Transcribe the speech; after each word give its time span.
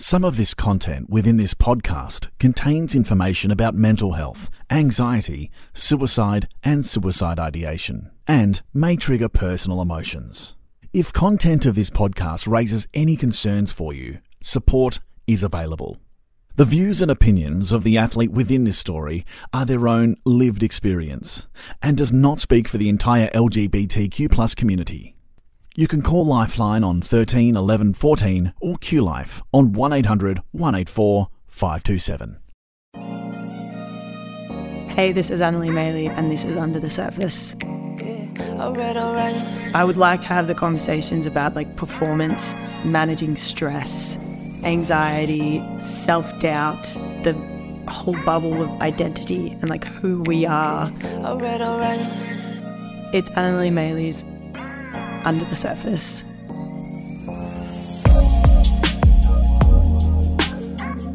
Some 0.00 0.24
of 0.24 0.36
this 0.36 0.54
content 0.54 1.10
within 1.10 1.38
this 1.38 1.54
podcast 1.54 2.28
contains 2.38 2.94
information 2.94 3.50
about 3.50 3.74
mental 3.74 4.12
health, 4.12 4.48
anxiety, 4.70 5.50
suicide, 5.74 6.48
and 6.62 6.86
suicide 6.86 7.40
ideation, 7.40 8.12
and 8.24 8.62
may 8.72 8.94
trigger 8.94 9.28
personal 9.28 9.82
emotions. 9.82 10.54
If 10.92 11.12
content 11.12 11.66
of 11.66 11.74
this 11.74 11.90
podcast 11.90 12.46
raises 12.46 12.86
any 12.94 13.16
concerns 13.16 13.72
for 13.72 13.92
you, 13.92 14.20
support 14.40 15.00
is 15.26 15.42
available. 15.42 15.98
The 16.54 16.64
views 16.64 17.02
and 17.02 17.10
opinions 17.10 17.72
of 17.72 17.82
the 17.82 17.98
athlete 17.98 18.30
within 18.30 18.62
this 18.62 18.78
story 18.78 19.24
are 19.52 19.66
their 19.66 19.88
own 19.88 20.14
lived 20.24 20.62
experience 20.62 21.48
and 21.82 21.96
does 21.96 22.12
not 22.12 22.38
speak 22.38 22.68
for 22.68 22.78
the 22.78 22.88
entire 22.88 23.30
LGBTQ 23.30 24.30
plus 24.30 24.54
community. 24.54 25.16
You 25.78 25.86
can 25.86 26.02
call 26.02 26.26
Lifeline 26.26 26.82
on 26.82 27.00
13 27.00 27.54
11 27.54 27.94
14 27.94 28.52
or 28.60 28.74
QLife 28.78 29.40
on 29.52 29.72
1800 29.72 30.40
184 30.50 31.28
527. 31.46 32.40
Hey, 34.88 35.12
this 35.12 35.30
is 35.30 35.40
Annalie 35.40 35.70
Maley, 35.70 36.08
and 36.08 36.32
this 36.32 36.44
is 36.44 36.56
Under 36.56 36.80
the 36.80 36.90
Surface. 36.90 37.54
Alright, 38.58 38.96
alright. 38.96 39.36
I 39.72 39.84
would 39.84 39.96
like 39.96 40.20
to 40.22 40.28
have 40.30 40.48
the 40.48 40.54
conversations 40.56 41.26
about 41.26 41.54
like 41.54 41.76
performance, 41.76 42.56
managing 42.84 43.36
stress, 43.36 44.18
anxiety, 44.64 45.62
self 45.84 46.40
doubt, 46.40 46.82
the 47.22 47.34
whole 47.86 48.20
bubble 48.24 48.64
of 48.64 48.82
identity, 48.82 49.50
and 49.60 49.68
like 49.68 49.86
who 49.86 50.24
we 50.26 50.44
are. 50.44 50.90
Alright, 51.20 51.60
alright. 51.60 52.00
It's 53.14 53.30
Annalie 53.30 53.72
Maley's 53.72 54.24
Under 55.28 55.44
the 55.44 55.56
Surface. 55.56 56.24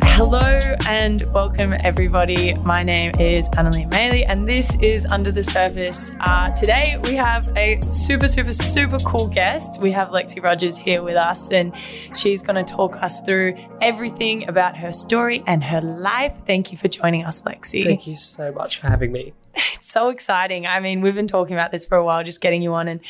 Hello 0.04 0.40
and 0.88 1.24
welcome, 1.34 1.74
everybody. 1.80 2.54
My 2.54 2.84
name 2.84 3.14
is 3.20 3.50
Annalie 3.50 3.90
Maley, 3.90 4.24
and 4.30 4.48
this 4.48 4.76
is 4.84 5.08
Under 5.08 5.32
the 5.32 5.42
Surface. 5.42 6.12
Uh, 6.20 6.52
today, 6.52 7.00
we 7.06 7.16
have 7.16 7.50
a 7.58 7.82
super, 7.88 8.28
super, 8.28 8.54
super 8.54 9.00
cool 9.00 9.26
guest. 9.26 9.82
We 9.82 9.92
have 9.94 10.10
Lexi 10.10 10.44
Rodgers 10.44 10.78
here 10.78 11.02
with 11.02 11.16
us, 11.16 11.52
and 11.52 11.74
she's 12.16 12.44
going 12.44 12.64
to 12.64 12.72
talk 12.72 12.98
us 12.98 13.20
through 13.22 13.58
everything 13.82 14.48
about 14.48 14.78
her 14.78 14.94
story 14.94 15.44
and 15.48 15.64
her 15.64 15.82
life. 15.82 16.40
Thank 16.46 16.72
you 16.72 16.78
for 16.78 16.88
joining 16.88 17.26
us, 17.26 17.42
Lexi. 17.42 17.84
Thank 17.84 18.06
you 18.06 18.16
so 18.16 18.52
much 18.52 18.78
for 18.78 18.86
having 18.86 19.12
me. 19.12 19.34
It's 19.84 19.92
so 19.92 20.10
exciting. 20.10 20.66
I 20.66 20.80
mean, 20.80 21.02
we've 21.02 21.14
been 21.14 21.28
talking 21.28 21.56
about 21.56 21.72
this 21.72 21.86
for 21.86 21.98
a 21.98 22.06
while, 22.06 22.24
just 22.24 22.40
getting 22.40 22.62
you 22.62 22.74
on 22.74 22.88
and 22.88 23.02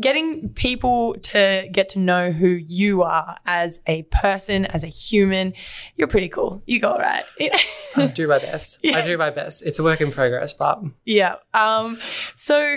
getting 0.00 0.50
people 0.50 1.14
to 1.22 1.68
get 1.70 1.88
to 1.90 1.98
know 1.98 2.32
who 2.32 2.48
you 2.48 3.02
are 3.02 3.36
as 3.46 3.80
a 3.86 4.02
person, 4.04 4.64
as 4.66 4.82
a 4.82 4.88
human. 4.88 5.52
You're 5.96 6.08
pretty 6.08 6.28
cool. 6.28 6.62
You 6.66 6.80
go 6.80 6.96
right. 6.96 7.24
I 7.96 8.06
do 8.06 8.26
my 8.26 8.38
best. 8.38 8.78
I 8.84 9.04
do 9.04 9.18
my 9.18 9.30
best. 9.30 9.62
It's 9.64 9.78
a 9.78 9.82
work 9.82 10.00
in 10.00 10.10
progress, 10.12 10.52
but 10.52 10.80
yeah. 11.04 11.36
Um, 11.54 11.98
so 12.36 12.76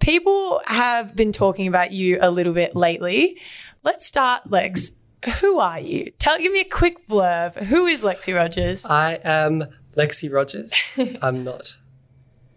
people 0.00 0.60
have 0.66 1.14
been 1.14 1.32
talking 1.32 1.66
about 1.66 1.92
you 1.92 2.18
a 2.20 2.30
little 2.30 2.52
bit 2.52 2.74
lately. 2.74 3.38
Let's 3.82 4.06
start, 4.06 4.50
Lex. 4.50 4.92
Who 5.40 5.58
are 5.58 5.80
you? 5.80 6.12
Tell 6.18 6.38
give 6.38 6.52
me 6.52 6.60
a 6.60 6.64
quick 6.64 7.08
blurb. 7.08 7.64
Who 7.64 7.86
is 7.86 8.04
Lexi 8.04 8.34
Rodgers? 8.34 8.86
I 8.86 9.14
am 9.24 9.64
Lexi 9.96 10.32
Rodgers. 10.32 10.72
I'm 11.22 11.42
not 11.42 11.76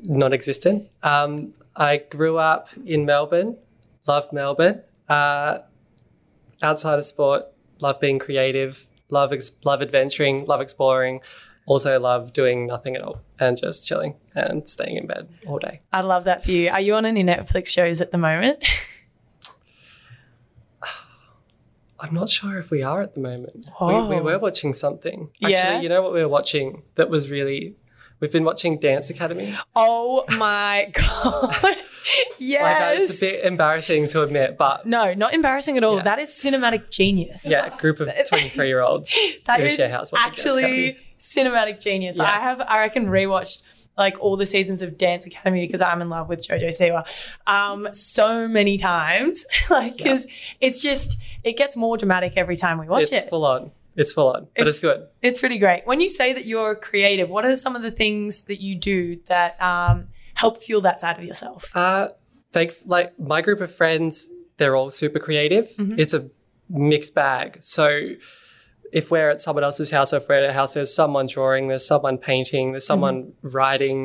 non-existent. 0.03 0.89
Um, 1.03 1.53
I 1.75 1.97
grew 1.97 2.37
up 2.37 2.69
in 2.85 3.05
Melbourne. 3.05 3.57
Love 4.07 4.31
Melbourne. 4.33 4.81
Uh, 5.09 5.59
outside 6.61 6.99
of 6.99 7.05
sport, 7.05 7.45
love 7.79 7.99
being 7.99 8.19
creative. 8.19 8.87
Love 9.09 9.33
ex- 9.33 9.51
love 9.63 9.81
adventuring. 9.81 10.45
Love 10.45 10.61
exploring. 10.61 11.21
Also 11.65 11.99
love 11.99 12.33
doing 12.33 12.65
nothing 12.65 12.95
at 12.95 13.01
all 13.03 13.21
and 13.39 13.55
just 13.57 13.87
chilling 13.87 14.15
and 14.35 14.67
staying 14.67 14.97
in 14.97 15.05
bed 15.07 15.29
all 15.45 15.59
day. 15.59 15.81
I 15.93 16.01
love 16.01 16.23
that 16.23 16.43
for 16.43 16.51
you. 16.51 16.69
Are 16.69 16.81
you 16.81 16.95
on 16.95 17.05
any 17.05 17.23
Netflix 17.23 17.67
shows 17.67 18.01
at 18.01 18.11
the 18.11 18.17
moment? 18.17 18.65
I'm 21.99 22.13
not 22.15 22.29
sure 22.29 22.57
if 22.57 22.71
we 22.71 22.81
are 22.81 23.01
at 23.03 23.13
the 23.13 23.19
moment. 23.19 23.69
Oh. 23.79 24.07
We, 24.07 24.15
we 24.15 24.21
were 24.21 24.39
watching 24.39 24.73
something. 24.73 25.29
Actually, 25.43 25.51
Yeah? 25.53 25.81
you 25.81 25.87
know 25.89 26.01
what 26.01 26.13
we 26.13 26.21
were 26.21 26.27
watching 26.29 26.81
that 26.95 27.09
was 27.09 27.29
really. 27.29 27.75
We've 28.19 28.31
been 28.31 28.43
watching 28.43 28.79
Dance 28.79 29.09
Academy. 29.09 29.55
oh 29.75 30.25
my 30.37 30.91
god! 30.93 31.75
Yes. 32.39 32.61
Like, 32.61 32.97
uh, 32.99 33.01
it's 33.01 33.21
a 33.21 33.25
bit 33.25 33.45
embarrassing 33.45 34.07
to 34.09 34.21
admit, 34.21 34.57
but 34.57 34.85
no, 34.85 35.13
not 35.13 35.33
embarrassing 35.33 35.77
at 35.77 35.83
all. 35.83 35.97
Yeah. 35.97 36.03
That 36.03 36.19
is 36.19 36.29
cinematic 36.29 36.89
genius. 36.89 37.47
yeah, 37.49 37.73
a 37.73 37.77
group 37.77 37.99
of 37.99 38.09
23 38.27 38.67
year 38.67 38.81
olds 38.81 39.15
That 39.45 39.61
is 39.61 39.79
actually 40.15 40.97
cinematic 41.19 41.79
genius. 41.79 42.17
Yeah. 42.17 42.23
I 42.23 42.39
have, 42.41 42.61
I 42.61 42.79
reckon, 42.79 43.07
rewatched 43.07 43.63
like 43.97 44.19
all 44.19 44.37
the 44.37 44.45
seasons 44.45 44.81
of 44.81 44.97
Dance 44.97 45.25
Academy 45.25 45.65
because 45.67 45.81
I'm 45.81 46.01
in 46.01 46.09
love 46.09 46.29
with 46.29 46.47
JoJo 46.47 46.69
Siwa 46.69 47.05
um, 47.45 47.89
so 47.93 48.47
many 48.47 48.77
times. 48.77 49.45
like, 49.69 49.97
because 49.97 50.27
it's 50.59 50.81
just, 50.81 51.19
it 51.43 51.57
gets 51.57 51.75
more 51.75 51.97
dramatic 51.97 52.33
every 52.35 52.55
time 52.55 52.79
we 52.79 52.87
watch 52.87 53.03
It's 53.03 53.11
it. 53.11 53.15
It's 53.15 53.29
full 53.29 53.45
on. 53.45 53.71
It's 53.95 54.13
full 54.13 54.29
on, 54.29 54.47
but 54.55 54.61
It's- 54.61 54.75
it's 54.75 54.79
good. 54.79 55.07
It's 55.21 55.39
pretty 55.41 55.57
great. 55.57 55.85
When 55.85 55.99
you 55.99 56.09
say 56.09 56.33
that 56.33 56.45
you're 56.45 56.75
creative, 56.75 57.29
what 57.29 57.45
are 57.45 57.55
some 57.55 57.75
of 57.75 57.81
the 57.81 57.91
things 57.91 58.43
that 58.43 58.61
you 58.61 58.75
do 58.75 59.17
that 59.27 59.61
um, 59.61 60.07
help 60.41 60.55
fuel 60.65 60.81
that 60.81 60.97
side 61.01 61.17
of 61.19 61.23
yourself? 61.31 61.61
Uh, 61.75 62.09
thank 62.55 62.69
like 62.85 63.09
my 63.19 63.39
group 63.41 63.61
of 63.61 63.71
friends, 63.81 64.13
they're 64.57 64.75
all 64.75 64.89
super 64.89 65.19
creative. 65.27 65.65
Mm-hmm. 65.77 65.99
It's 66.01 66.13
a 66.13 66.21
mixed 66.69 67.13
bag. 67.13 67.57
So 67.61 67.85
if 68.99 69.09
we're 69.11 69.29
at 69.29 69.39
someone 69.41 69.63
else's 69.63 69.89
house 69.91 70.09
or 70.13 70.17
if 70.17 70.27
we're 70.27 70.43
at 70.43 70.49
a 70.49 70.53
house, 70.53 70.73
there's 70.73 70.93
someone 70.93 71.27
drawing, 71.27 71.63
there's 71.69 71.85
someone 71.93 72.17
painting, 72.17 72.65
there's 72.73 72.85
someone 72.93 73.17
Mm-hmm. 73.23 73.49
writing. 73.57 74.01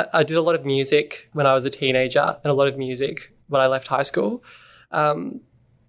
I, 0.00 0.02
I 0.18 0.22
did 0.22 0.36
a 0.36 0.42
lot 0.48 0.54
of 0.54 0.64
music 0.64 1.28
when 1.32 1.46
I 1.46 1.54
was 1.58 1.64
a 1.64 1.70
teenager 1.70 2.26
and 2.42 2.50
a 2.50 2.54
lot 2.54 2.68
of 2.68 2.76
music 2.78 3.16
when 3.48 3.60
I 3.60 3.66
left 3.74 3.88
high 3.88 4.06
school. 4.12 4.44
Um, 4.92 5.40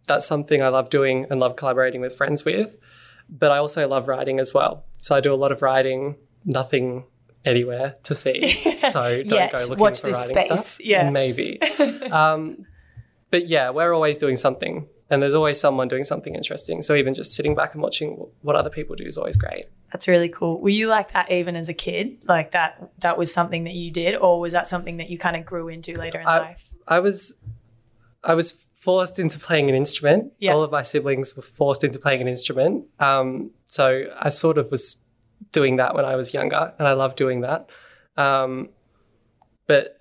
that's 0.07 0.25
something 0.33 0.59
I 0.63 0.69
love 0.69 0.89
doing 0.89 1.27
and 1.29 1.39
love 1.39 1.55
collaborating 1.55 2.01
with 2.01 2.15
friends 2.15 2.43
with. 2.43 2.69
But 3.29 3.49
I 3.51 3.57
also 3.63 3.87
love 3.87 4.07
writing 4.07 4.39
as 4.39 4.53
well. 4.53 4.73
So 4.97 5.15
I 5.15 5.21
do 5.21 5.31
a 5.33 5.39
lot 5.43 5.51
of 5.51 5.61
writing, 5.61 6.15
nothing 6.43 7.05
anywhere 7.45 7.95
to 8.03 8.15
see. 8.15 8.57
So 8.91 9.23
don't 9.23 9.25
Yet. 9.27 9.53
go 9.55 9.61
looking 9.61 9.77
Watch 9.77 10.01
for 10.01 10.07
this 10.07 10.17
writing 10.17 10.35
space. 10.57 10.65
stuff. 10.67 10.85
Yeah. 10.85 11.09
Maybe. 11.09 11.61
um, 12.11 12.65
but 13.29 13.47
yeah, 13.47 13.69
we're 13.69 13.93
always 13.93 14.17
doing 14.17 14.35
something. 14.35 14.87
And 15.09 15.21
there's 15.21 15.35
always 15.35 15.59
someone 15.59 15.87
doing 15.87 16.03
something 16.03 16.35
interesting. 16.35 16.81
So 16.81 16.95
even 16.95 17.13
just 17.13 17.33
sitting 17.33 17.53
back 17.55 17.73
and 17.73 17.81
watching 17.83 18.25
what 18.41 18.55
other 18.55 18.69
people 18.69 18.95
do 18.95 19.05
is 19.05 19.17
always 19.17 19.37
great. 19.37 19.65
That's 19.91 20.07
really 20.07 20.29
cool. 20.29 20.59
Were 20.61 20.69
you 20.69 20.87
like 20.87 21.13
that 21.13 21.31
even 21.31 21.55
as 21.55 21.69
a 21.69 21.73
kid? 21.73 22.23
Like 22.27 22.51
that 22.51 22.91
that 22.99 23.17
was 23.17 23.33
something 23.33 23.65
that 23.65 23.73
you 23.75 23.91
did 23.91 24.15
or 24.15 24.39
was 24.39 24.51
that 24.53 24.67
something 24.67 24.97
that 24.97 25.09
you 25.09 25.17
kind 25.17 25.35
of 25.35 25.45
grew 25.45 25.67
into 25.67 25.97
later 25.97 26.19
in 26.19 26.27
I- 26.27 26.39
life? 26.39 26.69
I 26.87 26.99
was 26.99 27.35
I 28.23 28.33
was 28.33 28.63
forced 28.75 29.19
into 29.19 29.37
playing 29.37 29.69
an 29.69 29.75
instrument. 29.75 30.33
Yeah. 30.39 30.53
All 30.53 30.63
of 30.63 30.71
my 30.71 30.81
siblings 30.81 31.35
were 31.35 31.43
forced 31.43 31.83
into 31.83 31.99
playing 31.99 32.21
an 32.21 32.27
instrument. 32.27 32.85
Um, 32.99 33.51
so 33.65 34.05
I 34.19 34.29
sort 34.29 34.57
of 34.57 34.71
was 34.71 34.97
doing 35.51 35.77
that 35.77 35.95
when 35.95 36.05
I 36.05 36.15
was 36.15 36.33
younger, 36.33 36.73
and 36.79 36.87
I 36.87 36.93
loved 36.93 37.17
doing 37.17 37.41
that. 37.41 37.69
Um, 38.17 38.69
but 39.67 39.99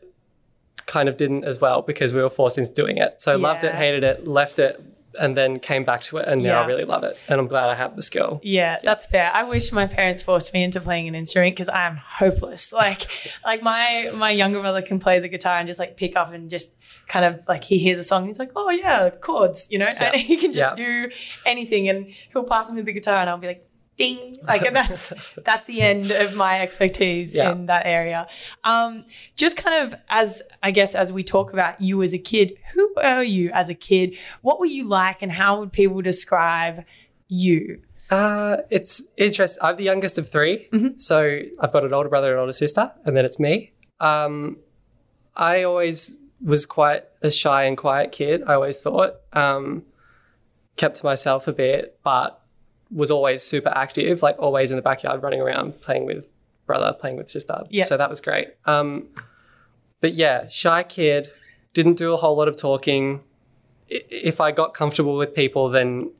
kind 0.86 1.08
of 1.08 1.16
didn't 1.16 1.44
as 1.44 1.60
well 1.60 1.82
because 1.82 2.12
we 2.12 2.20
were 2.22 2.30
forced 2.30 2.58
into 2.58 2.72
doing 2.72 2.96
it. 2.98 3.20
So 3.20 3.32
I 3.32 3.36
loved 3.36 3.62
it, 3.64 3.74
hated 3.74 4.02
it, 4.02 4.26
left 4.26 4.58
it, 4.58 4.82
and 5.20 5.36
then 5.36 5.58
came 5.60 5.84
back 5.84 6.00
to 6.02 6.18
it, 6.18 6.26
and 6.28 6.42
now 6.42 6.60
Yeah. 6.60 6.62
I 6.62 6.66
really 6.66 6.84
love 6.84 7.04
it, 7.04 7.18
and 7.28 7.40
I'm 7.40 7.46
glad 7.48 7.68
I 7.68 7.74
have 7.74 7.94
the 7.96 8.02
skill. 8.02 8.40
Yeah, 8.42 8.78
that's 8.82 9.06
fair. 9.06 9.30
I 9.32 9.42
wish 9.44 9.70
my 9.72 9.86
parents 9.86 10.22
forced 10.22 10.52
me 10.54 10.62
into 10.64 10.80
playing 10.80 11.06
an 11.08 11.14
instrument 11.14 11.54
because 11.54 11.68
I 11.68 11.86
am 11.86 11.96
hopeless. 11.96 12.72
Like, 12.80 13.06
like 13.44 13.62
my 13.62 14.10
my 14.14 14.30
younger 14.30 14.60
brother 14.60 14.82
can 14.82 14.98
play 14.98 15.18
the 15.20 15.28
guitar 15.28 15.58
and 15.58 15.66
just 15.66 15.78
like 15.78 15.96
pick 15.96 16.16
up 16.16 16.32
and 16.32 16.48
just 16.50 16.76
kind 17.08 17.24
of 17.24 17.40
like 17.48 17.64
he 17.64 17.78
hears 17.78 17.98
a 17.98 18.04
song 18.04 18.22
and 18.22 18.28
he's 18.28 18.38
like, 18.38 18.52
oh 18.56 18.70
yeah, 18.70 19.10
chords, 19.10 19.68
you 19.70 19.78
know, 19.78 19.86
and 19.86 20.14
he 20.30 20.36
can 20.36 20.52
just 20.52 20.78
Yeah. 20.78 20.84
do 20.86 21.10
anything 21.44 21.88
and 21.88 22.06
he'll 22.32 22.44
pass 22.44 22.70
me 22.70 22.82
the 22.82 22.92
guitar 22.92 23.16
and 23.20 23.28
I'll 23.28 23.36
be 23.38 23.48
like, 23.48 23.66
ding, 24.00 24.36
like 24.48 24.62
and 24.62 24.74
that's 24.74 25.12
that's 25.44 25.66
the 25.66 25.80
end 25.82 26.10
of 26.10 26.34
my 26.34 26.60
expertise 26.60 27.36
Yeah. 27.36 27.52
in 27.52 27.66
that 27.66 27.84
area. 27.86 28.26
Um, 28.64 29.04
just 29.36 29.56
kind 29.56 29.76
of 29.84 29.98
as 30.08 30.42
I 30.62 30.70
guess 30.70 30.94
as 30.94 31.12
we 31.12 31.22
talk 31.22 31.52
about 31.52 31.80
you 31.80 32.02
as 32.02 32.12
a 32.14 32.18
kid, 32.18 32.56
who 32.74 32.94
are 32.96 33.22
you 33.22 33.50
as 33.52 33.68
a 33.68 33.74
kid? 33.74 34.16
What 34.42 34.58
were 34.60 34.66
you 34.78 34.84
like, 34.88 35.22
and 35.22 35.30
how 35.32 35.60
would 35.60 35.72
people 35.72 36.00
describe 36.02 36.84
you? 37.28 37.82
Uh, 38.10 38.56
it's 38.70 39.04
interesting. 39.16 39.60
I'm 39.62 39.76
the 39.76 39.84
youngest 39.84 40.18
of 40.18 40.28
3 40.28 40.68
So 40.96 41.40
I've 41.60 41.72
got 41.72 41.84
an 41.84 41.94
older 41.94 42.08
brother 42.08 42.30
and 42.32 42.40
older 42.40 42.52
sister, 42.52 42.90
and 43.04 43.16
then 43.16 43.24
it's 43.24 43.38
me. 43.38 43.72
Um, 44.00 44.56
I 45.36 45.62
always 45.62 46.16
was 46.42 46.66
quite 46.66 47.04
a 47.22 47.30
shy 47.30 47.64
and 47.64 47.76
quiet 47.76 48.10
kid, 48.10 48.42
I 48.48 48.54
always 48.54 48.78
thought. 48.80 49.12
Um, 49.32 49.84
kept 50.76 50.96
to 50.96 51.04
myself 51.06 51.46
a 51.46 51.52
bit, 51.52 51.98
but 52.02 52.39
was 52.92 53.10
always 53.10 53.42
super 53.42 53.70
active, 53.70 54.22
like 54.22 54.36
always 54.38 54.70
in 54.70 54.76
the 54.76 54.82
backyard 54.82 55.22
running 55.22 55.40
around 55.40 55.80
playing 55.80 56.06
with 56.06 56.30
brother, 56.66 56.92
playing 56.98 57.16
with 57.16 57.28
sister. 57.30 57.62
Yeah. 57.70 57.84
So 57.84 57.96
that 57.96 58.10
was 58.10 58.20
great. 58.20 58.48
Um, 58.64 59.08
but 60.00 60.14
yeah, 60.14 60.48
shy 60.48 60.82
kid, 60.82 61.28
didn't 61.74 61.94
do 61.98 62.12
a 62.12 62.16
whole 62.16 62.36
lot 62.36 62.48
of 62.48 62.56
talking. 62.56 63.22
I- 63.92 64.02
If 64.10 64.40
I 64.40 64.50
got 64.52 64.74
comfortable 64.74 65.16
with 65.16 65.34
people, 65.34 65.68
then 65.68 66.10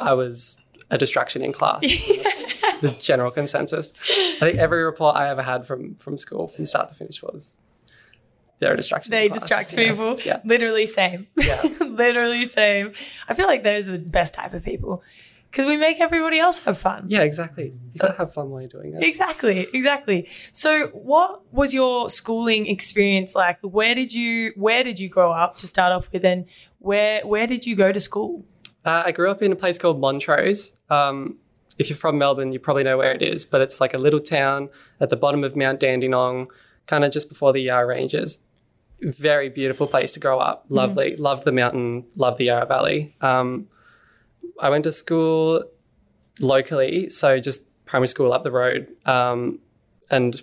I 0.00 0.12
was 0.14 0.56
a 0.90 0.98
distraction 0.98 1.42
in 1.42 1.52
class. 1.52 1.82
The 2.80 2.90
general 2.90 3.32
consensus. 3.32 3.92
I 4.08 4.38
think 4.38 4.58
every 4.58 4.84
report 4.84 5.16
I 5.16 5.28
ever 5.30 5.42
had 5.42 5.66
from 5.66 5.96
from 5.96 6.16
school, 6.16 6.46
from 6.46 6.64
start 6.64 6.88
to 6.90 6.94
finish, 6.94 7.20
was 7.20 7.58
they're 8.60 8.72
a 8.72 8.76
distraction. 8.76 9.10
They 9.10 9.28
class. 9.28 9.40
distract 9.40 9.74
people. 9.74 10.16
Yeah. 10.24 10.40
Literally 10.44 10.86
same. 10.86 11.26
Yeah. 11.36 11.60
Literally 11.80 12.44
same. 12.44 12.92
I 13.28 13.34
feel 13.34 13.48
like 13.48 13.64
those 13.64 13.88
are 13.88 13.92
the 13.92 13.98
best 13.98 14.34
type 14.34 14.54
of 14.54 14.62
people 14.64 15.02
because 15.50 15.66
we 15.66 15.76
make 15.76 16.00
everybody 16.00 16.38
else 16.38 16.60
have 16.60 16.78
fun. 16.78 17.04
Yeah, 17.08 17.22
exactly. 17.22 17.72
You 17.92 17.98
gotta 18.00 18.18
have 18.18 18.32
fun 18.32 18.50
while 18.50 18.60
you're 18.60 18.68
doing 18.68 18.94
it. 18.94 19.02
Exactly, 19.02 19.66
exactly. 19.72 20.28
So, 20.52 20.88
what 20.88 21.42
was 21.52 21.72
your 21.72 22.10
schooling 22.10 22.66
experience 22.66 23.34
like? 23.34 23.58
Where 23.62 23.94
did 23.94 24.12
you 24.12 24.52
Where 24.56 24.84
did 24.84 24.98
you 24.98 25.08
grow 25.08 25.32
up 25.32 25.56
to 25.58 25.66
start 25.66 25.92
off 25.92 26.10
with, 26.12 26.24
and 26.24 26.46
where 26.78 27.26
Where 27.26 27.46
did 27.46 27.66
you 27.66 27.76
go 27.76 27.92
to 27.92 28.00
school? 28.00 28.44
Uh, 28.84 29.02
I 29.06 29.12
grew 29.12 29.30
up 29.30 29.42
in 29.42 29.52
a 29.52 29.56
place 29.56 29.78
called 29.78 30.00
Montrose. 30.00 30.72
Um, 30.88 31.38
if 31.78 31.88
you're 31.88 31.96
from 31.96 32.18
Melbourne, 32.18 32.52
you 32.52 32.58
probably 32.58 32.84
know 32.84 32.98
where 32.98 33.12
it 33.12 33.22
is, 33.22 33.44
but 33.44 33.60
it's 33.60 33.80
like 33.80 33.94
a 33.94 33.98
little 33.98 34.20
town 34.20 34.68
at 35.00 35.08
the 35.08 35.16
bottom 35.16 35.44
of 35.44 35.54
Mount 35.56 35.80
Dandenong, 35.80 36.48
kind 36.86 37.04
of 37.04 37.12
just 37.12 37.28
before 37.28 37.52
the 37.52 37.60
Yarra 37.60 37.86
Ranges. 37.86 38.38
Very 39.00 39.48
beautiful 39.48 39.86
place 39.86 40.12
to 40.12 40.20
grow 40.20 40.40
up. 40.40 40.64
Lovely. 40.68 41.16
Loved 41.16 41.44
the 41.44 41.52
mountain, 41.52 42.04
loved 42.16 42.38
the 42.38 42.46
Yarra 42.46 42.66
Valley. 42.66 43.14
Um, 43.20 43.68
I 44.60 44.70
went 44.70 44.84
to 44.84 44.92
school 44.92 45.64
locally, 46.40 47.08
so 47.08 47.38
just 47.40 47.64
primary 47.84 48.08
school 48.08 48.32
up 48.32 48.42
the 48.42 48.50
road, 48.50 48.88
um, 49.06 49.58
and 50.10 50.40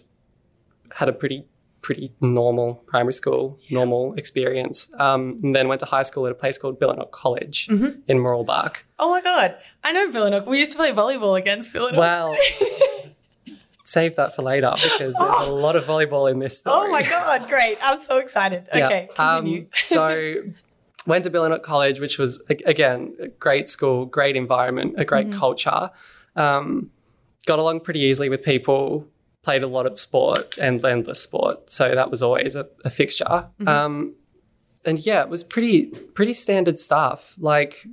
had 0.92 1.10
a 1.10 1.14
pretty 1.14 1.46
pretty 1.82 2.12
normal 2.20 2.82
primary 2.88 3.14
school, 3.14 3.60
normal 3.70 4.16
experience. 4.16 4.92
Um, 4.98 5.40
and 5.44 5.56
then 5.56 5.68
went 5.68 5.80
to 5.82 5.86
high 5.86 6.02
school 6.02 6.26
at 6.26 6.32
a 6.32 6.36
place 6.36 6.58
called 6.58 6.80
Billanook 6.80 7.12
College 7.12 7.68
in 7.70 8.02
Mooroolbark. 8.10 8.78
Oh 8.98 9.12
my 9.12 9.22
god, 9.22 9.56
I 9.84 9.92
know 9.92 10.12
Billanook. 10.12 10.48
We 10.48 10.58
used 10.58 10.72
to 10.72 10.78
play 10.78 10.92
volleyball 10.92 11.38
against 11.38 11.72
Billanook. 11.74 12.00
Well, 12.00 12.36
save 13.84 14.16
that 14.16 14.36
for 14.36 14.42
later 14.42 14.72
because 14.76 14.98
there's 14.98 15.16
a 15.48 15.52
lot 15.52 15.76
of 15.76 15.86
volleyball 15.86 16.30
in 16.32 16.40
this 16.40 16.58
story. 16.58 16.88
Oh 16.88 16.92
my 16.92 17.04
god, 17.04 17.48
great! 17.48 17.78
I'm 17.84 18.02
so 18.02 18.18
excited. 18.18 18.68
Yeah. 18.74 18.88
Okay, 18.88 19.10
continue. 19.16 19.62
Um, 19.62 19.68
so 19.74 20.34
went 21.06 21.24
to 21.26 21.30
Billanook 21.30 21.64
College, 21.64 22.00
which 22.00 22.18
was 22.18 22.42
again 22.50 23.16
a 23.20 23.28
great 23.28 23.68
school, 23.70 24.06
great 24.06 24.36
environment, 24.36 24.96
a 24.98 25.06
great 25.06 25.32
culture. 25.32 25.90
Um, 26.36 26.92
got 27.46 27.60
along 27.60 27.82
pretty 27.82 28.02
easily 28.02 28.30
with 28.30 28.44
people. 28.44 29.08
Played 29.44 29.62
a 29.62 29.68
lot 29.68 29.86
of 29.86 30.00
sport 30.00 30.58
and 30.58 30.84
endless 30.84 31.22
sport, 31.22 31.70
so 31.70 31.94
that 31.94 32.10
was 32.10 32.24
always 32.24 32.56
a, 32.56 32.68
a 32.84 32.90
fixture. 32.90 33.48
Um, 33.68 34.16
and 34.86 35.06
yeah, 35.06 35.22
it 35.22 35.30
was 35.30 35.44
pretty 35.44 35.86
pretty 35.86 36.34
standard 36.34 36.80
stuff, 36.80 37.36
like 37.38 37.86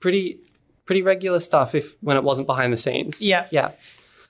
pretty 0.00 0.40
pretty 0.84 1.02
regular 1.02 1.40
stuff. 1.40 1.74
If 1.74 1.96
when 2.00 2.16
it 2.16 2.24
wasn't 2.24 2.46
behind 2.46 2.72
the 2.72 2.76
scenes, 2.76 3.20
yeah. 3.20 3.46
yeah. 3.50 3.72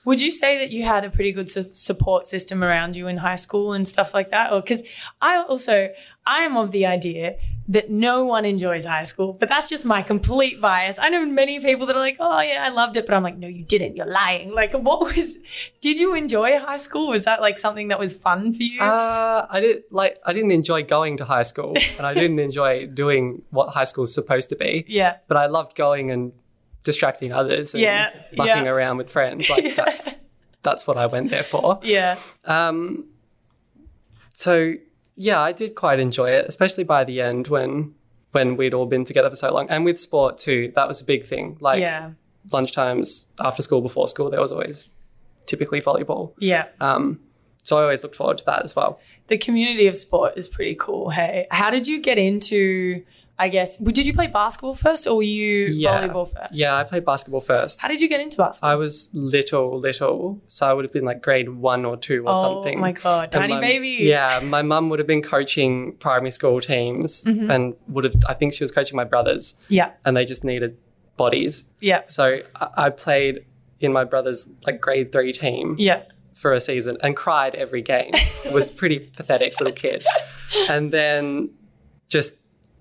Would 0.04 0.20
you 0.22 0.30
say 0.30 0.58
that 0.58 0.70
you 0.70 0.84
had 0.84 1.04
a 1.04 1.10
pretty 1.10 1.32
good 1.32 1.50
su- 1.50 1.62
support 1.62 2.26
system 2.26 2.64
around 2.64 2.96
you 2.96 3.08
in 3.08 3.18
high 3.18 3.34
school 3.34 3.74
and 3.74 3.86
stuff 3.86 4.14
like 4.14 4.30
that? 4.30 4.52
Or 4.52 4.62
because 4.62 4.82
I 5.20 5.42
also 5.42 5.90
I 6.26 6.44
am 6.44 6.56
of 6.56 6.70
the 6.70 6.86
idea 6.86 7.36
that 7.70 7.90
no 7.90 8.24
one 8.24 8.46
enjoys 8.46 8.86
high 8.86 9.02
school, 9.02 9.34
but 9.34 9.48
that's 9.50 9.68
just 9.68 9.84
my 9.84 10.00
complete 10.02 10.58
bias. 10.58 10.98
I 10.98 11.10
know 11.10 11.26
many 11.26 11.60
people 11.60 11.84
that 11.86 11.94
are 11.96 12.00
like, 12.00 12.16
"Oh 12.18 12.40
yeah, 12.40 12.64
I 12.64 12.70
loved 12.70 12.96
it," 12.96 13.06
but 13.06 13.14
I'm 13.14 13.22
like, 13.22 13.36
"No, 13.36 13.46
you 13.46 13.62
didn't. 13.62 13.94
You're 13.94 14.06
lying." 14.06 14.54
Like, 14.54 14.72
what 14.72 15.00
was? 15.00 15.36
Did 15.82 15.98
you 15.98 16.14
enjoy 16.14 16.58
high 16.58 16.76
school? 16.78 17.08
Was 17.08 17.24
that 17.24 17.40
like 17.42 17.58
something 17.58 17.88
that 17.88 17.98
was 17.98 18.14
fun 18.14 18.54
for 18.54 18.62
you? 18.62 18.80
Uh, 18.80 19.46
I 19.50 19.60
didn't 19.60 19.84
like 19.90 20.18
I 20.24 20.32
didn't 20.32 20.52
enjoy 20.52 20.82
going 20.82 21.18
to 21.18 21.24
high 21.26 21.42
school, 21.42 21.74
and 21.98 22.06
I 22.06 22.14
didn't 22.14 22.38
enjoy 22.48 22.86
doing 22.86 23.42
what 23.50 23.68
high 23.74 23.84
school 23.84 24.04
is 24.04 24.14
supposed 24.14 24.48
to 24.48 24.56
be. 24.56 24.84
yeah, 24.88 25.16
But 25.28 25.36
I 25.36 25.46
loved 25.46 25.76
going 25.76 26.10
and 26.10 26.32
distracting 26.84 27.32
others 27.32 27.74
and 27.74 27.82
Yeah, 27.82 28.10
mucking 28.36 28.64
yeah. 28.64 28.70
around 28.70 28.96
with 28.96 29.10
friends. 29.10 29.50
Like 29.50 29.76
that's 29.82 30.14
that's 30.62 30.86
what 30.86 30.96
I 30.96 31.04
went 31.06 31.28
there 31.30 31.42
for. 31.42 31.80
yeah, 31.82 32.16
Um, 32.46 33.04
so 34.32 34.74
yeah, 35.20 35.40
I 35.40 35.50
did 35.50 35.74
quite 35.74 35.98
enjoy 35.98 36.30
it, 36.30 36.46
especially 36.48 36.84
by 36.84 37.02
the 37.02 37.20
end 37.20 37.48
when 37.48 37.94
when 38.30 38.56
we'd 38.56 38.72
all 38.72 38.86
been 38.86 39.04
together 39.04 39.28
for 39.28 39.36
so 39.36 39.52
long, 39.52 39.68
and 39.68 39.84
with 39.84 39.98
sport 39.98 40.38
too. 40.38 40.72
That 40.76 40.86
was 40.86 41.00
a 41.00 41.04
big 41.04 41.26
thing. 41.26 41.58
Like 41.60 41.80
yeah, 41.80 42.12
lunchtimes, 42.50 43.26
after 43.40 43.60
school, 43.62 43.80
before 43.82 44.06
school, 44.06 44.30
there 44.30 44.40
was 44.40 44.52
always 44.52 44.88
typically 45.46 45.80
volleyball. 45.80 46.34
yeah. 46.38 46.66
Um, 46.80 47.20
so 47.64 47.78
I 47.78 47.82
always 47.82 48.02
looked 48.02 48.14
forward 48.14 48.38
to 48.38 48.44
that 48.46 48.62
as 48.62 48.74
well. 48.74 48.98
the 49.26 49.36
community 49.36 49.88
of 49.88 49.96
sport 49.96 50.34
is 50.36 50.48
pretty 50.48 50.74
cool. 50.74 51.10
Hey, 51.10 51.46
how 51.50 51.68
did 51.68 51.86
you 51.86 52.00
get 52.00 52.16
into? 52.16 53.02
I 53.40 53.48
guess 53.48 53.76
did 53.76 54.06
you 54.06 54.12
play 54.14 54.26
basketball 54.26 54.74
first 54.74 55.06
or 55.06 55.16
were 55.16 55.22
you 55.22 55.68
volleyball 55.86 56.32
first? 56.32 56.52
Yeah, 56.52 56.74
I 56.74 56.82
played 56.84 57.04
basketball 57.04 57.40
first. 57.40 57.80
How 57.80 57.86
did 57.88 58.00
you 58.00 58.08
get 58.08 58.20
into 58.20 58.36
basketball? 58.36 58.70
I 58.70 58.74
was 58.74 59.10
little, 59.12 59.78
little, 59.78 60.40
so 60.48 60.68
I 60.68 60.72
would 60.72 60.84
have 60.84 60.92
been 60.92 61.04
like 61.04 61.22
grade 61.22 61.48
one 61.48 61.84
or 61.84 61.96
two 61.96 62.24
or 62.26 62.30
oh 62.30 62.40
something. 62.40 62.78
Oh 62.78 62.80
my 62.80 62.92
god, 62.92 63.30
tiny 63.30 63.54
my- 63.54 63.60
baby. 63.60 63.90
Yeah, 64.00 64.40
my 64.42 64.62
mum 64.62 64.88
would 64.90 64.98
have 64.98 65.06
been 65.06 65.22
coaching 65.22 65.94
primary 65.96 66.30
school 66.32 66.60
teams, 66.60 67.24
Mm-hmm. 67.24 67.50
and 67.50 67.74
would 67.88 68.04
have. 68.04 68.14
I 68.28 68.34
think 68.34 68.52
she 68.54 68.64
was 68.64 68.72
coaching 68.72 68.96
my 68.96 69.04
brothers, 69.04 69.54
yeah, 69.68 69.92
and 70.04 70.16
they 70.16 70.24
just 70.24 70.42
needed 70.44 70.76
bodies. 71.16 71.70
yeah, 71.80 72.02
So 72.06 72.40
I, 72.56 72.68
I 72.86 72.90
played 72.90 73.44
in 73.80 73.92
my 73.92 74.04
brother's 74.04 74.48
like 74.66 74.80
grade 74.80 75.10
three 75.12 75.32
team 75.32 75.74
yeah. 75.78 76.02
for 76.34 76.52
a 76.54 76.60
season 76.60 76.96
and 77.02 77.16
cried 77.16 77.54
every 77.56 77.82
game. 77.82 78.10
It 78.14 78.52
was 78.58 78.70
pretty 78.70 78.98
pathetic 79.00 79.58
little 79.60 79.74
kid. 79.74 80.04
And 80.68 80.92
then 80.92 81.50
just 82.08 82.34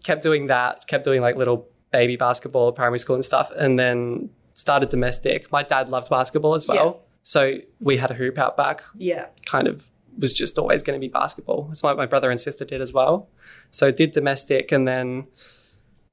kept 0.07 0.23
doing 0.23 0.47
that, 0.47 0.87
kept 0.87 1.03
doing 1.03 1.21
like 1.21 1.35
little 1.35 1.67
baby 1.91 2.15
basketball, 2.15 2.71
primary 2.71 2.97
school 2.99 3.15
and 3.15 3.25
stuff, 3.25 3.51
and 3.57 3.77
then 3.77 4.29
started 4.53 4.87
domestic. 4.89 5.51
My 5.51 5.63
dad 5.63 5.89
loved 5.89 6.09
basketball 6.09 6.55
as 6.55 6.65
well. 6.65 6.85
Yeah. 6.85 7.03
So 7.23 7.55
we 7.81 7.97
had 7.97 8.09
a 8.09 8.13
hoop 8.13 8.37
out 8.37 8.55
back, 8.55 8.81
Yeah. 8.95 9.25
kind 9.45 9.67
of 9.67 9.89
was 10.17 10.33
just 10.33 10.57
always 10.57 10.81
going 10.81 10.99
to 10.99 11.05
be 11.07 11.11
basketball. 11.11 11.63
That's 11.67 11.83
what 11.83 11.97
my 11.97 12.05
brother 12.05 12.31
and 12.31 12.39
sister 12.39 12.63
did 12.63 12.79
as 12.81 12.91
well. 12.93 13.27
So 13.69 13.91
did 13.91 14.13
domestic 14.13 14.71
and 14.71 14.87
then 14.87 15.27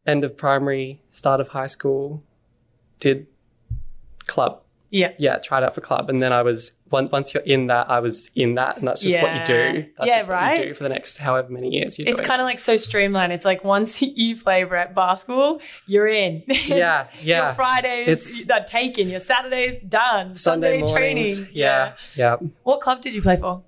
end 0.06 0.24
of 0.24 0.36
primary, 0.36 1.00
start 1.08 1.40
of 1.40 1.48
high 1.50 1.68
school, 1.68 2.22
did 2.98 3.28
club 4.26 4.63
Yeah. 4.94 5.12
yeah, 5.18 5.38
tried 5.38 5.64
out 5.64 5.74
for 5.74 5.80
club, 5.80 6.08
and 6.08 6.22
then 6.22 6.32
I 6.32 6.42
was 6.42 6.76
once 6.90 7.10
once 7.10 7.34
you're 7.34 7.42
in 7.42 7.66
that, 7.66 7.90
I 7.90 7.98
was 7.98 8.30
in 8.36 8.54
that, 8.54 8.76
and 8.78 8.86
that's 8.86 9.02
just 9.02 9.20
what 9.20 9.32
you 9.38 9.44
do. 9.44 9.86
That's 9.98 10.08
Yeah, 10.08 10.16
just 10.18 10.28
what 10.28 10.34
right? 10.34 10.58
you 10.58 10.64
do 10.66 10.74
for 10.74 10.84
the 10.84 10.88
next 10.88 11.18
however 11.18 11.48
many 11.50 11.68
years 11.70 11.98
you 11.98 12.04
do 12.04 12.12
It's 12.12 12.20
kind 12.20 12.40
of 12.40 12.44
like 12.44 12.60
so 12.60 12.76
streamlined. 12.76 13.32
It's 13.32 13.44
like 13.44 13.64
once 13.64 14.00
you 14.22 14.36
play 14.36 14.62
Brett 14.62 14.94
basketball, 14.94 15.58
you're 15.88 16.06
in. 16.06 16.44
yeah, 16.66 17.08
yeah. 17.20 17.46
your 17.46 17.54
Fridays 17.54 18.48
are 18.50 18.62
taken. 18.64 19.08
Your 19.08 19.18
Saturdays 19.18 19.78
done. 19.78 20.36
Sunday 20.36 20.78
Sunday, 20.78 20.92
mornings, 20.94 21.38
training. 21.38 21.50
yeah, 21.54 21.94
yeah. 22.14 22.36
What 22.62 22.80
club 22.80 23.00
did 23.02 23.14
you 23.14 23.22
play 23.22 23.36
for? 23.36 23.62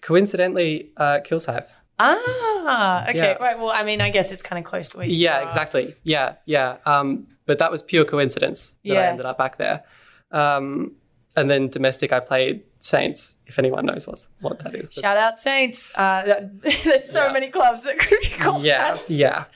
Coincidentally, 0.00 0.90
uh, 0.96 1.20
Kilsyth. 1.24 1.68
Ah, 1.98 3.06
okay. 3.08 3.18
Yeah. 3.18 3.32
Right. 3.34 3.58
Well, 3.58 3.70
I 3.70 3.82
mean, 3.82 4.00
I 4.00 4.10
guess 4.10 4.30
it's 4.32 4.42
kind 4.42 4.58
of 4.58 4.64
close 4.64 4.88
to 4.90 4.98
where 4.98 5.06
you 5.06 5.16
Yeah, 5.16 5.40
are. 5.40 5.42
exactly. 5.44 5.94
Yeah, 6.04 6.34
yeah. 6.44 6.76
Um, 6.86 7.26
but 7.46 7.58
that 7.58 7.70
was 7.70 7.82
pure 7.82 8.04
coincidence 8.04 8.76
that 8.84 8.96
I 8.96 9.06
ended 9.06 9.26
up 9.26 9.38
back 9.38 9.56
there. 9.58 9.84
Um, 10.32 10.92
and 11.36 11.50
then 11.50 11.68
domestic, 11.68 12.12
I 12.12 12.20
played 12.20 12.62
Saints. 12.78 13.36
If 13.46 13.58
anyone 13.58 13.84
knows 13.84 14.06
what's, 14.06 14.30
what 14.40 14.58
that 14.60 14.74
is. 14.74 14.92
Shout 14.94 15.18
out 15.18 15.38
Saints. 15.38 15.92
Uh, 15.94 16.48
there's 16.62 17.10
so 17.10 17.26
Yeah. 17.26 17.32
many 17.32 17.48
clubs 17.50 17.82
that 17.82 17.98
could 17.98 18.18
be 18.22 18.28
called 18.30 18.62
yeah, 18.62 18.94
that. 18.94 19.10
yeah. 19.10 19.44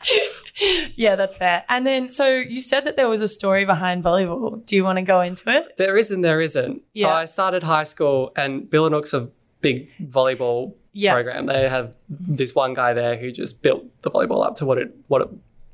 Yeah, 0.95 1.17
that's 1.17 1.37
fair. 1.37 1.65
And 1.71 1.87
then, 1.87 2.11
so 2.11 2.35
you 2.37 2.61
said 2.61 2.85
that 2.85 2.97
there 2.97 3.09
was 3.09 3.23
a 3.23 3.29
story 3.29 3.65
behind 3.65 4.05
volleyball. 4.05 4.63
Do 4.67 4.77
you 4.77 4.85
want 4.85 4.97
to 4.99 5.03
go 5.03 5.23
into 5.23 5.49
it? 5.51 5.75
There 5.79 5.97
is 5.97 6.11
and 6.11 6.23
there 6.23 6.43
isn't. 6.43 6.83
So 6.95 7.09
I 7.09 7.25
started 7.25 7.63
high 7.63 7.85
school, 7.85 8.31
and 8.37 8.69
Billanook's 8.69 9.15
a 9.15 9.31
big 9.63 9.89
volleyball 10.03 10.75
Yeah. 10.93 11.15
program. 11.15 11.47
They 11.47 11.67
have 11.67 11.97
this 12.11 12.55
one 12.55 12.75
guy 12.75 12.93
there 12.93 13.17
who 13.17 13.31
just 13.33 13.63
built 13.63 13.85
the 14.03 14.11
volleyball 14.11 14.45
up 14.45 14.57
to 14.57 14.67
what 14.67 14.77
it 14.77 14.95
what 15.09 15.23
it 15.23 15.29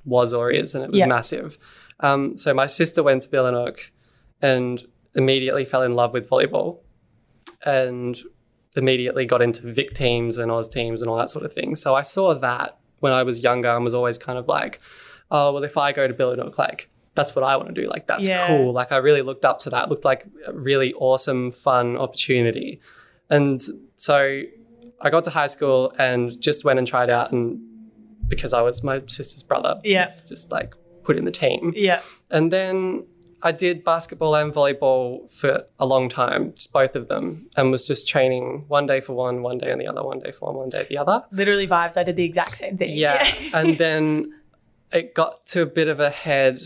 was 0.05 0.33
or 0.33 0.53
is, 0.53 0.77
and 0.77 0.85
it 0.85 0.91
was 0.91 0.99
Yeah. 1.01 1.07
massive. 1.07 1.59
Um, 1.99 2.37
so 2.37 2.55
my 2.55 2.69
sister 2.69 3.03
went 3.03 3.23
to 3.23 3.29
Billanook 3.29 3.91
and 4.43 4.83
immediately 5.15 5.65
fell 5.65 5.83
in 5.83 5.95
love 5.95 6.13
with 6.13 6.29
volleyball, 6.29 6.81
and 7.65 8.19
immediately 8.77 9.25
got 9.25 9.41
into 9.43 9.73
Vic 9.73 9.95
teams 9.95 10.37
and 10.39 10.51
Oz 10.53 10.69
teams 10.69 11.01
and 11.01 11.11
all 11.11 11.17
that 11.17 11.31
sort 11.31 11.45
of 11.45 11.53
thing. 11.53 11.75
So 11.77 11.95
I 11.95 12.03
saw 12.03 12.35
that 12.35 12.79
when 13.01 13.13
I 13.13 13.23
was 13.23 13.43
younger 13.43 13.69
and 13.75 13.85
was 13.85 13.95
always 13.95 14.19
kind 14.19 14.39
of 14.39 14.49
like, 14.49 14.81
oh 15.31 15.53
well, 15.53 15.65
if 15.65 15.77
I 15.79 15.93
go 15.93 16.07
to 16.07 16.15
Billanook, 16.15 16.59
like 16.59 16.91
that's 17.15 17.35
what 17.35 17.43
I 17.43 17.57
want 17.57 17.75
to 17.75 17.81
do. 17.83 17.89
Like 17.89 18.07
that's 18.07 18.29
Yeah. 18.29 18.47
cool. 18.49 18.73
Like 18.73 18.93
I 18.93 18.97
really 18.99 19.23
looked 19.23 19.45
up 19.47 19.59
to 19.61 19.71
that. 19.71 19.85
It 19.85 19.91
looked 19.91 20.05
like 20.05 20.27
a 20.47 20.53
really 20.53 20.93
awesome, 20.95 21.51
fun 21.51 21.97
opportunity. 21.97 22.81
And 23.31 23.59
so 23.97 24.43
I 25.01 25.11
got 25.11 25.25
to 25.25 25.31
high 25.31 25.47
school 25.47 25.95
and 25.99 26.39
just 26.41 26.65
went 26.65 26.79
and 26.79 26.87
tried 26.87 27.09
out 27.09 27.33
and 27.33 27.59
because 28.29 28.53
I 28.53 28.61
was 28.61 28.83
my 28.85 29.03
sister's 29.07 29.43
brother. 29.43 29.81
Yeah. 29.85 30.07
was 30.09 30.23
just 30.23 30.53
like 30.53 30.75
put 31.05 31.17
in 31.17 31.25
the 31.25 31.31
team. 31.31 31.73
Yeah. 31.75 32.01
And 32.31 32.53
then 32.53 33.07
I 33.43 33.53
did 33.53 33.85
basketball 33.85 34.35
and 34.35 34.53
volleyball 34.53 35.31
for 35.33 35.65
a 35.79 35.87
long 35.87 36.09
time, 36.09 36.55
just 36.55 36.73
both 36.73 36.97
of 36.97 37.09
them, 37.09 37.47
and 37.57 37.71
was 37.71 37.87
just 37.87 38.09
training 38.09 38.65
one 38.69 38.87
day 38.87 39.01
for 39.01 39.13
one, 39.13 39.43
one 39.43 39.59
day 39.59 39.71
on 39.73 39.79
the 39.79 39.87
other, 39.87 40.03
one 40.03 40.21
day 40.21 40.33
for 40.33 40.47
one, 40.47 40.57
one 40.57 40.69
day 40.69 40.87
the 40.89 40.99
other. 40.99 41.25
Literally 41.31 41.69
vibes. 41.69 41.97
I 41.97 42.03
did 42.03 42.17
the 42.17 42.25
exact 42.25 42.57
same 42.57 42.79
thing. 42.79 42.97
Yeah. 42.97 43.27
and 43.53 43.79
then 43.79 44.33
it 44.93 45.15
got 45.15 45.45
to 45.47 45.63
a 45.63 45.67
bit 45.67 45.89
of 45.89 46.01
a 46.01 46.11
head 46.11 46.63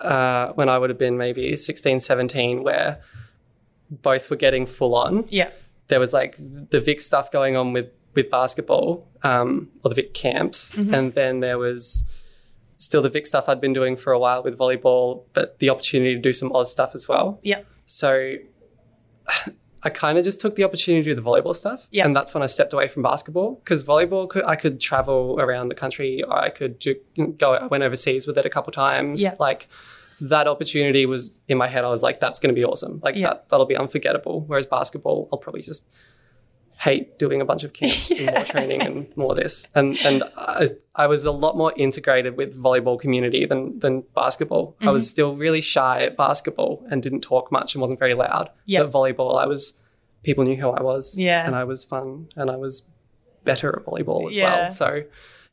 uh, 0.00 0.52
when 0.54 0.68
I 0.68 0.78
would 0.78 0.90
have 0.90 0.98
been 0.98 1.16
maybe 1.16 1.54
16, 1.54 2.00
17, 2.00 2.62
where 2.62 3.00
both 3.90 4.28
were 4.28 4.36
getting 4.36 4.66
full 4.66 4.94
on. 4.94 5.26
Yeah. 5.28 5.50
There 5.88 6.00
was 6.00 6.12
like 6.12 6.36
the 6.38 6.80
Vic 6.80 7.00
stuff 7.00 7.30
going 7.30 7.56
on 7.56 7.72
with 7.72 7.90
with 8.14 8.30
basketball, 8.30 9.06
um, 9.22 9.68
or 9.84 9.90
the 9.90 9.94
Vic 9.94 10.14
camps, 10.14 10.72
and 10.74 11.12
then 11.12 11.40
there 11.40 11.58
was 11.58 12.02
still 12.78 13.02
the 13.02 13.08
Vic 13.08 13.26
stuff 13.26 13.48
I'd 13.48 13.60
been 13.60 13.72
doing 13.72 13.96
for 13.96 14.12
a 14.12 14.18
while 14.18 14.42
with 14.42 14.58
volleyball, 14.58 15.24
but 15.32 15.58
the 15.58 15.70
opportunity 15.70 16.14
to 16.14 16.20
do 16.20 16.32
some 16.32 16.52
Oz 16.52 16.70
stuff 16.70 16.94
as 16.94 17.08
well. 17.08 17.40
Yeah. 17.42 17.62
So 17.86 18.34
I 19.82 19.90
kind 19.90 20.18
of 20.18 20.24
just 20.24 20.40
took 20.40 20.56
the 20.56 20.64
opportunity 20.64 21.04
to 21.04 21.14
do 21.14 21.20
the 21.20 21.28
volleyball 21.28 21.54
stuff. 21.54 21.86
Yeah. 21.90 22.04
And 22.06 22.16
that's 22.16 22.34
when 22.34 22.42
I 22.42 22.46
stepped 22.46 22.72
away 22.72 22.88
from 22.88 23.02
basketball 23.02 23.54
because 23.62 23.84
volleyball, 23.84 24.28
could, 24.28 24.44
I 24.44 24.56
could 24.56 24.80
travel 24.80 25.36
around 25.38 25.68
the 25.68 25.74
country. 25.76 26.24
I 26.28 26.50
could 26.50 26.78
do, 26.80 26.96
go, 27.38 27.54
I 27.54 27.66
went 27.66 27.84
overseas 27.84 28.26
with 28.26 28.36
it 28.36 28.44
a 28.44 28.50
couple 28.50 28.72
times. 28.72 29.22
Yeah. 29.22 29.36
Like 29.38 29.68
that 30.20 30.48
opportunity 30.48 31.06
was 31.06 31.40
in 31.46 31.56
my 31.58 31.68
head. 31.68 31.84
I 31.84 31.88
was 31.90 32.02
like, 32.02 32.20
that's 32.20 32.40
going 32.40 32.52
to 32.54 32.58
be 32.58 32.64
awesome. 32.64 33.00
Like 33.02 33.14
Yeah. 33.14 33.28
that, 33.28 33.48
that'll 33.50 33.66
be 33.66 33.76
unforgettable. 33.76 34.40
Whereas 34.46 34.66
basketball, 34.66 35.28
I'll 35.32 35.38
probably 35.38 35.60
just 35.62 35.88
hate 36.78 37.18
doing 37.18 37.40
a 37.40 37.44
bunch 37.44 37.64
of 37.64 37.72
camps 37.72 38.10
and 38.10 38.26
more 38.34 38.44
training 38.44 38.82
and 38.82 39.16
more 39.16 39.34
this. 39.34 39.66
And 39.74 39.96
and 40.00 40.22
I, 40.36 40.66
I 40.94 41.06
was 41.06 41.24
a 41.24 41.30
lot 41.32 41.56
more 41.56 41.72
integrated 41.76 42.36
with 42.36 42.62
volleyball 42.62 42.98
community 43.00 43.46
than 43.46 43.78
than 43.78 44.02
basketball. 44.14 44.76
I 44.80 44.84
Mm-hmm. 44.84 44.92
was 44.92 45.08
still 45.08 45.34
really 45.36 45.60
shy 45.62 46.02
at 46.02 46.16
basketball 46.16 46.84
and 46.90 47.02
didn't 47.02 47.22
talk 47.22 47.50
much 47.50 47.74
and 47.74 47.80
wasn't 47.80 47.98
very 47.98 48.14
loud. 48.14 48.50
Yeah. 48.66 48.82
But 48.82 48.92
volleyball, 48.92 49.40
I 49.42 49.46
was 49.46 49.74
people 50.22 50.44
knew 50.44 50.56
who 50.56 50.68
I 50.70 50.82
was. 50.82 51.18
Yeah. 51.18 51.46
And 51.46 51.54
I 51.54 51.64
was 51.64 51.84
fun 51.84 52.28
and 52.36 52.50
I 52.50 52.56
was 52.56 52.82
better 53.44 53.68
at 53.78 53.84
volleyball 53.86 54.28
as 54.28 54.36
Yeah. 54.36 54.44
well. 54.62 54.70
So 54.70 55.02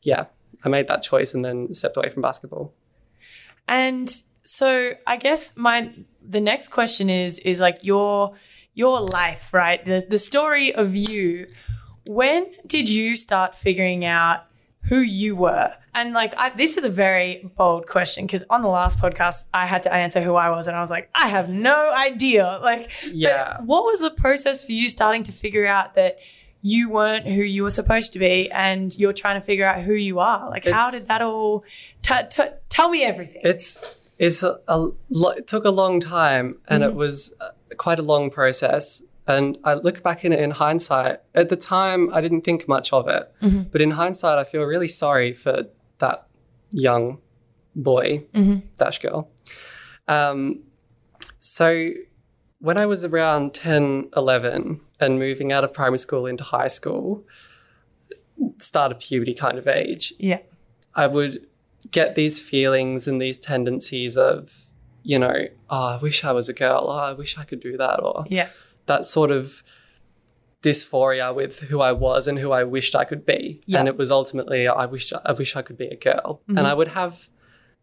yeah, 0.02 0.26
I 0.64 0.68
made 0.68 0.88
that 0.88 1.02
choice 1.02 1.32
and 1.32 1.44
then 1.44 1.72
stepped 1.72 1.96
away 1.96 2.10
from 2.10 2.20
basketball. 2.22 2.74
And 3.66 4.12
so 4.42 4.92
I 5.06 5.16
guess 5.16 5.56
my 5.56 5.90
the 6.22 6.40
next 6.40 6.68
question 6.68 7.08
is 7.08 7.38
is 7.40 7.60
like 7.60 7.78
your 7.82 8.34
your 8.74 9.00
life, 9.00 9.52
right? 9.52 9.84
The 9.84 10.04
the 10.08 10.18
story 10.18 10.74
of 10.74 10.94
you. 10.96 11.46
When 12.06 12.46
did 12.66 12.88
you 12.88 13.16
start 13.16 13.56
figuring 13.56 14.04
out 14.04 14.44
who 14.88 14.98
you 14.98 15.34
were? 15.36 15.72
And 15.94 16.12
like 16.12 16.34
I, 16.36 16.50
this 16.50 16.76
is 16.76 16.84
a 16.84 16.90
very 16.90 17.50
bold 17.56 17.86
question 17.86 18.26
because 18.26 18.44
on 18.50 18.60
the 18.62 18.68
last 18.68 18.98
podcast 18.98 19.46
I 19.54 19.64
had 19.66 19.82
to 19.84 19.94
answer 19.94 20.20
who 20.20 20.34
I 20.34 20.50
was 20.50 20.66
and 20.66 20.76
I 20.76 20.80
was 20.82 20.90
like 20.90 21.08
I 21.14 21.28
have 21.28 21.48
no 21.48 21.94
idea. 21.94 22.58
Like 22.62 22.90
Yeah. 23.10 23.58
what 23.62 23.84
was 23.84 24.00
the 24.00 24.10
process 24.10 24.62
for 24.64 24.72
you 24.72 24.88
starting 24.90 25.22
to 25.24 25.32
figure 25.32 25.66
out 25.66 25.94
that 25.94 26.18
you 26.60 26.90
weren't 26.90 27.26
who 27.26 27.42
you 27.42 27.62
were 27.62 27.70
supposed 27.70 28.12
to 28.14 28.18
be 28.18 28.50
and 28.50 28.94
you're 28.98 29.12
trying 29.12 29.40
to 29.40 29.46
figure 29.46 29.66
out 29.66 29.80
who 29.82 29.94
you 29.94 30.18
are? 30.18 30.50
Like 30.50 30.66
how 30.66 30.90
did 30.90 31.04
that 31.08 31.22
all 31.22 31.64
t- 32.02 32.14
t- 32.30 32.42
tell 32.68 32.90
me 32.90 33.02
everything. 33.04 33.40
It's 33.44 33.96
it's 34.18 34.42
a, 34.42 34.58
a 34.68 34.78
lo- 35.08 35.30
it 35.30 35.46
took 35.46 35.64
a 35.64 35.70
long 35.70 36.00
time 36.00 36.58
and 36.68 36.82
Mm-hmm. 36.82 36.90
it 36.92 36.94
was 36.96 37.34
uh, 37.40 37.48
quite 37.74 37.98
a 37.98 38.02
long 38.02 38.30
process. 38.30 39.02
And 39.26 39.56
I 39.64 39.74
look 39.74 40.02
back 40.02 40.24
in 40.24 40.32
it 40.32 40.40
in 40.40 40.50
hindsight. 40.50 41.20
At 41.34 41.48
the 41.48 41.56
time, 41.56 42.12
I 42.12 42.20
didn't 42.20 42.42
think 42.42 42.68
much 42.68 42.92
of 42.92 43.08
it, 43.08 43.32
Mm-hmm. 43.42 43.62
but 43.72 43.80
in 43.80 43.92
hindsight, 43.92 44.38
I 44.38 44.44
feel 44.44 44.62
really 44.64 44.88
sorry 44.88 45.32
for 45.32 45.64
that 45.98 46.26
young 46.70 47.18
boy 47.74 48.24
Mm-hmm. 48.34 48.66
dash 48.76 48.98
girl. 48.98 49.30
Um, 50.08 50.64
so 51.38 51.88
when 52.58 52.76
I 52.76 52.84
was 52.86 53.04
around 53.04 53.54
10, 53.54 54.10
11 54.16 54.80
and 55.00 55.18
moving 55.18 55.52
out 55.52 55.64
of 55.64 55.72
primary 55.72 55.98
school 55.98 56.26
into 56.26 56.44
high 56.44 56.68
school, 56.68 57.24
start 58.58 58.92
of 58.92 58.98
puberty 58.98 59.34
kind 59.34 59.58
of 59.58 59.66
age, 59.66 60.12
yeah. 60.18 60.38
I 60.94 61.06
would 61.06 61.46
get 61.90 62.14
these 62.14 62.40
feelings 62.40 63.06
and 63.08 63.20
these 63.20 63.38
tendencies 63.38 64.16
of, 64.16 64.66
you 65.04 65.18
know, 65.18 65.46
oh, 65.70 65.86
I 65.86 65.98
wish 65.98 66.24
I 66.24 66.32
was 66.32 66.48
a 66.48 66.52
girl. 66.52 66.86
Oh, 66.88 66.92
I 66.96 67.12
wish 67.12 67.38
I 67.38 67.44
could 67.44 67.60
do 67.60 67.76
that. 67.76 68.00
Or 68.02 68.24
Yeah. 68.28 68.48
that 68.86 69.04
sort 69.06 69.30
of 69.30 69.62
dysphoria 70.62 71.34
with 71.34 71.60
who 71.60 71.80
I 71.82 71.92
was 71.92 72.26
and 72.26 72.38
who 72.38 72.50
I 72.50 72.64
wished 72.64 72.96
I 72.96 73.04
could 73.04 73.26
be. 73.26 73.60
Yeah. 73.66 73.80
And 73.80 73.88
it 73.88 73.96
was 73.98 74.10
ultimately, 74.10 74.66
I 74.66 74.86
wish 74.86 75.12
I 75.24 75.32
wish 75.32 75.54
I 75.56 75.62
could 75.62 75.76
be 75.76 75.86
a 75.88 75.96
girl. 75.96 76.40
Mm-hmm. 76.48 76.58
And 76.58 76.66
I 76.66 76.72
would 76.74 76.88
have, 76.88 77.28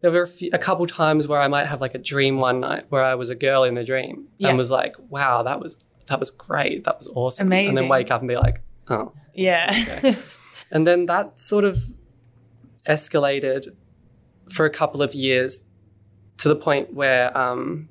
there 0.00 0.10
were 0.10 0.22
a, 0.22 0.26
few, 0.26 0.50
a 0.52 0.58
couple 0.58 0.84
times 0.86 1.28
where 1.28 1.40
I 1.40 1.46
might 1.48 1.66
have 1.68 1.80
like 1.80 1.94
a 1.94 1.98
dream 1.98 2.38
one 2.40 2.58
night 2.60 2.86
where 2.88 3.04
I 3.04 3.14
was 3.14 3.30
a 3.30 3.36
girl 3.36 3.62
in 3.62 3.74
the 3.76 3.84
dream 3.84 4.26
Yeah. 4.38 4.48
and 4.48 4.58
was 4.58 4.70
like, 4.70 4.96
wow, 5.08 5.44
that 5.44 5.60
was, 5.60 5.76
that 6.08 6.18
was 6.18 6.32
great. 6.32 6.82
That 6.84 6.98
was 6.98 7.06
awesome. 7.14 7.46
amazing, 7.46 7.68
And 7.70 7.78
then 7.78 7.88
wake 7.88 8.10
up 8.10 8.20
and 8.20 8.28
be 8.28 8.36
like, 8.36 8.60
oh, 8.90 9.12
Yeah. 9.32 10.16
and 10.72 10.84
then 10.86 11.06
that 11.06 11.40
sort 11.40 11.64
of 11.64 11.78
escalated 12.88 13.68
for 14.50 14.66
a 14.66 14.70
couple 14.70 15.02
of 15.02 15.14
years 15.14 15.60
to 16.42 16.48
the 16.48 16.56
point 16.56 16.92
where 16.92 17.36
um, 17.38 17.88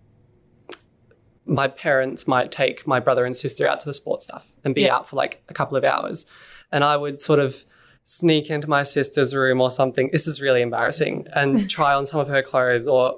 my 1.46 1.68
parents 1.68 2.28
might 2.28 2.52
take 2.52 2.86
my 2.86 3.00
brother 3.00 3.26
and 3.26 3.36
sister 3.36 3.68
out 3.68 3.80
to 3.80 3.86
the 3.86 3.94
sports 3.94 4.26
stuff 4.26 4.54
and 4.64 4.76
be 4.76 4.82
Yeah. 4.82 4.96
out 4.96 5.08
for 5.08 5.16
like 5.16 5.44
a 5.50 5.54
couple 5.54 5.78
of 5.78 5.84
hours. 5.84 6.26
And 6.72 6.84
I 6.84 6.98
would 6.98 7.20
sort 7.20 7.40
of 7.40 7.64
sneak 8.04 8.50
into 8.50 8.70
my 8.70 8.84
sister's 8.84 9.34
room 9.36 9.62
or 9.62 9.72
something. 9.72 10.10
This 10.12 10.28
is 10.28 10.42
really 10.42 10.62
embarrassing 10.62 11.28
and 11.34 11.70
try 11.78 11.94
on 11.94 12.06
some 12.06 12.20
of 12.20 12.28
her 12.28 12.42
clothes 12.42 12.88
or 12.88 13.16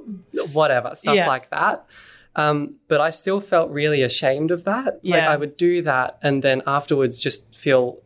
whatever, 0.51 0.91
stuff 0.93 1.15
Yeah. 1.15 1.27
like 1.27 1.49
that. 1.49 1.85
Um, 2.35 2.75
but 2.87 2.99
I 3.01 3.09
still 3.11 3.39
felt 3.39 3.69
really 3.71 4.01
ashamed 4.01 4.51
of 4.51 4.63
that. 4.65 4.85
Like 4.85 5.01
Yeah. 5.03 5.31
I 5.31 5.35
would 5.37 5.55
do 5.57 5.81
that 5.83 6.17
and 6.21 6.43
then 6.43 6.61
afterwards 6.65 7.21
just 7.21 7.53
feel 7.55 7.99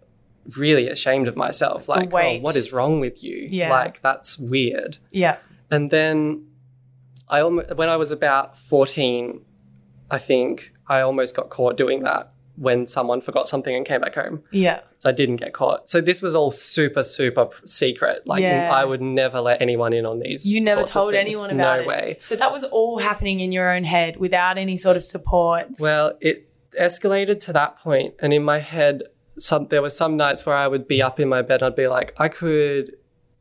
really 0.57 0.87
ashamed 0.87 1.27
of 1.27 1.35
myself. 1.35 1.87
Like, 1.89 2.13
oh, 2.13 2.39
what 2.39 2.55
is 2.55 2.71
wrong 2.71 2.99
with 2.99 3.23
you? 3.23 3.47
Yeah. 3.51 3.69
Like, 3.69 4.01
that's 4.01 4.37
weird. 4.37 4.97
yeah. 5.11 5.37
And 5.69 5.91
then 5.91 6.46
I 7.29 7.41
almost, 7.41 7.75
when 7.75 7.89
I 7.89 7.95
was 7.97 8.11
about 8.11 8.57
14, 8.57 9.41
I 10.09 10.17
think 10.17 10.73
I 10.87 11.01
almost 11.01 11.35
got 11.35 11.49
caught 11.49 11.77
doing 11.77 12.03
that 12.03 12.31
when 12.55 12.87
someone 12.87 13.21
forgot 13.21 13.47
something 13.47 13.75
and 13.75 13.85
came 13.85 14.01
back 14.01 14.15
home. 14.15 14.41
Yeah. 14.51 14.79
So 14.97 15.09
I 15.09 15.11
didn't 15.11 15.35
get 15.35 15.53
caught. 15.53 15.87
So 15.87 16.01
this 16.01 16.23
was 16.23 16.33
all 16.33 16.49
super, 16.49 17.03
super 17.03 17.49
secret. 17.65 18.25
Like 18.25 18.41
Yeah. 18.41 18.71
I 18.73 18.83
would 18.83 19.01
never 19.01 19.39
let 19.41 19.61
anyone 19.61 19.93
in 19.93 20.05
on 20.07 20.19
these. 20.19 20.51
You 20.51 20.61
never 20.61 20.83
told 20.83 21.13
anyone 21.13 21.51
about 21.51 21.77
no 21.77 21.81
it. 21.83 21.87
way. 21.87 22.17
So 22.23 22.35
that 22.35 22.51
was 22.51 22.63
all 22.63 22.97
happening 22.97 23.41
in 23.41 23.51
your 23.51 23.71
own 23.71 23.83
head 23.83 24.17
without 24.17 24.57
any 24.57 24.75
sort 24.75 24.97
of 24.97 25.03
support. 25.03 25.67
Well, 25.77 26.17
it 26.19 26.49
escalated 26.79 27.39
to 27.45 27.53
that 27.53 27.77
point, 27.79 28.15
and 28.19 28.33
in 28.33 28.43
my 28.43 28.59
head, 28.59 29.03
some 29.37 29.67
there 29.67 29.83
were 29.83 29.91
some 29.91 30.17
nights 30.17 30.45
where 30.45 30.55
I 30.55 30.67
would 30.67 30.87
be 30.87 30.99
up 31.01 31.19
in 31.19 31.29
my 31.29 31.43
bed 31.43 31.61
and 31.61 31.71
I'd 31.71 31.75
be 31.75 31.87
like, 31.87 32.13
I 32.17 32.27
could 32.27 32.95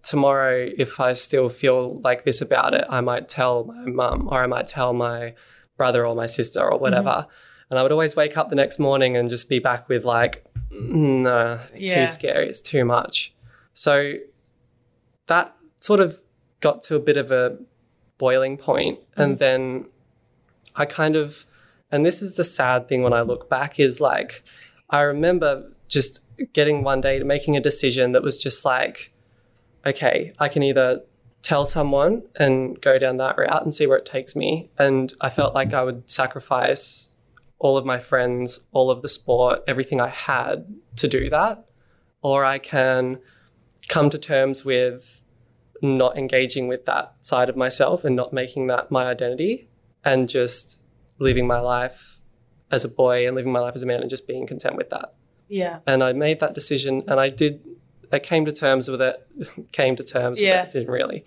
tomorrow, 0.07 0.69
if 0.79 1.01
I 1.01 1.13
still 1.15 1.49
feel 1.49 2.01
like 2.03 2.25
this 2.25 2.41
about 2.41 2.75
it, 2.75 2.85
I 2.89 3.01
might 3.01 3.29
tell 3.29 3.65
my 3.65 3.87
mum 3.87 4.29
or 4.31 4.43
I 4.43 4.47
might 4.47 4.69
tell 4.69 4.93
my 4.93 5.35
brother 5.77 6.07
or 6.07 6.15
my 6.15 6.27
sister 6.27 6.61
or 6.61 6.79
whatever. 6.79 7.11
Mm-hmm. 7.11 7.31
And 7.71 7.79
I 7.81 7.83
would 7.83 7.91
always 7.91 8.15
wake 8.15 8.37
up 8.37 8.49
the 8.49 8.55
next 8.55 8.79
morning 8.79 9.17
and 9.17 9.29
just 9.29 9.49
be 9.49 9.59
back 9.59 9.89
with 9.89 10.05
like, 10.05 10.45
no, 10.71 11.59
it's 11.69 11.83
Yeah. 11.83 11.95
too 11.97 12.07
scary, 12.07 12.49
it's 12.49 12.61
too 12.61 12.85
much. 12.85 13.35
So 13.73 14.15
that 15.27 15.57
sort 15.81 15.99
of 16.01 16.21
got 16.61 16.83
to 16.85 16.95
a 16.95 17.01
bit 17.01 17.17
of 17.17 17.33
a 17.33 17.59
boiling 18.19 18.57
point, 18.57 19.01
and 19.17 19.39
then 19.39 19.87
I 20.77 20.85
kind 20.87 21.17
of 21.17 21.47
and 21.91 22.05
this 22.05 22.23
is 22.23 22.37
the 22.37 22.45
sad 22.45 22.89
thing 22.89 23.03
when 23.03 23.13
I 23.13 23.23
look 23.23 23.49
back 23.51 23.79
is 23.81 24.01
like 24.01 24.43
I 24.91 25.01
remember 25.01 25.71
just 25.89 26.21
getting 26.53 26.83
one 26.83 27.01
day 27.01 27.19
to 27.19 27.25
making 27.25 27.57
a 27.57 27.61
decision 27.61 28.13
that 28.13 28.23
was 28.23 28.39
just 28.39 28.65
like 28.65 29.13
okay 29.87 30.33
I 30.39 30.49
can 30.49 30.63
either 30.63 31.03
tell 31.43 31.65
someone 31.65 32.25
and 32.37 32.81
go 32.81 32.99
down 32.99 33.19
that 33.19 33.39
route 33.39 33.63
and 33.63 33.75
see 33.75 33.87
where 33.87 33.99
it 33.99 34.07
takes 34.07 34.35
me 34.35 34.71
and 34.79 35.15
I 35.21 35.31
felt 35.31 35.55
like 35.55 35.73
I 35.73 35.85
would 35.85 36.11
sacrifice 36.11 37.15
all 37.59 37.77
of 37.77 37.87
my 37.87 37.99
friends 37.99 38.61
all 38.73 38.91
of 38.91 39.03
the 39.03 39.09
sport 39.09 39.63
everything 39.67 40.01
I 40.01 40.09
had 40.09 40.67
to 40.97 41.09
do 41.09 41.31
that 41.31 41.65
or 42.23 42.45
I 42.45 42.59
can 42.59 43.19
come 43.89 44.11
to 44.11 44.19
terms 44.19 44.65
with 44.65 45.21
not 45.83 46.17
engaging 46.17 46.69
with 46.69 46.87
that 46.87 47.15
side 47.21 47.49
of 47.49 47.57
myself 47.57 48.05
and 48.05 48.17
not 48.17 48.33
making 48.33 48.67
that 48.67 48.91
my 48.91 49.07
identity 49.07 49.69
and 50.05 50.29
just 50.29 50.83
living 51.19 51.47
my 51.47 51.61
life 51.61 52.21
as 52.71 52.85
a 52.85 52.89
boy 52.89 53.27
and 53.27 53.37
living 53.37 53.53
my 53.53 53.61
life 53.61 53.75
as 53.75 53.83
a 53.83 53.87
man 53.87 54.01
and 54.01 54.11
just 54.11 54.27
being 54.27 54.47
content 54.47 54.77
with 54.77 54.91
that. 54.91 55.15
Yeah. 55.49 55.81
And 55.87 56.03
I 56.03 56.13
made 56.13 56.41
that 56.41 56.55
decision 56.55 57.03
and 57.07 57.21
I 57.21 57.29
did, 57.29 57.61
I 58.13 58.19
came 58.19 58.45
to 58.45 58.53
terms 58.53 58.89
with 58.91 59.01
it, 59.03 59.29
came 59.73 59.97
to 59.97 60.05
terms 60.05 60.41
Yeah. 60.41 60.65
with 60.65 60.75
it, 60.75 60.79
didn't 60.81 60.93
really. 60.93 61.25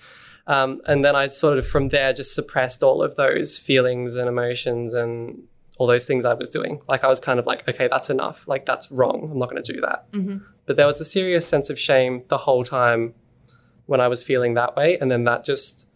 Um, 0.47 0.81
and 0.87 1.05
then 1.05 1.15
I 1.15 1.27
sort 1.27 1.57
of 1.59 1.67
from 1.67 1.89
there 1.89 2.11
just 2.13 2.33
suppressed 2.33 2.81
all 2.83 3.03
of 3.03 3.15
those 3.15 3.57
feelings 3.57 4.15
and 4.15 4.27
emotions 4.27 4.93
and 4.93 5.43
all 5.77 5.85
those 5.87 6.05
things 6.05 6.25
I 6.25 6.33
was 6.33 6.49
doing. 6.49 6.81
Like 6.87 7.03
I 7.03 7.07
was 7.07 7.19
kind 7.19 7.39
of 7.39 7.45
like, 7.45 7.67
okay, 7.69 7.87
that's 7.87 8.09
enough. 8.09 8.47
Like 8.47 8.65
that's 8.65 8.91
wrong. 8.91 9.29
I'm 9.31 9.37
not 9.37 9.49
going 9.49 9.61
to 9.63 9.73
do 9.73 9.79
that. 9.81 10.05
But 10.65 10.75
there 10.75 10.85
was 10.87 10.99
a 10.99 11.05
serious 11.05 11.47
sense 11.47 11.69
of 11.69 11.79
shame 11.79 12.23
the 12.29 12.39
whole 12.39 12.63
time 12.63 13.13
when 13.85 14.01
I 14.01 14.07
was 14.07 14.23
feeling 14.23 14.55
that 14.55 14.75
way. 14.75 14.97
And 14.99 15.09
then 15.11 15.23
that 15.25 15.43
just 15.43 15.87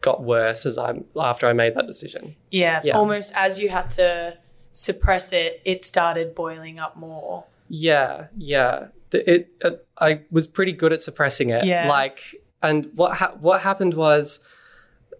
got 0.00 0.22
worse 0.22 0.64
as 0.66 0.78
I 0.78 0.94
after 1.20 1.46
I 1.48 1.52
made 1.52 1.74
that 1.74 1.86
decision. 1.86 2.36
Yeah. 2.50 2.80
Yeah. 2.84 2.96
Almost 2.96 3.32
as 3.36 3.58
you 3.58 3.68
had 3.70 3.90
to 3.92 4.38
suppress 4.72 5.32
it, 5.32 5.60
it 5.64 5.84
started 5.84 6.34
boiling 6.34 6.78
up 6.78 6.96
more. 6.96 7.44
Yeah, 7.68 8.26
yeah. 8.36 8.86
It, 9.12 9.50
uh, 9.64 9.70
I 10.00 10.22
was 10.30 10.46
pretty 10.46 10.72
good 10.72 10.92
at 10.92 11.02
suppressing 11.02 11.50
it. 11.50 11.64
Yeah. 11.64 11.88
Like, 11.88 12.34
and 12.62 12.90
what 12.94 13.16
ha- 13.18 13.34
what 13.40 13.62
happened 13.62 13.94
was, 13.94 14.40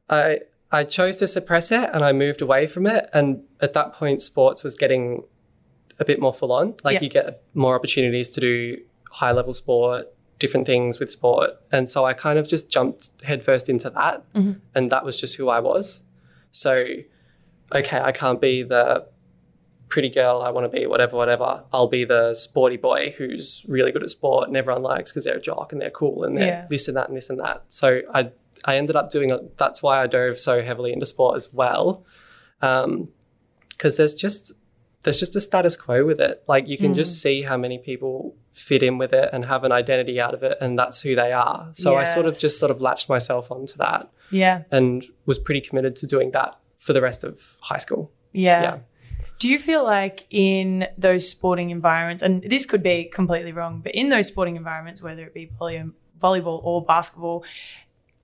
I 0.08 0.40
I 0.72 0.84
chose 0.84 1.16
to 1.16 1.26
suppress 1.26 1.72
it 1.72 1.90
and 1.92 2.02
I 2.04 2.12
moved 2.12 2.40
away 2.42 2.66
from 2.66 2.86
it. 2.86 3.08
And 3.12 3.42
at 3.60 3.72
that 3.72 3.92
point, 3.92 4.22
sports 4.22 4.62
was 4.62 4.74
getting 4.76 5.24
a 5.98 6.04
bit 6.04 6.20
more 6.20 6.32
full 6.32 6.52
on. 6.52 6.74
Like 6.84 6.94
Yeah. 6.94 7.00
you 7.02 7.08
get 7.08 7.42
more 7.54 7.74
opportunities 7.74 8.28
to 8.30 8.40
do 8.40 8.78
high 9.10 9.32
level 9.32 9.52
sport, 9.52 10.06
different 10.38 10.66
things 10.66 11.00
with 11.00 11.10
sport. 11.10 11.50
And 11.72 11.88
so 11.88 12.04
I 12.04 12.12
kind 12.12 12.38
of 12.38 12.46
just 12.46 12.70
jumped 12.70 13.10
headfirst 13.24 13.68
into 13.68 13.90
that. 13.90 14.24
And 14.74 14.92
that 14.92 15.04
was 15.04 15.20
just 15.20 15.36
who 15.36 15.48
I 15.48 15.58
was. 15.58 16.04
So, 16.52 16.84
okay, 17.74 17.98
I 18.00 18.12
can't 18.12 18.40
be 18.40 18.62
the 18.62 19.06
pretty 19.90 20.08
girl 20.08 20.40
I 20.40 20.50
want 20.50 20.64
to 20.64 20.68
be, 20.78 20.86
whatever, 20.86 21.16
whatever. 21.16 21.64
I'll 21.72 21.88
be 21.88 22.04
the 22.04 22.34
sporty 22.34 22.78
boy 22.78 23.14
who's 23.18 23.66
really 23.68 23.92
good 23.92 24.02
at 24.02 24.10
sport 24.10 24.48
and 24.48 24.56
everyone 24.56 24.82
likes 24.82 25.10
because 25.10 25.24
they're 25.24 25.36
a 25.36 25.40
jock 25.40 25.72
and 25.72 25.80
they're 25.82 25.90
cool 25.90 26.24
and 26.24 26.36
they're 26.36 26.46
Yeah. 26.46 26.66
this 26.70 26.88
and 26.88 26.96
that 26.96 27.08
and 27.08 27.16
this 27.16 27.28
and 27.28 27.38
that. 27.40 27.64
So 27.68 28.00
I 28.14 28.30
I 28.64 28.76
ended 28.76 28.96
up 28.96 29.10
doing 29.10 29.30
it. 29.30 29.56
That's 29.56 29.82
why 29.82 30.02
I 30.02 30.06
dove 30.06 30.38
so 30.38 30.62
heavily 30.62 30.92
into 30.92 31.06
sport 31.06 31.36
as 31.36 31.52
well, 31.52 32.04
um, 32.62 33.08
because 33.70 33.96
there's 33.96 34.14
just 34.14 34.52
there's 35.02 35.18
just 35.18 35.34
a 35.34 35.40
status 35.40 35.76
quo 35.76 36.04
with 36.04 36.20
it. 36.20 36.42
Like 36.46 36.68
you 36.68 36.76
can 36.76 36.92
just 36.94 37.16
mm. 37.16 37.22
see 37.22 37.42
how 37.42 37.56
many 37.56 37.78
people 37.78 38.36
fit 38.52 38.82
in 38.82 38.98
with 38.98 39.14
it 39.14 39.30
and 39.32 39.46
have 39.46 39.64
an 39.64 39.72
identity 39.72 40.20
out 40.20 40.34
of 40.34 40.42
it, 40.42 40.58
and 40.60 40.78
that's 40.78 41.00
who 41.00 41.14
they 41.16 41.32
are. 41.32 41.68
So 41.72 41.96
I 41.96 42.04
sort 42.04 42.26
of 42.26 42.38
just 42.38 42.58
sort 42.58 42.70
of 42.70 42.80
latched 42.82 43.08
myself 43.08 43.50
onto 43.50 43.76
that 43.78 44.10
Yeah. 44.30 44.64
and 44.70 45.04
was 45.24 45.38
pretty 45.38 45.62
committed 45.62 45.96
to 45.96 46.06
doing 46.06 46.32
that 46.32 46.58
for 46.76 46.92
the 46.92 47.00
rest 47.00 47.24
of 47.24 47.56
high 47.60 47.78
school. 47.78 48.12
Yeah. 48.32 48.62
Yeah. 48.62 48.78
Do 49.38 49.48
you 49.48 49.58
feel 49.58 49.84
like 49.84 50.26
in 50.30 50.86
those 50.98 51.28
sporting 51.28 51.70
environments, 51.70 52.22
and 52.22 52.42
this 52.42 52.66
could 52.66 52.82
be 52.82 53.04
completely 53.04 53.52
wrong, 53.52 53.80
but 53.80 53.92
in 53.94 54.08
those 54.10 54.26
sporting 54.28 54.56
environments, 54.56 55.02
whether 55.02 55.22
it 55.24 55.34
be 55.34 55.46
volley- 55.58 55.90
volleyball 56.20 56.60
or 56.62 56.84
basketball, 56.84 57.44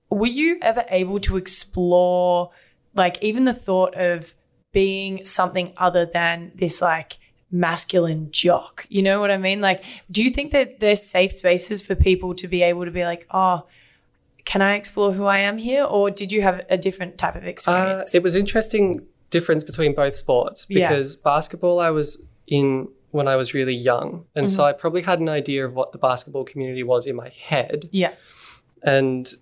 were 0.09 0.27
you 0.27 0.57
ever 0.61 0.85
able 0.89 1.19
to 1.21 1.37
explore, 1.37 2.51
like, 2.95 3.17
even 3.21 3.45
the 3.45 3.53
thought 3.53 3.95
of 3.95 4.35
being 4.71 5.25
something 5.25 5.73
other 5.77 6.05
than 6.05 6.51
this, 6.55 6.81
like, 6.81 7.17
masculine 7.51 8.29
jock? 8.31 8.85
You 8.89 9.01
know 9.01 9.19
what 9.19 9.31
I 9.31 9.37
mean? 9.37 9.59
Like, 9.61 9.83
do 10.11 10.23
you 10.23 10.29
think 10.29 10.51
that 10.51 10.79
there's 10.79 11.01
safe 11.01 11.31
spaces 11.33 11.81
for 11.81 11.95
people 11.95 12.35
to 12.35 12.47
be 12.47 12.61
able 12.61 12.85
to 12.85 12.91
be 12.91 13.03
like, 13.05 13.25
oh, 13.31 13.65
can 14.45 14.61
I 14.61 14.75
explore 14.75 15.11
who 15.13 15.25
I 15.25 15.39
am 15.39 15.57
here? 15.57 15.83
Or 15.83 16.09
did 16.09 16.31
you 16.31 16.41
have 16.41 16.65
a 16.69 16.77
different 16.77 17.17
type 17.17 17.35
of 17.35 17.43
Uh, 17.43 17.47
experience? 17.47 18.15
it 18.15 18.23
was 18.23 18.35
interesting 18.35 19.01
difference 19.29 19.63
between 19.63 19.93
both 19.93 20.15
sports 20.15 20.65
Yeah. 20.69 20.89
because 20.89 21.15
basketball 21.15 21.79
I 21.79 21.89
was 21.89 22.21
in 22.47 22.89
when 23.11 23.27
I 23.27 23.35
was 23.35 23.53
really 23.53 23.73
young, 23.73 24.25
and 24.35 24.49
so 24.49 24.61
mm-hmm. 24.61 24.69
I 24.69 24.73
probably 24.73 25.01
had 25.01 25.19
an 25.19 25.29
idea 25.29 25.65
of 25.65 25.73
what 25.73 25.91
the 25.91 25.97
basketball 25.97 26.43
community 26.43 26.83
was 26.83 27.07
in 27.07 27.15
my 27.15 27.29
head, 27.29 27.89
yeah. 27.91 28.13
and 28.83 29.33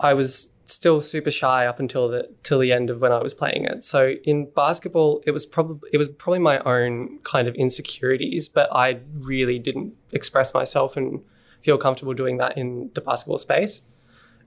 I 0.00 0.14
was 0.14 0.52
still 0.64 1.00
super 1.00 1.30
shy 1.30 1.66
up 1.66 1.78
until 1.78 2.08
the 2.08 2.28
till 2.42 2.58
the 2.58 2.72
end 2.72 2.90
of 2.90 3.00
when 3.00 3.12
I 3.12 3.22
was 3.22 3.34
playing 3.34 3.64
it. 3.64 3.84
So 3.84 4.14
in 4.24 4.50
basketball, 4.54 5.22
it 5.26 5.30
was 5.30 5.46
probably 5.46 5.88
it 5.92 5.98
was 5.98 6.08
probably 6.08 6.40
my 6.40 6.58
own 6.60 7.18
kind 7.22 7.48
of 7.48 7.54
insecurities, 7.54 8.48
but 8.48 8.68
I 8.74 9.00
really 9.18 9.58
didn't 9.58 9.94
express 10.12 10.52
myself 10.52 10.96
and 10.96 11.22
feel 11.60 11.78
comfortable 11.78 12.14
doing 12.14 12.38
that 12.38 12.56
in 12.56 12.90
the 12.94 13.00
basketball 13.00 13.38
space. 13.38 13.82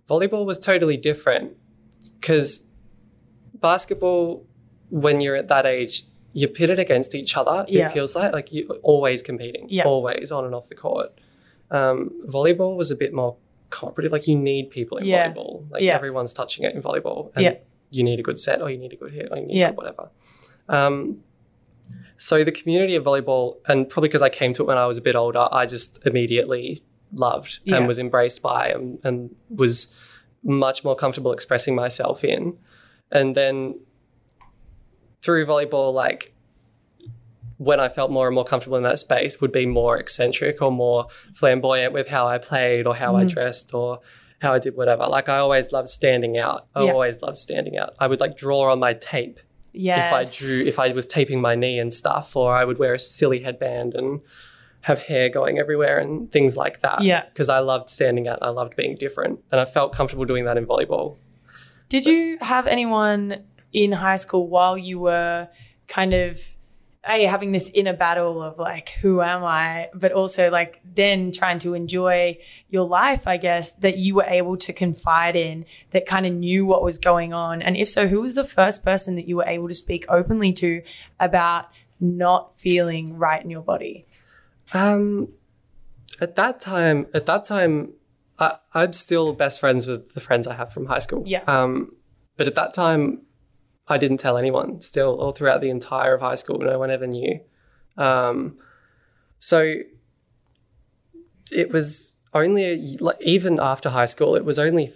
Volleyball 0.09 0.45
was 0.45 0.59
totally 0.59 0.97
different 0.97 1.53
because 2.19 2.65
basketball, 3.55 4.45
when 4.89 5.19
you're 5.21 5.35
at 5.35 5.47
that 5.47 5.65
age, 5.65 6.03
you're 6.33 6.49
pitted 6.49 6.79
against 6.79 7.15
each 7.15 7.37
other. 7.37 7.65
Yeah. 7.67 7.85
It 7.85 7.91
feels 7.91 8.15
like 8.15 8.33
like 8.33 8.51
you're 8.51 8.67
always 8.83 9.21
competing, 9.21 9.67
Yeah. 9.69 9.83
always 9.83 10.31
on 10.31 10.45
and 10.45 10.53
off 10.53 10.69
the 10.69 10.75
court. 10.75 11.19
Um, 11.71 12.11
volleyball 12.27 12.75
was 12.75 12.91
a 12.91 12.95
bit 12.95 13.13
more 13.13 13.37
cooperative. 13.69 14.11
Like 14.11 14.27
you 14.27 14.37
need 14.37 14.69
people 14.69 14.97
in 14.97 15.05
Yeah. 15.05 15.31
volleyball. 15.31 15.69
Like 15.71 15.83
everyone's 15.83 16.33
touching 16.33 16.65
it 16.65 16.75
in 16.75 16.81
volleyball. 16.81 17.31
And 17.35 17.57
you 17.89 18.03
need 18.03 18.19
a 18.19 18.23
good 18.23 18.37
set, 18.39 18.61
or 18.61 18.69
you 18.69 18.77
need 18.77 18.93
a 18.93 18.95
good 18.97 19.13
hit, 19.13 19.29
or 19.31 19.37
you 19.37 19.45
need 19.45 19.75
whatever. 19.75 20.09
Um, 20.67 21.23
so 22.17 22.43
the 22.43 22.51
community 22.51 22.95
of 22.95 23.03
volleyball, 23.03 23.57
and 23.67 23.87
probably 23.87 24.09
because 24.09 24.21
I 24.21 24.29
came 24.29 24.53
to 24.53 24.63
it 24.63 24.65
when 24.65 24.77
I 24.77 24.85
was 24.87 24.97
a 24.97 25.01
bit 25.01 25.15
older, 25.15 25.47
I 25.51 25.65
just 25.65 26.05
immediately 26.05 26.83
loved 27.13 27.59
and 27.67 27.87
was 27.87 27.99
embraced 27.99 28.41
by 28.41 28.69
and, 28.69 28.99
and 29.03 29.35
was 29.49 29.93
much 30.43 30.83
more 30.83 30.95
comfortable 30.95 31.31
expressing 31.31 31.75
myself 31.75 32.23
in. 32.23 32.57
And 33.11 33.35
then 33.35 33.79
through 35.25 35.45
volleyball, 35.47 35.91
like 35.93 36.33
when 37.57 37.79
I 37.79 37.89
felt 37.89 38.11
more 38.11 38.27
and 38.27 38.35
more 38.35 38.45
comfortable 38.45 38.77
in 38.77 38.83
that 38.83 38.99
space, 38.99 39.39
would 39.41 39.51
be 39.51 39.65
more 39.65 39.97
eccentric 39.97 40.61
or 40.61 40.71
more 40.71 41.07
flamboyant 41.33 41.93
with 41.93 42.07
how 42.09 42.27
I 42.27 42.37
played 42.37 42.85
or 42.85 42.95
how 42.95 43.13
Mm. 43.13 43.21
I 43.21 43.23
dressed 43.25 43.73
or 43.73 43.99
how 44.39 44.53
I 44.53 44.59
did 44.59 44.75
whatever. 44.75 45.07
Like 45.07 45.29
I 45.29 45.37
always 45.37 45.71
loved 45.71 45.87
standing 45.87 46.37
out. 46.37 46.67
I 46.75 46.83
Yeah. 46.83 46.91
always 46.91 47.21
loved 47.21 47.37
standing 47.37 47.77
out. 47.77 47.95
I 47.99 48.07
would 48.07 48.19
like 48.19 48.35
draw 48.37 48.71
on 48.71 48.79
my 48.79 48.93
tape 48.93 49.39
Yes. 49.71 50.07
if 50.09 50.13
I 50.13 50.23
drew, 50.45 50.67
if 50.67 50.79
I 50.79 50.91
was 50.91 51.07
taping 51.07 51.39
my 51.41 51.55
knee 51.55 51.79
and 51.79 51.93
stuff, 51.93 52.35
or 52.35 52.53
I 52.53 52.63
would 52.65 52.77
wear 52.77 52.93
a 52.93 52.99
silly 52.99 53.39
headband 53.39 53.95
and 53.95 54.19
have 54.81 54.99
hair 55.05 55.29
going 55.29 55.57
everywhere 55.57 55.97
and 55.97 56.31
things 56.31 56.55
like 56.57 56.81
that. 56.81 57.01
Yeah. 57.01 57.23
Because 57.25 57.49
I 57.49 57.59
loved 57.59 57.89
standing 57.89 58.27
out. 58.27 58.39
I 58.41 58.49
loved 58.49 58.75
being 58.75 58.95
different. 58.95 59.39
And 59.51 59.59
I 59.59 59.65
felt 59.65 59.93
comfortable 59.93 60.25
doing 60.25 60.45
that 60.45 60.57
in 60.57 60.65
volleyball. 60.67 61.15
Did 61.89 62.05
you 62.05 62.37
have 62.41 62.67
anyone 62.67 63.43
in 63.75 63.91
high 63.91 64.15
school 64.15 64.47
while 64.47 64.77
you 64.77 64.97
were 64.97 65.49
kind 65.87 66.13
of 66.13 66.39
a 67.07 67.25
having 67.25 67.51
this 67.51 67.69
inner 67.75 67.93
battle 67.93 68.41
of 68.41 68.57
like 68.57 68.89
who 69.01 69.21
am 69.21 69.43
I, 69.43 69.89
but 69.93 70.13
also 70.13 70.49
like 70.49 70.81
then 70.83 71.31
trying 71.33 71.59
to 71.59 71.73
enjoy 71.73 72.39
your 72.69 72.87
life, 72.87 73.27
I 73.27 73.37
guess, 73.37 73.73
that 73.73 73.97
you 73.97 74.15
were 74.15 74.23
able 74.23 74.55
to 74.57 74.71
confide 74.71 75.35
in 75.35 75.65
that 75.91 76.05
kind 76.05 76.25
of 76.25 76.33
knew 76.33 76.65
what 76.65 76.83
was 76.83 76.97
going 76.97 77.33
on? 77.33 77.61
And 77.61 77.75
if 77.75 77.89
so, 77.89 78.07
who 78.07 78.21
was 78.21 78.33
the 78.33 78.45
first 78.45 78.83
person 78.83 79.17
that 79.17 79.27
you 79.27 79.35
were 79.35 79.45
able 79.45 79.67
to 79.67 79.73
speak 79.73 80.05
openly 80.07 80.53
to 80.53 80.81
about 81.19 81.67
not 81.99 82.57
feeling 82.57 83.17
right 83.17 83.43
in 83.43 83.49
your 83.49 83.61
body? 83.61 84.07
Um, 84.73 85.33
at 86.21 86.37
that 86.37 86.61
time, 86.61 87.07
at 87.13 87.25
that 87.25 87.43
time, 87.43 87.91
I, 88.39 88.55
I'm 88.73 88.93
still 88.93 89.33
best 89.33 89.59
friends 89.59 89.85
with 89.85 90.13
the 90.13 90.21
friends 90.21 90.47
I 90.47 90.55
have 90.55 90.73
from 90.73 90.87
high 90.87 90.99
school. 90.99 91.23
Yeah. 91.25 91.43
Um, 91.45 91.91
but 92.37 92.47
at 92.47 92.55
that 92.55 92.73
time, 92.73 93.21
I 93.87 93.97
didn't 93.97 94.17
tell 94.17 94.37
anyone. 94.37 94.81
Still, 94.81 95.19
all 95.19 95.31
throughout 95.31 95.61
the 95.61 95.69
entire 95.69 96.15
of 96.15 96.21
high 96.21 96.35
school, 96.35 96.57
no 96.59 96.79
one 96.79 96.89
ever 96.89 97.05
knew. 97.07 97.39
Um, 97.97 98.57
so 99.39 99.75
it 101.51 101.71
was 101.71 102.15
only 102.33 102.63
a, 102.65 102.97
like 102.99 103.17
even 103.21 103.59
after 103.59 103.89
high 103.89 104.05
school, 104.05 104.35
it 104.35 104.43
was 104.45 104.57
only 104.59 104.93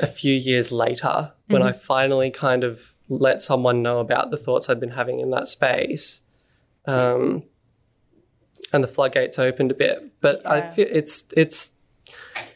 a 0.00 0.06
few 0.06 0.34
years 0.34 0.72
later 0.72 1.32
when 1.48 1.62
I 1.62 1.72
finally 1.72 2.30
kind 2.30 2.64
of 2.64 2.94
let 3.10 3.42
someone 3.42 3.82
know 3.82 3.98
about 4.00 4.30
the 4.30 4.38
thoughts 4.38 4.70
I'd 4.70 4.80
been 4.80 4.90
having 4.92 5.20
in 5.20 5.30
that 5.30 5.48
space. 5.48 6.22
Um, 6.86 7.42
and 8.72 8.82
the 8.82 8.88
floodgates 8.88 9.38
opened 9.38 9.70
a 9.70 9.74
bit. 9.74 10.12
But 10.22 10.44
I 10.46 10.70
feel 10.70 10.86
it's 10.90 11.24
it's 11.36 11.72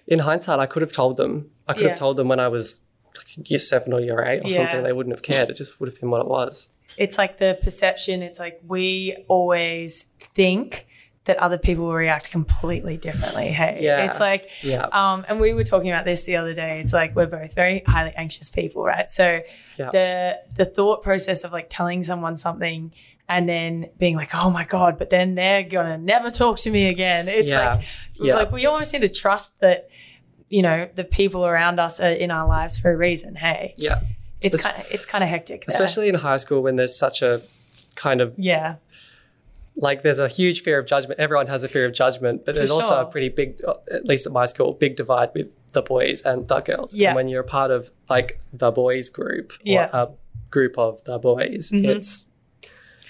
in 0.06 0.20
hindsight, 0.20 0.58
I 0.58 0.66
could 0.66 0.80
have 0.80 0.92
told 0.92 1.18
them. 1.18 1.50
I 1.68 1.74
could 1.74 1.82
Yeah. 1.82 1.88
have 1.90 1.98
told 1.98 2.16
them 2.16 2.28
when 2.28 2.40
I 2.40 2.48
was 2.48 2.80
like 3.18 3.50
year 3.50 3.58
seven 3.58 3.92
or 3.92 4.00
year 4.00 4.22
eight 4.24 4.44
or 4.44 4.48
Yeah. 4.48 4.56
something. 4.56 4.82
They 4.84 4.92
wouldn't 4.92 5.14
have 5.14 5.22
cared. 5.22 5.50
It 5.50 5.54
just 5.56 5.78
would 5.80 5.88
have 5.90 6.00
been 6.00 6.10
what 6.10 6.20
it 6.22 6.28
was. 6.28 6.68
it's 6.98 7.18
like 7.18 7.38
the 7.38 7.58
perception 7.62 8.22
it's 8.22 8.38
like 8.38 8.60
we 8.66 9.16
always 9.28 10.04
think 10.36 10.86
that 11.24 11.36
other 11.38 11.58
people 11.58 11.84
will 11.86 11.94
react 11.94 12.30
completely 12.30 12.96
differently 12.96 13.48
hey 13.48 13.80
Yeah. 13.82 14.06
it's 14.06 14.20
like 14.20 14.48
Yeah. 14.62 14.86
um 14.92 15.26
and 15.28 15.40
we 15.40 15.52
were 15.52 15.64
talking 15.64 15.90
about 15.90 16.04
this 16.04 16.22
the 16.22 16.36
other 16.36 16.54
day 16.54 16.80
it's 16.80 16.92
like 16.92 17.16
we're 17.16 17.26
both 17.26 17.54
very 17.56 17.82
highly 17.86 18.12
anxious 18.16 18.48
people 18.48 18.84
right 18.84 19.10
so 19.10 19.40
Yeah. 19.76 19.90
the 19.90 20.38
the 20.56 20.64
thought 20.64 21.02
process 21.02 21.42
of 21.42 21.50
like 21.52 21.66
telling 21.68 22.04
someone 22.04 22.36
something 22.36 22.92
and 23.28 23.48
then 23.48 23.90
being 23.98 24.14
like 24.14 24.30
oh 24.34 24.50
my 24.50 24.62
god 24.64 24.96
but 24.96 25.10
then 25.10 25.34
they're 25.34 25.64
gonna 25.64 25.98
never 25.98 26.30
talk 26.30 26.56
to 26.58 26.70
me 26.70 26.86
again 26.86 27.26
it's 27.28 27.50
Yeah. 27.50 27.74
like 27.74 27.84
Yeah. 28.14 28.36
like 28.36 28.52
we 28.52 28.64
almost 28.64 28.92
need 28.92 29.02
to 29.02 29.08
trust 29.08 29.58
that 29.60 29.88
you 30.48 30.62
know 30.62 30.88
the 30.94 31.04
people 31.04 31.44
around 31.46 31.78
us 31.80 32.00
are 32.00 32.12
in 32.12 32.30
our 32.30 32.46
lives 32.46 32.78
for 32.78 32.92
a 32.92 32.96
reason 32.96 33.34
hey 33.34 33.74
Yeah. 33.78 34.00
it's 34.40 34.62
kind 34.62 34.76
of 34.78 34.86
it's 34.90 35.06
kind 35.06 35.24
of 35.24 35.30
hectic 35.30 35.64
there. 35.66 35.74
Especially 35.74 36.08
in 36.08 36.14
high 36.16 36.36
school 36.36 36.62
when 36.62 36.76
there's 36.76 36.96
such 36.98 37.22
a 37.22 37.42
kind 37.94 38.20
of 38.20 38.34
yeah 38.38 38.76
like 39.78 40.02
there's 40.02 40.18
a 40.18 40.28
huge 40.28 40.62
fear 40.62 40.78
of 40.78 40.86
judgment. 40.86 41.20
Everyone 41.20 41.48
has 41.48 41.62
a 41.62 41.68
fear 41.68 41.84
of 41.84 41.92
judgment, 41.92 42.46
but 42.46 42.54
there's 42.54 42.70
also 42.70 42.98
a 43.02 43.04
pretty 43.04 43.28
big, 43.28 43.60
at 43.92 44.06
least 44.06 44.24
at 44.24 44.32
my 44.32 44.46
school, 44.46 44.72
big 44.72 44.96
divide 44.96 45.28
with 45.34 45.48
the 45.74 45.82
boys 45.82 46.22
and 46.22 46.48
the 46.48 46.60
girls. 46.60 46.94
Yeah. 46.94 47.08
And 47.08 47.16
when 47.16 47.28
you're 47.28 47.42
a 47.42 47.44
part 47.44 47.70
of 47.70 47.90
like 48.08 48.40
the 48.54 48.70
boys 48.70 49.10
group 49.10 49.52
or 49.52 49.56
Yeah. 49.64 49.90
a 49.92 50.08
group 50.50 50.78
of 50.78 51.04
the 51.04 51.18
boys, 51.18 51.70
Mhm. 51.72 51.84
it's 51.88 52.28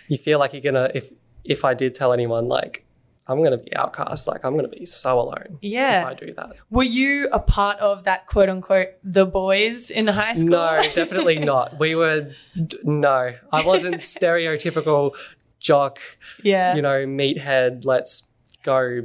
you 0.08 0.18
feel 0.18 0.38
like 0.40 0.52
you're 0.54 0.62
gonna 0.62 0.90
if 0.94 1.12
if 1.44 1.64
I 1.64 1.74
did 1.74 1.94
tell 1.94 2.12
anyone 2.12 2.46
like 2.46 2.84
I'm 3.28 3.42
gonna 3.42 3.58
be 3.58 3.74
outcast, 3.74 4.28
like 4.28 4.44
I'm 4.44 4.54
gonna 4.56 4.68
be 4.68 4.86
so 4.86 5.18
alone 5.18 5.58
Yeah. 5.60 6.02
if 6.02 6.06
I 6.06 6.14
do 6.14 6.32
that. 6.34 6.50
Were 6.70 6.84
you 6.84 7.28
a 7.32 7.40
part 7.40 7.78
of 7.80 8.04
that 8.04 8.26
quote 8.26 8.48
unquote 8.48 8.88
the 9.02 9.26
boys 9.26 9.90
in 9.90 10.06
high 10.06 10.34
school? 10.34 10.50
No, 10.50 10.78
definitely 10.94 11.38
not. 11.52 11.78
We 11.78 11.94
were 11.96 12.30
d- 12.54 12.78
no. 12.84 13.32
I 13.52 13.64
wasn't 13.66 13.96
stereotypical 14.16 15.12
jock, 15.60 15.98
Yeah. 16.42 16.74
you 16.76 16.82
know, 16.82 17.04
meathead, 17.06 17.84
let's 17.84 18.28
go 18.62 19.02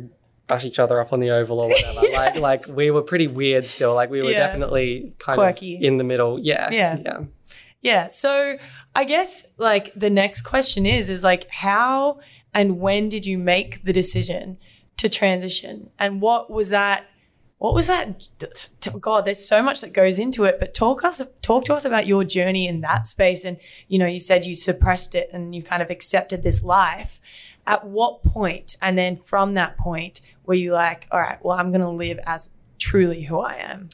bash 0.48 0.66
each 0.66 0.80
other 0.80 1.00
up 1.00 1.14
on 1.14 1.20
the 1.20 1.30
oval 1.32 1.60
or 1.60 1.70
whatever. 1.70 2.02
Like 2.14 2.36
like 2.40 2.68
we 2.68 2.92
were 2.92 3.02
pretty 3.02 3.28
weird 3.28 3.68
still. 3.68 3.94
Like 3.96 4.10
we 4.10 4.22
were 4.22 4.30
Yeah. 4.32 4.40
definitely 4.46 5.14
kind 5.18 5.38
Quirky. 5.38 5.78
of 5.78 5.82
in 5.84 5.98
the 5.98 6.04
middle. 6.04 6.40
Yeah. 6.40 6.70
Yeah. 6.72 6.98
Yeah. 7.04 7.20
Yeah. 7.82 8.08
So 8.10 8.58
I 8.94 9.06
guess 9.06 9.48
like 9.58 9.94
the 9.96 10.10
next 10.10 10.42
question 10.42 10.86
is 10.86 11.10
is 11.10 11.24
like 11.24 11.50
how 11.50 12.20
and 12.54 12.80
when 12.80 13.10
did 13.10 13.26
you 13.26 13.38
make 13.38 13.84
the 13.84 13.94
decision 13.94 14.58
to 14.98 15.10
transition? 15.10 15.90
And 15.98 16.22
what 16.22 16.50
was 16.50 16.70
that 16.70 17.06
what 17.58 17.76
was 17.76 17.86
that 17.86 18.28
god 19.00 19.24
there's 19.26 19.48
so 19.48 19.62
much 19.62 19.82
that 19.82 19.94
goes 19.94 20.18
into 20.18 20.46
it 20.46 20.60
but 20.60 20.74
talk 20.74 21.04
us 21.04 21.22
talk 21.44 21.64
to 21.64 21.76
us 21.76 21.86
about 21.86 22.08
your 22.08 22.24
journey 22.24 22.68
in 22.68 22.82
that 22.82 23.06
space. 23.06 23.46
And 23.46 23.58
you 23.88 24.00
know 24.00 24.08
you 24.08 24.20
said 24.20 24.46
you 24.46 24.56
suppressed 24.56 25.16
it 25.16 25.30
and 25.32 25.54
you 25.56 25.64
kind 25.64 25.82
of 25.82 25.90
accepted 25.90 26.44
this 26.44 26.64
life. 26.64 27.20
At 27.68 27.86
what 27.86 28.24
point 28.24 28.76
and 28.82 28.98
then 28.98 29.16
from 29.16 29.54
that 29.54 29.78
point 29.78 30.22
were 30.46 30.56
you 30.56 30.74
like 30.74 31.08
all 31.12 31.22
right 31.22 31.38
well 31.46 31.58
i'm 31.60 31.70
going 31.70 31.82
to 31.82 31.90
live 31.90 32.20
as 32.26 32.50
truly 32.80 33.22
who 33.22 33.40
i 33.40 33.54
am 33.54 33.90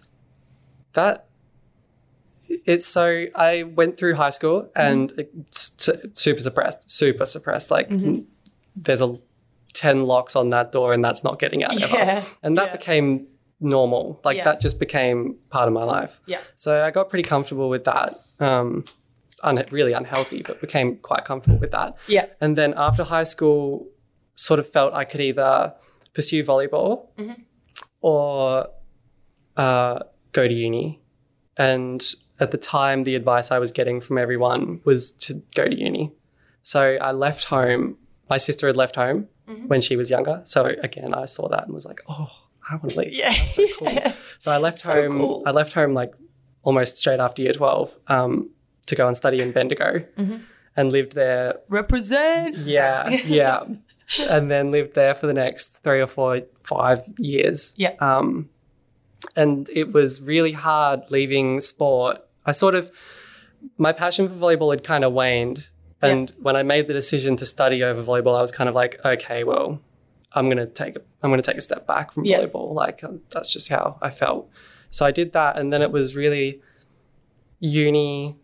That 0.93 1.27
it's 2.65 2.85
so 2.85 3.25
I 3.35 3.63
went 3.63 3.97
through 3.97 4.15
high 4.15 4.29
school 4.29 4.69
and 4.75 5.11
mm-hmm. 5.11 5.41
it's 5.41 5.73
su- 5.77 6.11
super 6.13 6.39
suppressed, 6.39 6.89
super 6.89 7.25
suppressed. 7.25 7.71
Like 7.71 7.89
mm-hmm. 7.89 8.21
There's 8.85 9.01
a 9.01 9.13
ten 9.73 10.03
locks 10.05 10.35
on 10.35 10.49
that 10.51 10.71
door 10.71 10.93
and 10.93 11.03
that's 11.03 11.23
not 11.23 11.39
getting 11.39 11.63
out 11.63 11.81
ever. 11.81 11.95
Yeah, 11.97 12.23
And 12.43 12.57
that 12.57 12.67
yeah. 12.69 12.77
became 12.77 13.27
normal. 13.59 14.21
Like 14.23 14.37
Yeah. 14.37 14.43
that 14.45 14.61
just 14.61 14.79
became 14.79 15.35
part 15.49 15.67
of 15.67 15.73
my 15.73 15.83
life. 15.83 16.19
yeah 16.27 16.41
So 16.55 16.83
I 16.85 16.91
got 16.91 17.09
pretty 17.09 17.27
comfortable 17.27 17.69
with 17.69 17.83
that. 17.85 18.09
Um, 18.39 18.85
un- 19.43 19.63
really 19.71 19.93
unhealthy, 19.93 20.41
but 20.43 20.61
became 20.61 20.97
quite 20.97 21.25
comfortable 21.25 21.59
with 21.59 21.71
that. 21.71 21.95
yeah 22.07 22.25
And 22.41 22.55
then 22.55 22.73
after 22.77 23.03
high 23.03 23.23
school, 23.25 23.87
sort 24.35 24.59
of 24.59 24.67
felt 24.71 24.93
I 24.93 25.05
could 25.05 25.21
either 25.21 25.73
pursue 26.13 26.43
volleyball 26.43 27.07
or 28.01 28.67
uh, 29.57 29.99
go 30.31 30.47
to 30.47 30.53
uni. 30.53 31.01
And 31.57 32.03
at 32.39 32.51
the 32.51 32.57
time, 32.57 33.03
the 33.03 33.15
advice 33.15 33.51
I 33.51 33.59
was 33.59 33.71
getting 33.71 33.99
from 34.01 34.17
everyone 34.19 34.81
was 34.85 35.09
to 35.25 35.41
go 35.55 35.65
to 35.67 35.75
uni. 35.75 36.11
So 36.63 36.81
I 37.01 37.11
left 37.11 37.45
home. 37.45 37.97
My 38.29 38.37
sister 38.37 38.67
had 38.67 38.75
left 38.77 38.95
home 38.95 39.27
when 39.67 39.79
she 39.81 39.95
was 39.95 40.09
younger. 40.09 40.41
So 40.43 40.65
again, 40.65 41.13
I 41.13 41.25
saw 41.25 41.47
that 41.49 41.63
and 41.65 41.73
was 41.73 41.85
like, 41.85 42.01
oh, 42.09 42.29
I 42.69 42.75
want 42.75 42.91
to 42.91 42.99
leave. 42.99 43.13
yeah 43.13 43.31
so 43.31 43.65
cool. 43.79 44.13
So 44.39 44.51
I 44.51 44.57
left 44.57 44.79
So 44.79 44.93
home. 44.93 45.11
cool. 45.17 45.43
I 45.45 45.51
left 45.51 45.73
home 45.73 45.93
like 45.93 46.13
almost 46.63 46.97
straight 46.97 47.19
after 47.19 47.41
year 47.41 47.53
twelve 47.53 47.97
um, 48.07 48.49
to 48.87 48.95
go 48.95 49.07
and 49.07 49.15
study 49.15 49.39
in 49.41 49.51
Bendigo, 49.51 49.99
Mm-hmm. 50.17 50.37
and 50.75 50.91
lived 50.91 51.13
there. 51.13 51.55
represent 51.69 52.57
Yeah, 52.57 53.09
yeah, 53.09 53.63
and 54.29 54.51
then 54.51 54.71
lived 54.71 54.93
there 54.95 55.15
for 55.15 55.27
the 55.27 55.33
next 55.33 55.81
three 55.83 56.01
or 56.01 56.07
four, 56.07 56.41
five 56.61 57.03
years. 57.17 57.73
Yeah. 57.77 57.93
Um, 57.99 58.49
and 59.35 59.69
it 59.69 59.93
was 59.93 60.21
really 60.21 60.51
hard 60.51 61.09
leaving 61.11 61.59
sport. 61.61 62.17
I 62.45 62.51
sort 62.51 62.75
of 62.75 62.91
my 63.77 63.91
passion 63.91 64.27
for 64.29 64.35
volleyball 64.35 64.71
had 64.71 64.83
kind 64.83 65.03
of 65.03 65.13
waned, 65.13 65.69
and 66.01 66.31
when 66.41 66.55
I 66.55 66.63
made 66.63 66.87
the 66.87 66.93
decision 66.93 67.35
to 67.37 67.45
study 67.45 67.83
over 67.83 68.03
volleyball, 68.03 68.37
I 68.37 68.41
was 68.41 68.51
kind 68.51 68.67
of 68.69 68.75
like, 68.75 68.99
okay, 69.03 69.43
well, 69.43 69.81
I'm 70.33 70.49
gonna 70.49 70.65
take 70.67 70.95
a, 70.95 71.01
I'm 71.23 71.29
gonna 71.31 71.41
take 71.41 71.57
a 71.57 71.61
step 71.61 71.87
back 71.87 72.11
from 72.11 72.25
Yeah. 72.25 72.39
volleyball. 72.41 72.73
Like 72.73 73.03
um, 73.03 73.21
that's 73.31 73.51
just 73.51 73.69
how 73.69 73.97
I 74.01 74.09
felt. 74.09 74.49
So 74.89 75.05
I 75.05 75.11
did 75.11 75.33
that, 75.33 75.57
and 75.57 75.71
then 75.73 75.81
it 75.81 75.91
was 75.91 76.15
really 76.15 76.61
uni, 77.59 78.35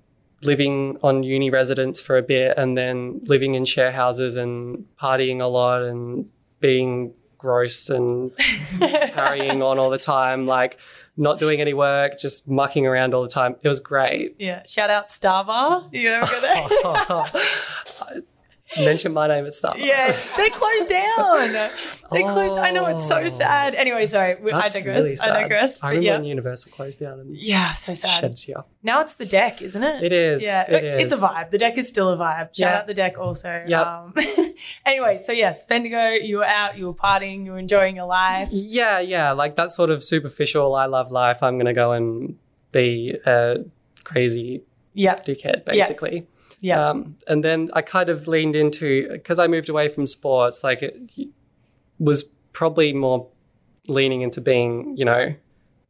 living 0.42 0.98
on 1.04 1.24
uni 1.24 1.50
residence 1.50 2.02
for 2.02 2.18
a 2.18 2.22
bit, 2.24 2.58
and 2.58 2.78
then 2.78 3.22
living 3.26 3.54
in 3.56 3.66
share 3.66 3.92
houses 3.92 4.36
and 4.36 4.86
partying 5.02 5.42
a 5.42 5.46
lot 5.46 5.84
and 5.84 6.30
being 6.60 7.14
gross 7.38 7.90
and 7.90 8.32
carrying 8.80 9.62
on 9.62 9.78
all 9.78 9.90
the 9.90 9.98
time, 9.98 10.46
like 10.46 10.80
not 11.18 11.40
doing 11.40 11.62
any 11.62 11.74
work, 11.74 12.18
just 12.20 12.50
mucking 12.50 12.86
around 12.88 13.14
all 13.14 13.22
the 13.22 13.30
time. 13.30 13.56
It 13.62 13.68
was 13.68 13.80
great. 13.80 14.36
yeah 14.40 14.64
shout 14.66 14.90
out 14.90 15.10
starbar 15.10 15.88
you 15.94 16.10
ever 16.10 16.26
go 16.26 16.42
there 16.42 17.24
Mention 18.80 19.14
my 19.14 19.28
name 19.28 19.46
at 19.46 19.52
Starbucks. 19.54 19.86
Yeah, 19.86 20.16
they 20.36 20.50
closed 20.50 20.90
down. 20.90 21.70
They 22.12 22.24
closed. 22.24 22.58
I 22.58 22.72
know 22.72 22.88
it's 22.88 23.08
so 23.08 23.28
sad. 23.28 23.76
Anyway, 23.76 24.08
sorry, 24.08 24.32
I 24.32 24.36
Oh. 24.38 24.70
Digress. 24.70 24.86
really. 24.86 25.20
I 25.20 25.42
digress. 25.42 25.84
I 25.84 25.90
remember 25.90 26.06
yeah, 26.08 26.16
when 26.16 26.26
Universal 26.26 26.72
closed 26.72 27.00
down 27.00 27.20
and 27.20 27.36
yeah, 27.38 27.74
so 27.74 27.94
sad. 27.94 28.36
Now 28.82 29.02
it's 29.02 29.14
the 29.14 29.28
deck, 29.28 29.62
isn't 29.62 29.84
it? 29.84 30.04
It 30.04 30.12
is. 30.12 30.42
Yeah, 30.42 30.64
it 30.68 30.84
it's 30.84 31.14
is. 31.14 31.20
a 31.20 31.22
vibe. 31.22 31.52
The 31.52 31.60
deck 31.60 31.78
is 31.78 31.88
still 31.88 32.10
a 32.10 32.18
vibe. 32.18 32.48
Shout 32.48 32.58
Yeah. 32.58 32.78
out 32.80 32.88
the 32.88 32.96
deck 32.96 33.20
also. 33.20 33.64
Yep. 33.68 33.86
Um, 33.88 34.14
anyway, 34.86 35.18
so 35.18 35.32
yes, 35.32 35.62
Bendigo, 35.64 36.10
you 36.12 36.38
were 36.38 36.46
out, 36.46 36.78
you 36.78 36.86
were 36.88 36.94
partying, 36.94 37.46
you 37.46 37.52
were 37.52 37.60
enjoying 37.60 37.96
your 37.96 38.06
life. 38.06 38.50
Yeah, 38.52 39.00
yeah, 39.00 39.32
like 39.32 39.56
that 39.56 39.72
sort 39.72 39.90
of 39.90 40.04
superficial. 40.04 40.76
I 40.76 40.86
love 40.86 41.12
life. 41.12 41.42
I'm 41.44 41.58
gonna 41.58 41.74
go 41.74 41.92
and 41.94 42.38
be 42.72 43.16
a 43.26 43.58
crazy 44.04 44.64
Yeah, 44.94 45.16
dickhead, 45.16 45.66
basically. 45.66 46.28
yeah, 46.60 46.90
Um, 46.90 47.18
and 47.28 47.44
then 47.44 47.70
I 47.74 47.82
kind 47.82 48.10
of 48.10 48.28
leaned 48.28 48.56
into 48.56 49.10
because 49.12 49.40
I 49.40 49.48
moved 49.48 49.70
away 49.70 49.90
from 49.90 50.06
sports. 50.06 50.64
Like 50.64 50.82
it 50.82 50.96
was 52.00 52.24
probably 52.54 52.94
more 52.94 53.28
leaning 53.88 54.22
into 54.22 54.42
being, 54.42 54.96
you 54.98 55.06
know, 55.06 55.34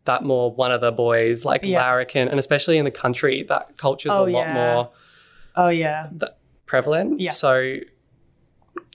that 0.05 0.23
more 0.23 0.51
one 0.51 0.71
of 0.71 0.81
the 0.81 0.91
boys, 0.91 1.45
like 1.45 1.63
Yeah. 1.63 1.79
larrikin, 1.81 2.27
and 2.27 2.37
especially 2.39 2.77
in 2.77 2.85
the 2.85 2.91
country, 2.91 3.43
that 3.43 3.77
culture's 3.77 4.11
Oh, 4.13 4.25
a 4.25 4.27
lot 4.29 4.47
yeah. 4.47 4.53
more 4.53 4.89
oh 5.55 5.69
yeah, 5.69 6.09
prevalent. 6.65 7.19
Yeah. 7.19 7.31
So 7.31 7.77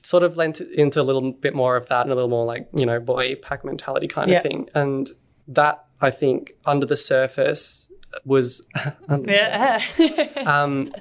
sort 0.02 0.22
of 0.22 0.36
lent 0.36 0.60
into 0.60 1.00
a 1.00 1.02
little 1.02 1.32
bit 1.32 1.54
more 1.54 1.76
of 1.76 1.88
that 1.88 2.02
and 2.02 2.12
a 2.12 2.14
little 2.14 2.30
more 2.30 2.44
like, 2.46 2.68
you 2.74 2.86
know, 2.86 3.00
boy 3.00 3.34
pack 3.36 3.64
mentality 3.64 4.06
kind 4.08 4.30
Yeah. 4.30 4.36
of 4.38 4.42
thing. 4.44 4.68
And 4.74 5.10
that 5.48 5.84
I 6.00 6.10
think 6.10 6.52
under 6.66 6.86
the 6.86 6.96
surface 6.96 7.90
was 8.24 8.64
yeah. 9.26 9.82
um, 10.46 10.92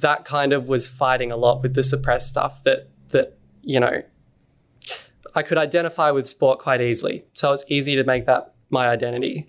that 0.00 0.24
kind 0.24 0.52
of 0.52 0.68
was 0.68 0.88
fighting 0.88 1.30
a 1.32 1.36
lot 1.36 1.62
with 1.62 1.74
the 1.74 1.82
suppressed 1.82 2.28
stuff 2.28 2.62
that 2.64 2.90
that 3.10 3.38
you 3.62 3.80
know 3.80 4.02
I 5.34 5.42
could 5.42 5.58
identify 5.58 6.10
with 6.10 6.28
sport 6.28 6.58
quite 6.58 6.80
easily. 6.80 7.24
So 7.34 7.52
it's 7.52 7.64
easy 7.68 7.94
to 7.96 8.04
make 8.04 8.26
that 8.26 8.54
my 8.68 8.88
identity. 8.88 9.46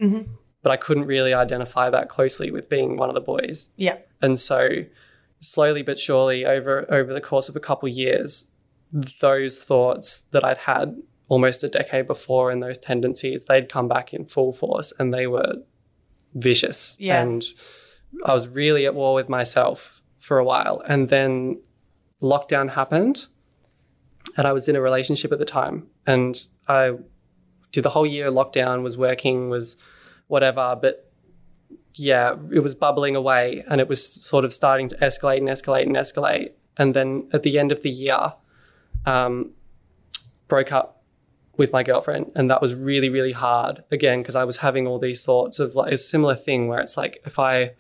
But 0.63 0.71
I 0.71 0.77
couldn't 0.77 1.05
really 1.05 1.33
identify 1.33 1.89
that 1.89 2.07
closely 2.07 2.51
with 2.51 2.69
being 2.69 2.95
one 2.97 3.09
of 3.09 3.15
the 3.15 3.21
boys. 3.21 3.71
yeah, 3.77 3.97
And 4.21 4.37
so 4.39 4.85
slowly 5.39 5.81
but 5.81 5.97
surely 5.97 6.45
over 6.45 6.85
over 6.93 7.11
the 7.13 7.21
course 7.21 7.49
of 7.49 7.55
a 7.55 7.59
couple 7.59 7.89
years, 7.89 8.50
those 8.91 9.63
thoughts 9.63 10.21
that 10.31 10.43
I'd 10.43 10.59
had 10.59 10.95
almost 11.29 11.63
a 11.63 11.69
decade 11.69 12.07
before 12.07 12.51
and 12.51 12.61
those 12.61 12.77
tendencies, 12.77 13.45
they'd 13.45 13.69
come 13.69 13.87
back 13.87 14.13
in 14.13 14.25
full 14.25 14.51
force 14.51 14.91
and 14.99 15.13
they 15.13 15.27
were 15.27 15.55
vicious. 16.33 16.97
Yeah. 16.99 17.21
And 17.21 17.43
I 18.25 18.33
was 18.33 18.49
really 18.49 18.85
at 18.85 18.93
war 18.93 19.13
with 19.13 19.29
myself 19.29 20.01
for 20.19 20.39
a 20.39 20.43
while. 20.43 20.81
And 20.87 21.09
then 21.09 21.61
lockdown 22.21 22.71
happened 22.71 23.27
and 24.37 24.45
I 24.45 24.51
was 24.51 24.67
in 24.67 24.75
a 24.75 24.81
relationship 24.81 25.31
at 25.31 25.39
the 25.39 25.45
time. 25.45 25.87
And 26.05 26.35
I 26.67 26.93
did 27.71 27.83
the 27.83 27.89
whole 27.89 28.05
year 28.05 28.29
lockdown, 28.29 28.83
was 28.83 28.97
working, 28.97 29.49
was 29.49 29.77
whatever, 30.27 30.77
but 30.81 31.11
yeah, 31.93 32.35
it 32.53 32.59
was 32.59 32.75
bubbling 32.75 33.15
away 33.15 33.63
and 33.69 33.81
it 33.81 33.87
was 33.87 34.05
sort 34.05 34.45
of 34.45 34.53
starting 34.53 34.87
to 34.89 34.95
escalate 34.97 35.37
and 35.37 35.47
escalate 35.47 35.83
and 35.83 35.95
escalate. 35.95 36.51
And 36.77 36.93
then 36.93 37.29
at 37.33 37.43
the 37.43 37.57
end 37.57 37.71
of 37.71 37.83
the 37.83 37.89
year, 37.89 38.33
um, 39.05 39.51
broke 40.47 40.71
up 40.71 41.03
with 41.57 41.71
my 41.71 41.83
girlfriend. 41.83 42.31
And 42.35 42.49
that 42.49 42.61
was 42.61 42.73
really, 42.73 43.09
really 43.09 43.33
hard 43.33 43.83
again, 43.91 44.21
because 44.21 44.35
I 44.35 44.43
was 44.43 44.57
having 44.57 44.87
all 44.87 44.99
these 44.99 45.23
thoughts 45.25 45.59
of 45.59 45.75
like 45.75 45.93
a 45.93 45.97
similar 45.97 46.35
thing 46.35 46.67
where 46.67 46.79
it's 46.79 46.97
like, 46.97 47.21
if 47.25 47.39
I 47.39 47.71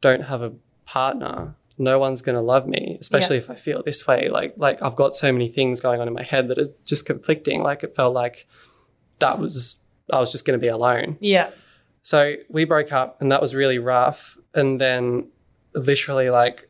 don't 0.00 0.22
have 0.22 0.42
a 0.42 0.52
partner, 0.86 1.54
no 1.76 1.98
one's 1.98 2.22
going 2.22 2.34
to 2.36 2.42
love 2.42 2.66
me, 2.66 2.96
especially 3.00 3.36
if 3.36 3.50
I 3.50 3.54
feel 3.56 3.82
this 3.82 4.06
way. 4.06 4.28
Like, 4.28 4.54
like 4.56 4.82
I've 4.82 4.96
got 4.96 5.14
so 5.14 5.32
many 5.32 5.48
things 5.48 5.80
going 5.80 6.00
on 6.00 6.08
in 6.08 6.14
my 6.14 6.22
head 6.22 6.48
that 6.48 6.58
are 6.58 6.70
just 6.84 7.06
conflicting. 7.06 7.62
Like 7.62 7.82
it 7.82 7.96
felt 7.96 8.14
like 8.14 8.46
that 9.18 9.38
was, 9.38 9.76
I 10.12 10.18
was 10.18 10.30
just 10.32 10.44
going 10.44 10.58
to 10.58 10.62
be 10.62 10.68
alone. 10.68 11.16
yeah, 11.20 11.50
So 12.02 12.34
we 12.48 12.64
broke 12.64 12.92
up 12.92 13.20
and 13.20 13.30
that 13.32 13.40
was 13.40 13.54
really 13.54 13.78
rough. 13.78 14.36
And 14.54 14.80
then 14.80 15.28
literally 15.74 16.30
like 16.30 16.68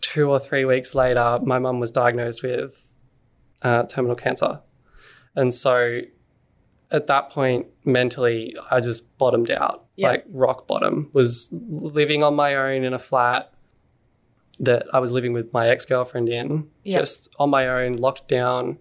two 0.00 0.30
or 0.30 0.38
three 0.38 0.64
weeks 0.64 0.94
later, 0.94 1.38
my 1.42 1.58
mum 1.58 1.80
was 1.80 1.90
diagnosed 1.90 2.42
with 2.42 2.85
uh, 3.62 3.84
terminal 3.84 4.16
cancer. 4.16 4.60
And 5.34 5.52
so 5.52 6.00
at 6.90 7.06
that 7.08 7.30
point, 7.30 7.66
mentally, 7.84 8.54
I 8.70 8.80
just 8.80 9.16
bottomed 9.18 9.50
out, 9.50 9.84
Yeah. 9.96 10.08
like 10.08 10.24
rock 10.30 10.66
bottom, 10.66 11.10
was 11.12 11.48
living 11.52 12.22
on 12.22 12.34
my 12.34 12.54
own 12.54 12.84
in 12.84 12.92
a 12.94 12.98
flat 12.98 13.52
that 14.60 14.86
I 14.94 15.00
was 15.00 15.12
living 15.12 15.32
with 15.32 15.52
my 15.52 15.68
ex 15.68 15.84
girlfriend 15.84 16.28
in, 16.28 16.68
Yeah. 16.84 16.98
just 17.00 17.34
on 17.38 17.50
my 17.50 17.68
own, 17.68 17.96
locked 17.96 18.28
down. 18.28 18.78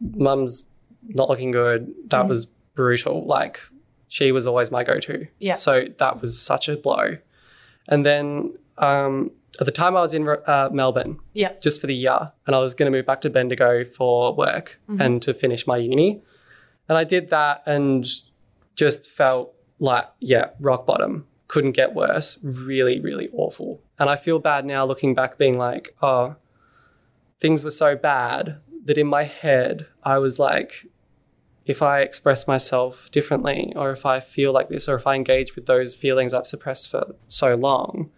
Mum's 0.00 0.68
not 1.06 1.28
looking 1.28 1.50
good. 1.50 1.92
That 2.08 2.26
was 2.28 2.46
brutal. 2.74 3.24
Like, 3.26 3.60
she 4.08 4.32
was 4.32 4.46
always 4.46 4.70
my 4.70 4.82
go 4.84 4.98
to. 4.98 5.26
Yeah. 5.38 5.52
So 5.54 5.86
that 5.98 6.20
was 6.20 6.40
such 6.40 6.68
a 6.68 6.76
blow. 6.76 7.18
And 7.88 8.04
then 8.04 8.54
um, 8.78 9.30
at 9.60 9.66
the 9.66 9.72
time 9.72 9.96
I 9.96 10.00
was 10.00 10.14
in 10.14 10.26
uh, 10.28 10.70
Melbourne 10.72 11.20
yeah, 11.34 11.52
just 11.60 11.80
for 11.80 11.86
the 11.86 11.94
year, 11.94 12.32
and 12.46 12.56
I 12.56 12.58
was 12.58 12.74
going 12.74 12.90
to 12.90 12.96
move 12.96 13.06
back 13.06 13.20
to 13.22 13.30
Bendigo 13.30 13.84
for 13.84 14.34
work 14.34 14.80
and 14.98 15.22
to 15.22 15.34
finish 15.34 15.66
my 15.66 15.76
uni. 15.76 16.22
And 16.88 16.96
I 16.98 17.04
did 17.04 17.30
that 17.30 17.62
and 17.66 18.06
just 18.74 19.10
felt 19.10 19.54
like, 19.78 20.08
yeah, 20.20 20.50
rock 20.58 20.86
bottom. 20.86 21.26
Couldn't 21.48 21.72
get 21.72 21.94
worse. 21.94 22.38
Really, 22.42 22.98
really 22.98 23.28
awful. 23.32 23.82
And 23.98 24.08
I 24.08 24.16
feel 24.16 24.38
bad 24.38 24.64
now 24.64 24.86
looking 24.86 25.14
back, 25.14 25.36
being 25.36 25.58
like, 25.58 25.94
oh, 26.00 26.36
things 27.40 27.62
were 27.62 27.70
so 27.70 27.94
bad 27.94 28.58
that 28.84 28.96
in 28.96 29.06
my 29.06 29.24
head, 29.24 29.86
I 30.02 30.18
was 30.18 30.38
like, 30.38 30.86
if 31.66 31.82
I 31.82 32.00
express 32.00 32.48
myself 32.48 33.10
differently, 33.12 33.72
or 33.76 33.90
if 33.90 34.04
I 34.06 34.18
feel 34.20 34.52
like 34.52 34.68
this, 34.68 34.88
or 34.88 34.96
if 34.96 35.06
I 35.06 35.14
engage 35.14 35.54
with 35.54 35.66
those 35.66 35.94
feelings 35.94 36.32
I've 36.34 36.46
suppressed 36.46 36.90
for 36.90 37.14
so 37.26 37.54
long, 37.54 38.10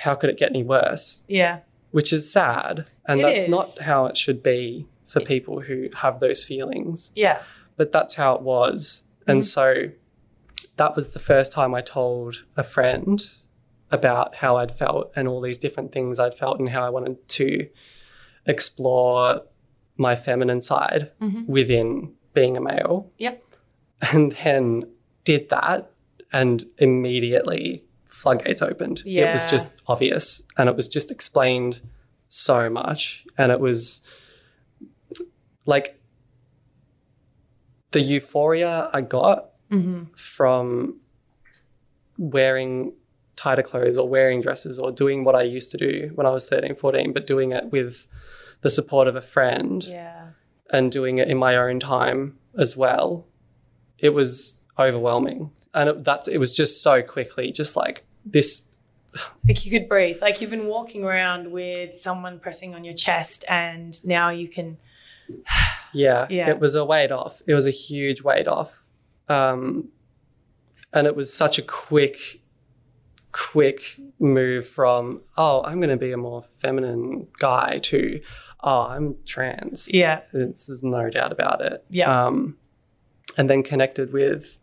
how 0.00 0.14
could 0.14 0.30
it 0.30 0.38
get 0.38 0.50
any 0.50 0.62
worse? 0.62 1.24
Yeah. 1.28 1.60
Which 1.90 2.12
is 2.12 2.30
sad. 2.30 2.86
And 3.06 3.20
It 3.20 3.24
that's 3.24 3.40
is. 3.40 3.48
not 3.48 3.78
how 3.80 4.06
it 4.06 4.16
should 4.16 4.42
be 4.42 4.86
for 5.06 5.20
people 5.20 5.60
who 5.60 5.88
have 5.96 6.20
those 6.20 6.44
feelings 6.44 7.10
Yeah. 7.16 7.42
but 7.76 7.90
that's 7.92 8.14
how 8.14 8.34
it 8.34 8.42
was. 8.42 9.02
And 9.26 9.40
mm-hmm. 9.40 9.46
so 9.46 9.90
that 10.76 10.94
was 10.96 11.10
the 11.12 11.18
first 11.18 11.52
time 11.52 11.74
I 11.74 11.80
told 11.80 12.44
a 12.56 12.62
friend 12.62 13.20
about 13.90 14.36
how 14.36 14.56
I'd 14.56 14.72
felt 14.72 15.12
and 15.16 15.26
all 15.26 15.40
these 15.40 15.58
different 15.58 15.92
things 15.92 16.18
I'd 16.20 16.34
felt 16.34 16.60
and 16.60 16.68
how 16.70 16.84
I 16.84 16.90
wanted 16.90 17.26
to 17.28 17.68
explore 18.46 19.42
my 19.96 20.16
feminine 20.16 20.60
side 20.60 21.10
mm-hmm. 21.20 21.44
within 21.46 22.14
being 22.32 22.56
a 22.56 22.60
male. 22.60 23.10
Yep. 23.18 23.44
And 24.12 24.32
then 24.44 24.84
did 25.24 25.50
that 25.50 25.90
and 26.32 26.64
immediately 26.78 27.84
floodgates 28.10 28.62
opened. 28.62 29.02
It 29.28 29.32
was 29.32 29.50
just 29.50 29.68
obvious 29.86 30.42
and 30.58 30.68
it 30.68 30.76
was 30.76 30.88
just 30.88 31.10
explained 31.10 31.80
so 32.28 32.68
much. 32.68 33.24
And 33.38 33.50
it 33.52 33.60
was 33.60 34.02
like 35.66 36.00
the 37.92 38.00
euphoria 38.00 38.90
I 38.92 39.00
got 39.00 39.50
mm-hmm. 39.70 40.04
from 40.16 41.00
wearing 42.18 42.92
tighter 43.36 43.62
clothes 43.62 43.98
or 43.98 44.08
wearing 44.08 44.42
dresses 44.42 44.78
or 44.78 44.92
doing 44.92 45.24
what 45.24 45.34
I 45.34 45.42
used 45.42 45.70
to 45.70 45.78
do 45.78 46.10
when 46.14 46.26
I 46.26 46.30
was 46.30 46.48
13, 46.48 46.74
14, 46.74 47.12
but 47.12 47.26
doing 47.26 47.52
it 47.52 47.72
with 47.72 48.06
the 48.60 48.70
support 48.70 49.08
of 49.08 49.16
a 49.16 49.22
friend 49.22 49.82
Yeah. 49.84 50.30
and 50.70 50.92
doing 50.92 51.18
it 51.18 51.28
in 51.28 51.38
my 51.38 51.56
own 51.56 51.80
time 51.80 52.38
as 52.58 52.76
well, 52.76 53.26
it 53.98 54.10
was 54.10 54.59
overwhelming. 54.80 55.50
And 55.74 55.88
it, 55.88 56.04
that's 56.04 56.26
it 56.28 56.38
was 56.38 56.54
just 56.54 56.82
so 56.82 57.02
quickly, 57.02 57.52
just 57.52 57.76
like 57.76 58.04
this. 58.24 58.64
Like 59.46 59.64
you 59.64 59.70
could 59.72 59.88
breathe. 59.88 60.18
Like 60.20 60.40
you've 60.40 60.50
been 60.50 60.66
walking 60.66 61.04
around 61.04 61.50
with 61.52 61.96
someone 61.96 62.38
pressing 62.40 62.74
on 62.74 62.84
your 62.84 62.94
chest, 62.94 63.44
and 63.48 64.02
now 64.04 64.30
you 64.30 64.48
can. 64.48 64.78
Yeah, 65.92 66.28
Yeah. 66.30 66.48
it 66.48 66.60
was 66.60 66.76
a 66.76 66.84
weight 66.84 67.10
off. 67.10 67.42
It 67.48 67.54
was 67.54 67.66
a 67.66 67.72
huge 67.72 68.22
weight 68.22 68.46
off, 68.46 68.86
um, 69.28 69.88
and 70.92 71.04
it 71.08 71.16
was 71.16 71.34
such 71.34 71.58
a 71.58 71.62
quick, 71.62 72.42
quick 73.32 73.98
move 74.20 74.68
from 74.68 75.22
oh, 75.36 75.64
I'm 75.64 75.80
going 75.80 75.90
to 75.90 75.96
be 75.96 76.12
a 76.12 76.16
more 76.16 76.42
feminine 76.42 77.26
guy 77.40 77.80
to 77.82 78.20
oh, 78.62 78.82
I'm 78.82 79.16
trans. 79.24 79.92
Yeah. 79.92 80.20
There's 80.32 80.82
no 80.84 81.10
doubt 81.10 81.32
about 81.32 81.60
it. 81.60 81.84
Yeah. 81.90 82.26
Um, 82.26 82.56
and 83.38 83.48
then 83.50 83.62
connected 83.62 84.12
with 84.12 84.58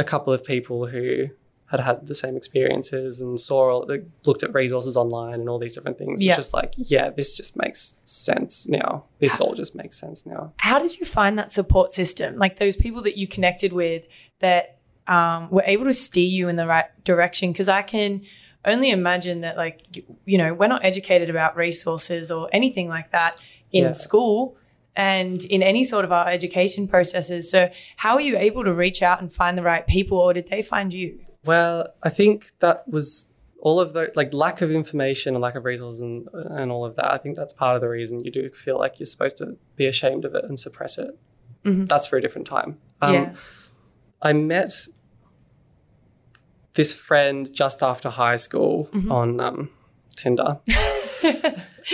a 0.00 0.04
couple 0.04 0.32
of 0.32 0.42
people 0.44 0.86
who 0.86 1.28
had 1.66 1.80
had 1.80 2.06
the 2.08 2.14
same 2.16 2.36
experiences 2.36 3.20
and 3.20 3.38
saw, 3.38 3.70
all, 3.70 3.86
like, 3.88 4.04
looked 4.26 4.42
at 4.42 4.52
resources 4.52 4.96
online 4.96 5.34
and 5.34 5.48
all 5.48 5.58
these 5.58 5.74
different 5.76 5.98
things. 5.98 6.20
Yeah. 6.20 6.32
It's 6.32 6.38
just 6.38 6.54
like, 6.54 6.72
yeah, 6.76 7.10
this 7.10 7.36
just 7.36 7.56
makes 7.56 7.94
sense 8.04 8.66
now. 8.66 9.04
This 9.20 9.40
all 9.40 9.54
just 9.54 9.76
makes 9.76 9.96
sense 9.96 10.26
now. 10.26 10.52
How 10.56 10.80
did 10.80 10.98
you 10.98 11.06
find 11.06 11.38
that 11.38 11.52
support 11.52 11.92
system? 11.92 12.36
Like 12.38 12.58
those 12.58 12.76
people 12.76 13.02
that 13.02 13.16
you 13.16 13.28
connected 13.28 13.72
with 13.72 14.02
that 14.40 14.78
um, 15.06 15.48
were 15.50 15.62
able 15.64 15.84
to 15.84 15.94
steer 15.94 16.26
you 16.28 16.48
in 16.48 16.56
the 16.56 16.66
right 16.66 16.86
direction? 17.04 17.52
Because 17.52 17.68
I 17.68 17.82
can 17.82 18.22
only 18.64 18.90
imagine 18.90 19.42
that, 19.42 19.56
like, 19.56 19.96
you, 19.96 20.02
you 20.24 20.38
know, 20.38 20.52
we're 20.52 20.66
not 20.66 20.84
educated 20.84 21.30
about 21.30 21.56
resources 21.56 22.32
or 22.32 22.48
anything 22.52 22.88
like 22.88 23.12
that 23.12 23.40
in 23.70 23.84
Yeah. 23.84 23.92
school 23.92 24.56
and 24.96 25.44
in 25.44 25.62
any 25.62 25.84
sort 25.84 26.04
of 26.04 26.12
our 26.12 26.28
education 26.28 26.88
processes. 26.88 27.50
So, 27.50 27.70
how 27.96 28.14
are 28.14 28.20
you 28.20 28.36
able 28.38 28.64
to 28.64 28.72
reach 28.74 29.02
out 29.02 29.20
and 29.20 29.32
find 29.32 29.56
the 29.56 29.62
right 29.62 29.86
people, 29.86 30.18
or 30.18 30.34
did 30.34 30.48
they 30.48 30.62
find 30.62 30.92
you? 30.92 31.20
Well, 31.44 31.88
I 32.02 32.10
think 32.10 32.52
that 32.60 32.86
was 32.88 33.26
all 33.60 33.78
of 33.78 33.92
the 33.92 34.10
like 34.14 34.32
lack 34.32 34.62
of 34.62 34.70
information 34.70 35.34
and 35.34 35.42
lack 35.42 35.54
of 35.54 35.64
resources 35.64 36.00
and, 36.00 36.26
and 36.32 36.72
all 36.72 36.84
of 36.84 36.96
that. 36.96 37.12
I 37.12 37.18
think 37.18 37.36
that's 37.36 37.52
part 37.52 37.76
of 37.76 37.82
the 37.82 37.88
reason 37.88 38.24
you 38.24 38.30
do 38.30 38.50
feel 38.50 38.78
like 38.78 38.98
you're 38.98 39.06
supposed 39.06 39.36
to 39.38 39.56
be 39.76 39.86
ashamed 39.86 40.24
of 40.24 40.34
it 40.34 40.44
and 40.44 40.58
suppress 40.58 40.98
it. 40.98 41.18
That's 41.86 42.06
for 42.06 42.16
a 42.16 42.22
different 42.22 42.46
time. 42.46 42.78
Um, 43.02 43.14
yeah. 43.14 43.34
I 44.22 44.32
met 44.32 44.86
this 46.74 46.94
friend 46.94 47.52
just 47.52 47.82
after 47.82 48.08
high 48.08 48.36
school 48.36 48.88
on 49.10 49.40
um, 49.40 49.70
Tinder. 50.16 50.60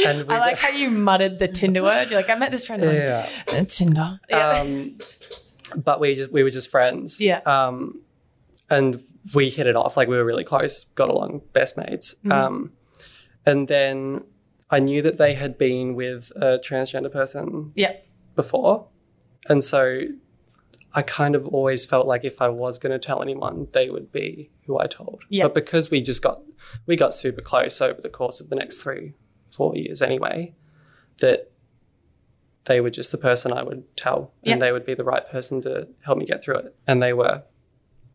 and 0.04 0.26
we 0.26 0.34
I 0.34 0.38
like 0.38 0.58
how 0.58 0.70
you 0.70 0.90
muttered 0.90 1.38
the 1.38 1.48
Tinder 1.48 1.82
word. 1.82 2.10
You're 2.10 2.20
like, 2.20 2.30
I 2.30 2.34
met 2.34 2.50
this 2.50 2.66
friend 2.66 2.82
yeah. 2.82 3.28
on 3.52 3.66
Tinder. 3.66 4.20
Yeah. 4.28 4.50
Um, 4.50 4.98
but 5.76 6.00
we 6.00 6.14
just 6.14 6.32
we 6.32 6.42
were 6.42 6.50
just 6.50 6.70
friends. 6.70 7.20
Yeah. 7.20 7.40
Um, 7.40 8.00
and 8.68 9.02
we 9.34 9.50
hit 9.50 9.66
it 9.66 9.76
off 9.76 9.96
like 9.96 10.08
we 10.08 10.16
were 10.16 10.24
really 10.24 10.44
close, 10.44 10.84
got 10.84 11.08
along, 11.08 11.42
best 11.52 11.76
mates. 11.76 12.14
Mm-hmm. 12.16 12.32
Um, 12.32 12.72
and 13.44 13.68
then 13.68 14.24
I 14.70 14.80
knew 14.80 15.02
that 15.02 15.18
they 15.18 15.34
had 15.34 15.56
been 15.58 15.94
with 15.94 16.32
a 16.36 16.58
transgender 16.58 17.10
person 17.10 17.72
yeah. 17.74 17.92
before, 18.34 18.88
and 19.48 19.62
so 19.62 20.02
I 20.94 21.02
kind 21.02 21.34
of 21.34 21.46
always 21.48 21.84
felt 21.84 22.06
like 22.06 22.24
if 22.24 22.40
I 22.40 22.48
was 22.48 22.78
going 22.78 22.92
to 22.92 22.98
tell 22.98 23.22
anyone, 23.22 23.68
they 23.72 23.90
would 23.90 24.10
be 24.10 24.50
who 24.66 24.78
I 24.78 24.86
told. 24.86 25.24
Yeah. 25.28 25.44
But 25.44 25.54
because 25.54 25.90
we 25.90 26.00
just 26.00 26.22
got 26.22 26.40
we 26.86 26.96
got 26.96 27.14
super 27.14 27.40
close 27.40 27.80
over 27.80 28.00
the 28.00 28.08
course 28.08 28.40
of 28.40 28.48
the 28.48 28.56
next 28.56 28.78
three, 28.78 29.14
four 29.56 29.74
years 29.76 30.02
anyway, 30.02 30.54
that 31.18 31.50
they 32.66 32.80
were 32.80 32.90
just 32.90 33.12
the 33.12 33.18
person 33.18 33.52
I 33.52 33.62
would 33.62 33.84
tell, 33.96 34.32
Yeah. 34.42 34.54
and 34.54 34.62
they 34.62 34.72
would 34.72 34.84
be 34.86 34.94
the 34.94 35.04
right 35.04 35.26
person 35.28 35.62
to 35.62 35.88
help 36.04 36.18
me 36.18 36.26
get 36.26 36.42
through 36.42 36.56
it, 36.58 36.74
and 36.86 37.02
they 37.02 37.12
were. 37.12 37.42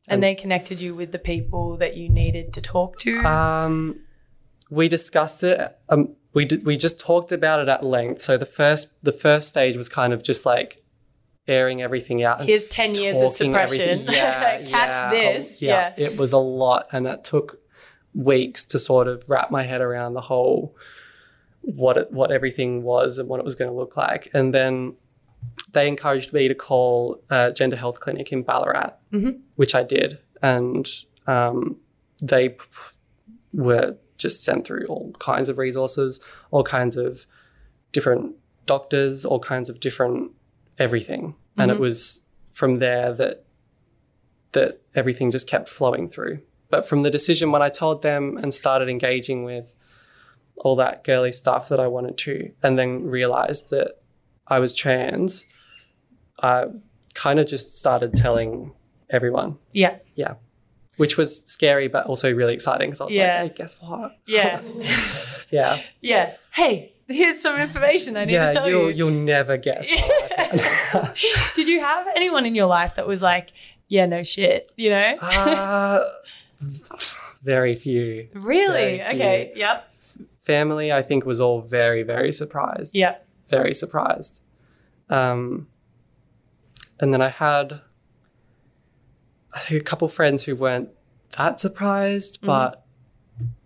And 0.07 0.21
they 0.21 0.35
connected 0.35 0.81
you 0.81 0.93
with 0.95 1.11
the 1.11 1.19
people 1.19 1.77
that 1.77 1.95
you 1.95 2.09
needed 2.09 2.53
to 2.53 2.61
talk 2.61 2.97
to. 2.99 3.19
Um, 3.25 4.01
we 4.69 4.87
discussed 4.89 5.43
it. 5.43 5.59
Um, 5.89 6.15
we 6.33 6.43
did. 6.45 6.65
We 6.65 6.75
just 6.75 6.99
talked 6.99 7.31
about 7.31 7.59
it 7.59 7.69
at 7.69 7.83
length. 7.83 8.21
So 8.21 8.37
the 8.37 8.45
first, 8.45 9.01
the 9.03 9.11
first 9.13 9.47
stage 9.49 9.77
was 9.77 9.89
kind 9.89 10.11
of 10.11 10.23
just 10.23 10.45
like 10.45 10.83
airing 11.47 11.81
everything 11.81 12.23
out. 12.23 12.39
and 12.39 12.49
Here's 12.49 12.67
10 12.69 12.95
years 12.95 13.21
of 13.21 13.31
suppression. 13.31 14.05
Yeah, 14.09 14.61
Catch 14.65 14.95
yeah, 14.95 15.09
this. 15.11 15.61
um, 15.61 15.67
Yeah. 15.67 15.93
it 15.97 16.17
was 16.17 16.33
a 16.33 16.37
lot, 16.37 16.87
and 16.91 17.05
it 17.07 17.23
took 17.23 17.59
weeks 18.13 18.65
to 18.65 18.79
sort 18.79 19.07
of 19.07 19.23
wrap 19.27 19.51
my 19.51 19.63
head 19.63 19.81
around 19.81 20.13
the 20.13 20.21
whole 20.21 20.75
what 21.61 21.97
it, 21.97 22.11
what 22.11 22.31
everything 22.31 22.83
was 22.83 23.17
and 23.17 23.29
what 23.29 23.39
it 23.39 23.45
was 23.45 23.55
going 23.55 23.69
to 23.69 23.75
look 23.75 23.95
like. 23.97 24.29
And 24.33 24.53
then 24.53 24.95
they 25.73 25.87
encouraged 25.87 26.33
me 26.33 26.47
to 26.47 26.55
call 26.55 27.21
a 27.29 27.51
gender 27.51 27.75
health 27.75 27.99
clinic 27.99 28.31
in 28.31 28.43
Ballarat, 28.43 28.91
which 29.55 29.73
I 29.75 29.83
did, 29.83 30.19
and 30.41 30.87
um, 31.27 31.77
they 32.21 32.49
p- 32.49 32.65
were 33.53 33.97
just 34.17 34.43
sent 34.43 34.65
through 34.65 34.85
all 34.87 35.13
kinds 35.19 35.49
of 35.49 35.57
resources, 35.57 36.19
all 36.51 36.63
kinds 36.63 36.95
of 36.95 37.25
different 37.91 38.35
doctors, 38.67 39.25
all 39.25 39.39
kinds 39.39 39.69
of 39.69 39.79
different 39.79 40.31
everything, 40.77 41.35
and 41.57 41.71
it 41.71 41.79
was 41.79 42.21
from 42.51 42.79
there 42.79 43.13
that 43.13 43.45
that 44.53 44.81
everything 44.95 45.31
just 45.31 45.49
kept 45.49 45.69
flowing 45.69 46.09
through. 46.09 46.39
But 46.69 46.87
from 46.87 47.01
the 47.03 47.09
decision 47.09 47.51
when 47.51 47.61
I 47.61 47.69
told 47.69 48.01
them 48.01 48.37
and 48.37 48.53
started 48.53 48.89
engaging 48.89 49.43
with 49.43 49.75
all 50.61 50.75
that 50.77 51.03
girly 51.03 51.31
stuff 51.31 51.69
that 51.69 51.79
I 51.79 51.87
wanted 51.87 52.17
to, 52.19 52.51
and 52.63 52.77
then 52.79 53.05
realized 53.05 53.69
that 53.71 53.95
I 54.47 54.59
was 54.59 54.73
trans, 54.75 55.45
I 56.41 56.65
kind 57.13 57.39
of 57.39 57.47
just 57.47 57.77
started 57.77 58.13
telling 58.15 58.71
everyone. 59.09 59.57
yeah. 59.73 59.97
Yeah. 60.15 60.35
Which 60.97 61.17
was 61.17 61.41
scary, 61.47 61.87
but 61.87 62.05
also 62.05 62.31
really 62.31 62.53
exciting 62.53 62.89
because 62.91 63.01
I 63.01 63.05
was 63.05 63.13
Yeah. 63.13 63.41
like, 63.41 63.51
hey, 63.51 63.57
guess 63.57 63.81
what? 63.81 64.17
Yeah. 64.25 64.61
Yeah. 65.49 65.81
yeah. 65.99 66.35
Hey, 66.53 66.93
here's 67.09 67.41
some 67.41 67.59
information 67.59 68.15
I 68.15 68.23
need 68.23 68.33
to 68.37 68.51
tell 68.53 68.69
you'll, 68.69 68.83
you. 68.91 68.95
you'll 69.09 69.09
never 69.11 69.57
guess. 69.57 69.89
Did 71.55 71.67
you 71.67 71.81
have 71.81 72.07
anyone 72.15 72.45
in 72.45 72.55
your 72.55 72.67
life 72.67 72.95
that 72.95 73.05
was 73.05 73.21
like, 73.21 73.51
yeah, 73.89 74.05
no 74.05 74.23
shit, 74.23 74.71
you 74.77 74.89
know? 74.91 75.15
uh, 75.21 76.09
very 77.43 77.73
few. 77.73 78.29
really? 78.33 78.97
very 78.97 79.01
Okay. 79.01 79.51
Yep. 79.55 79.90
Family, 80.41 80.91
I 80.91 81.01
think, 81.01 81.25
was 81.25 81.39
all 81.39 81.61
very, 81.61 82.03
very 82.03 82.31
surprised. 82.31 82.95
Yeah. 82.95 83.15
very 83.47 83.73
surprised. 83.73 84.41
Um, 85.09 85.67
and 86.99 87.13
then 87.13 87.21
I 87.21 87.29
had 87.29 87.81
I 89.53 89.59
think 89.59 89.81
a 89.81 89.83
couple 89.83 90.07
friends 90.07 90.43
who 90.45 90.55
weren't 90.55 90.89
that 91.37 91.59
surprised, 91.59 92.37
Mm-hmm. 92.37 92.47
but 92.47 92.85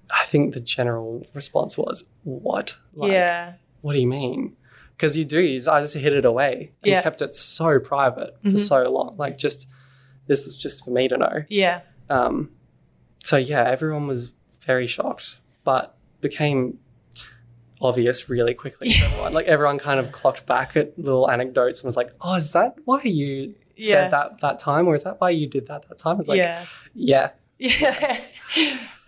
I 0.10 0.24
think 0.26 0.54
the 0.54 0.60
general 0.60 1.26
response 1.34 1.78
was, 1.78 2.06
"What? 2.24 2.76
Like, 2.94 3.12
yeah. 3.12 3.54
What 3.82 3.94
do 3.94 4.00
you 4.00 4.08
mean?" 4.08 4.56
Because 4.98 5.18
you 5.18 5.26
do. 5.26 5.40
you 5.42 5.58
just- 5.58 5.68
I 5.68 5.82
just 5.82 5.96
hid 5.96 6.14
it 6.14 6.26
away 6.26 6.72
and 6.82 6.92
Yeah. 6.92 6.98
Mm-hmm. 6.98 7.04
kept 7.04 7.22
it 7.22 7.36
so 7.36 7.80
private 7.80 8.36
for 8.50 8.58
so 8.58 8.90
long. 8.90 9.16
Like, 9.18 9.38
just 9.38 9.68
this 10.28 10.46
was 10.46 10.60
just 10.62 10.84
for 10.86 10.92
me 10.92 11.08
to 11.08 11.18
know. 11.18 11.44
Yeah. 11.50 11.82
Um, 12.10 12.52
so 13.24 13.38
yeah, 13.38 13.64
everyone 13.64 14.08
was 14.08 14.34
very 14.62 14.88
shocked. 14.88 15.40
but 15.64 15.95
became 16.30 16.80
obvious 17.82 18.30
really 18.30 18.54
quickly 18.54 18.90
to 18.96 19.06
everyone. 19.06 19.34
Like 19.34 19.46
everyone 19.48 19.78
kind 19.80 20.00
of 20.00 20.12
clocked 20.12 20.46
back 20.46 20.76
at 20.76 20.98
little 20.98 21.30
anecdotes 21.30 21.82
and 21.82 21.88
was 21.88 21.98
like, 21.98 22.12
"Oh, 22.22 22.36
is 22.36 22.52
that 22.52 22.76
why 22.86 23.02
you 23.04 23.56
Yeah. 23.76 23.90
said 23.92 24.12
that 24.12 24.42
that 24.42 24.60
time, 24.60 24.88
or 24.88 24.96
is 24.96 25.04
that 25.04 25.20
why 25.22 25.30
you 25.32 25.48
did 25.48 25.68
that 25.68 25.88
that 25.90 25.98
time?" 25.98 26.20
It's 26.20 26.30
like, 26.30 26.38
yeah. 26.38 26.66
yeah, 26.94 27.30
Yeah. 27.58 28.22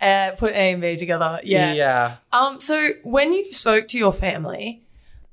uh, 0.00 0.30
put 0.36 0.52
A 0.52 0.72
and 0.72 0.80
B 0.80 0.96
together. 0.96 1.40
Yeah. 1.44 1.72
yeah. 1.72 2.16
Um, 2.32 2.60
so 2.60 2.90
when 3.02 3.32
you 3.32 3.52
spoke 3.52 3.88
to 3.88 3.98
your 3.98 4.12
family, 4.12 4.82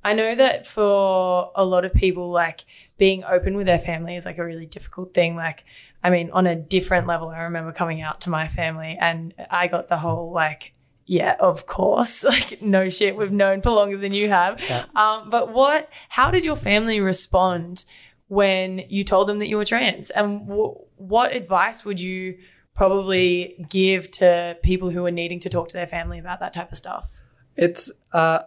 I 0.04 0.14
know 0.14 0.36
that 0.36 0.66
for 0.68 1.52
a 1.56 1.66
lot 1.66 1.84
of 1.86 1.94
people, 1.94 2.30
like 2.32 2.66
being 2.98 3.24
open 3.26 3.56
with 3.58 3.66
their 3.66 3.80
family 3.80 4.16
is 4.16 4.26
like 4.26 4.38
a 4.38 4.46
really 4.46 4.66
difficult 4.66 5.14
thing. 5.14 5.36
Like, 5.36 5.64
I 6.04 6.10
mean, 6.10 6.30
on 6.32 6.46
a 6.48 6.56
different 6.56 7.08
level, 7.08 7.30
I 7.30 7.40
remember 7.44 7.72
coming 7.74 8.02
out 8.02 8.22
to 8.22 8.30
my 8.30 8.48
family 8.48 8.98
and 9.00 9.34
I 9.50 9.68
got 9.68 9.90
the 9.90 9.98
whole 9.98 10.32
like, 10.32 10.72
yeah, 11.06 11.36
of 11.40 11.66
course, 11.66 12.24
like 12.34 12.62
no 12.62 12.90
shit, 12.90 13.16
we've 13.16 13.32
known 13.32 13.62
for 13.62 13.70
longer 13.72 13.98
than 13.98 14.14
you 14.14 14.30
have. 14.30 14.60
Yeah. 14.62 14.86
Um, 14.96 15.30
but 15.30 15.52
what? 15.52 15.90
How 16.10 16.32
did 16.32 16.44
your 16.44 16.56
family 16.56 17.00
respond 17.00 17.86
when 18.28 18.80
you 18.90 19.04
told 19.04 19.28
them 19.30 19.40
that 19.40 19.48
you 19.48 19.58
were 19.58 19.66
trans? 19.66 20.10
And 20.10 20.48
w- 20.48 20.76
what 20.98 21.36
advice 21.36 21.86
would 21.86 22.00
you 22.00 22.38
probably 22.74 23.66
give 23.70 24.12
to 24.12 24.58
people 24.64 24.90
who 24.90 25.06
are 25.06 25.12
needing 25.12 25.40
to 25.42 25.50
talk 25.50 25.70
to 25.70 25.78
their 25.78 25.88
family 25.88 26.20
about 26.20 26.40
that 26.40 26.54
type 26.54 26.72
of 26.72 26.78
stuff? 26.78 27.10
It's 27.56 27.90
uh, 28.12 28.40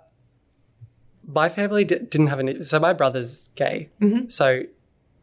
my 1.27 1.49
family 1.49 1.85
di- 1.85 1.99
didn't 2.01 2.27
have 2.29 2.39
any. 2.41 2.63
So 2.63 2.79
my 2.81 2.93
brother's 2.93 3.49
gay, 3.55 3.89
Mhm. 4.01 4.31
so 4.33 4.63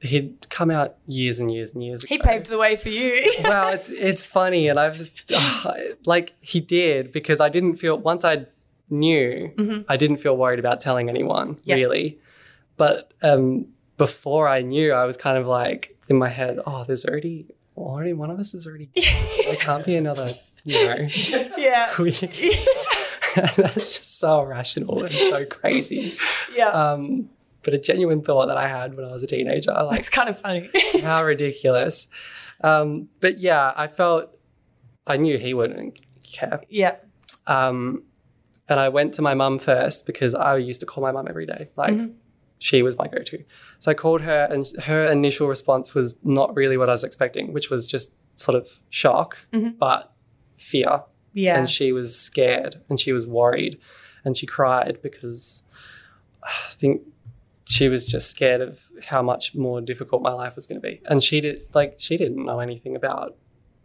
he'd 0.06 0.50
come 0.50 0.70
out 0.72 0.96
years 1.08 1.40
and 1.40 1.52
years 1.52 1.74
and 1.74 1.84
years. 1.84 2.04
He 2.04 2.16
ago. 2.16 2.24
paved 2.24 2.48
the 2.48 2.58
way 2.58 2.76
for 2.76 2.90
you. 2.90 3.26
well, 3.44 3.70
it's 3.74 3.90
it's 3.90 4.24
funny, 4.24 4.68
and 4.68 4.80
I've 4.80 4.96
just 4.98 5.12
like 6.06 6.34
he 6.42 6.60
did 6.62 7.12
because 7.12 7.40
I 7.42 7.50
didn't 7.50 7.78
feel 7.78 7.98
once 7.98 8.24
I 8.24 8.46
knew, 8.90 9.84
I 9.90 9.98
didn't 9.98 10.18
feel 10.18 10.38
worried 10.38 10.60
about 10.60 10.80
telling 10.80 11.10
anyone 11.10 11.58
Yeah. 11.64 11.76
really. 11.76 12.20
But 12.78 13.12
um, 13.24 13.68
before 13.98 14.48
I 14.48 14.62
knew, 14.62 14.92
I 14.94 15.06
was 15.06 15.18
kind 15.18 15.38
of 15.38 15.48
like 15.48 15.98
in 16.10 16.18
my 16.18 16.30
head, 16.30 16.60
oh, 16.68 16.84
there's 16.84 17.06
already 17.06 17.48
already 17.78 18.14
one 18.14 18.30
of 18.32 18.40
us 18.40 18.54
is 18.54 18.68
already. 18.68 18.90
there 19.46 19.56
can't 19.56 19.84
be 19.86 19.96
another, 19.96 20.28
you 20.64 20.86
know. 20.88 21.08
yeah. 21.58 21.92
That's 23.36 23.98
just 23.98 24.20
so 24.20 24.42
irrational 24.44 25.04
and 25.04 25.14
so 25.14 25.46
crazy. 25.46 26.14
yeah. 26.56 26.70
Um, 26.70 27.30
but 27.66 27.74
a 27.74 27.78
genuine 27.78 28.22
thought 28.22 28.46
that 28.46 28.58
I 28.58 28.70
had 28.70 28.96
when 28.96 29.06
I 29.06 29.12
was 29.12 29.24
a 29.24 29.28
teenager, 29.28 29.72
like 29.74 30.00
it's 30.00 30.10
kind 30.10 30.30
of 30.30 30.40
funny. 30.40 30.70
how 31.02 31.24
ridiculous. 31.24 32.08
Um, 32.64 33.10
but 33.20 33.40
yeah, 33.40 33.74
I 33.76 33.88
felt 33.88 34.30
I 35.06 35.18
knew 35.18 35.38
he 35.38 35.54
wouldn't 35.54 36.00
care. 36.32 36.62
yeah. 36.70 36.96
Um, 37.48 38.04
and 38.70 38.80
I 38.80 38.90
went 38.90 39.14
to 39.16 39.22
my 39.22 39.34
mum 39.34 39.60
first 39.60 40.06
because 40.06 40.34
I 40.34 40.58
used 40.58 40.80
to 40.80 40.86
call 40.86 41.04
my 41.04 41.12
mum 41.12 41.28
every 41.30 41.46
day. 41.46 41.70
Like 41.76 42.00
she 42.58 42.82
was 42.82 42.98
my 42.98 43.08
go-to. 43.08 43.44
So 43.80 43.92
I 43.92 43.94
called 43.94 44.22
her, 44.22 44.48
and 44.50 44.66
her 44.86 45.06
initial 45.06 45.48
response 45.48 45.94
was 45.94 46.18
not 46.24 46.56
really 46.56 46.78
what 46.78 46.90
I 46.90 46.94
was 46.94 47.04
expecting, 47.04 47.54
which 47.54 47.70
was 47.70 47.86
just 47.86 48.12
sort 48.36 48.56
of 48.56 48.80
shock, 48.90 49.46
but 49.78 50.14
fear. 50.58 51.04
Yeah. 51.34 51.58
And 51.58 51.70
she 51.70 51.92
was 51.92 52.18
scared 52.18 52.78
and 52.90 53.00
she 53.00 53.12
was 53.12 53.28
worried, 53.28 53.80
and 54.24 54.38
she 54.38 54.46
cried 54.46 55.00
because 55.04 55.64
I 56.44 56.70
think 56.72 57.02
she 57.68 57.90
was 57.90 58.06
just 58.06 58.30
scared 58.30 58.62
of 58.62 58.90
how 59.06 59.22
much 59.22 59.56
more 59.56 59.82
difficult 59.82 60.22
my 60.22 60.32
life 60.34 60.56
was 60.56 60.68
going 60.68 60.80
to 60.80 60.88
be. 60.88 61.02
And 61.06 61.22
she 61.24 61.42
did 61.42 61.66
like 61.74 61.96
she 61.98 62.16
didn't 62.18 62.44
know 62.46 62.60
anything 62.60 62.96
about 62.96 63.36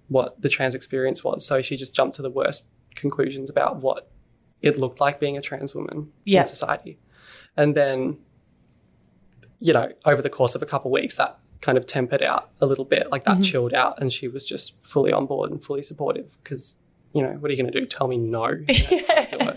what 0.09 0.40
the 0.43 0.49
trans 0.49 0.75
experience 0.75 1.23
was, 1.25 1.47
so 1.47 1.62
she 1.62 1.77
just 1.77 1.95
jumped 1.95 2.16
to 2.16 2.23
the 2.23 2.31
worst 2.31 2.66
conclusions 2.95 3.49
about 3.49 3.77
what 3.77 4.11
it 4.61 4.77
looked 4.79 5.01
like 5.01 5.19
being 5.21 5.38
a 5.38 5.40
trans 5.40 5.75
woman 5.75 6.12
Yeah. 6.25 6.40
in 6.43 6.47
society. 6.47 6.99
And 7.57 7.75
then, 7.75 8.19
you 9.59 9.73
know, 9.73 9.93
over 10.05 10.21
the 10.23 10.31
course 10.31 10.55
of 10.55 10.62
a 10.62 10.66
couple 10.66 10.88
of 10.90 10.93
weeks, 10.93 11.16
that 11.16 11.38
kind 11.61 11.77
of 11.79 11.87
tempered 11.87 12.23
out 12.23 12.51
a 12.61 12.66
little 12.66 12.85
bit, 12.85 13.11
like 13.11 13.25
that 13.25 13.35
Mm-hmm. 13.35 13.43
chilled 13.43 13.75
out, 13.75 14.01
and 14.01 14.12
she 14.12 14.29
was 14.29 14.45
just 14.45 14.75
fully 14.85 15.12
on 15.12 15.27
board 15.27 15.51
and 15.51 15.62
fully 15.62 15.83
supportive 15.83 16.37
because, 16.43 16.77
you 17.12 17.23
know, 17.23 17.31
what 17.38 17.51
are 17.51 17.55
you 17.55 17.62
going 17.62 17.73
to 17.73 17.81
do? 17.81 17.87
Tell 17.87 18.09
me 18.09 18.19
no? 18.19 18.47
You 18.69 19.38
know, 19.38 19.55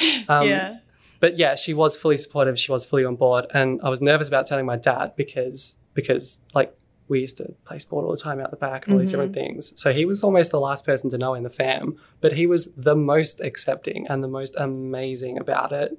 it. 0.00 0.28
Um, 0.30 0.48
yeah. 0.48 0.78
But 1.22 1.38
yeah, 1.38 1.54
she 1.54 1.72
was 1.72 1.96
fully 1.96 2.16
supportive. 2.16 2.58
She 2.58 2.72
was 2.72 2.84
fully 2.84 3.04
on 3.04 3.14
board, 3.14 3.46
and 3.54 3.80
I 3.84 3.88
was 3.88 4.02
nervous 4.02 4.26
about 4.26 4.44
telling 4.44 4.66
my 4.66 4.74
dad 4.74 5.12
because 5.14 5.76
because 5.94 6.40
like 6.52 6.76
we 7.06 7.20
used 7.20 7.36
to 7.36 7.54
play 7.64 7.78
sport 7.78 8.04
all 8.04 8.10
the 8.10 8.16
time 8.16 8.40
out 8.40 8.50
the 8.50 8.56
back 8.56 8.86
and 8.86 8.94
all 8.94 8.98
these 8.98 9.12
different 9.12 9.30
mm-hmm. 9.30 9.52
things. 9.52 9.80
So 9.80 9.92
he 9.92 10.04
was 10.04 10.24
almost 10.24 10.50
the 10.50 10.58
last 10.58 10.84
person 10.84 11.10
to 11.10 11.18
know 11.18 11.34
in 11.34 11.44
the 11.44 11.50
fam, 11.50 11.96
but 12.20 12.32
he 12.32 12.48
was 12.48 12.74
the 12.74 12.96
most 12.96 13.40
accepting 13.40 14.04
and 14.08 14.24
the 14.24 14.28
most 14.28 14.56
amazing 14.56 15.38
about 15.38 15.70
it. 15.70 15.96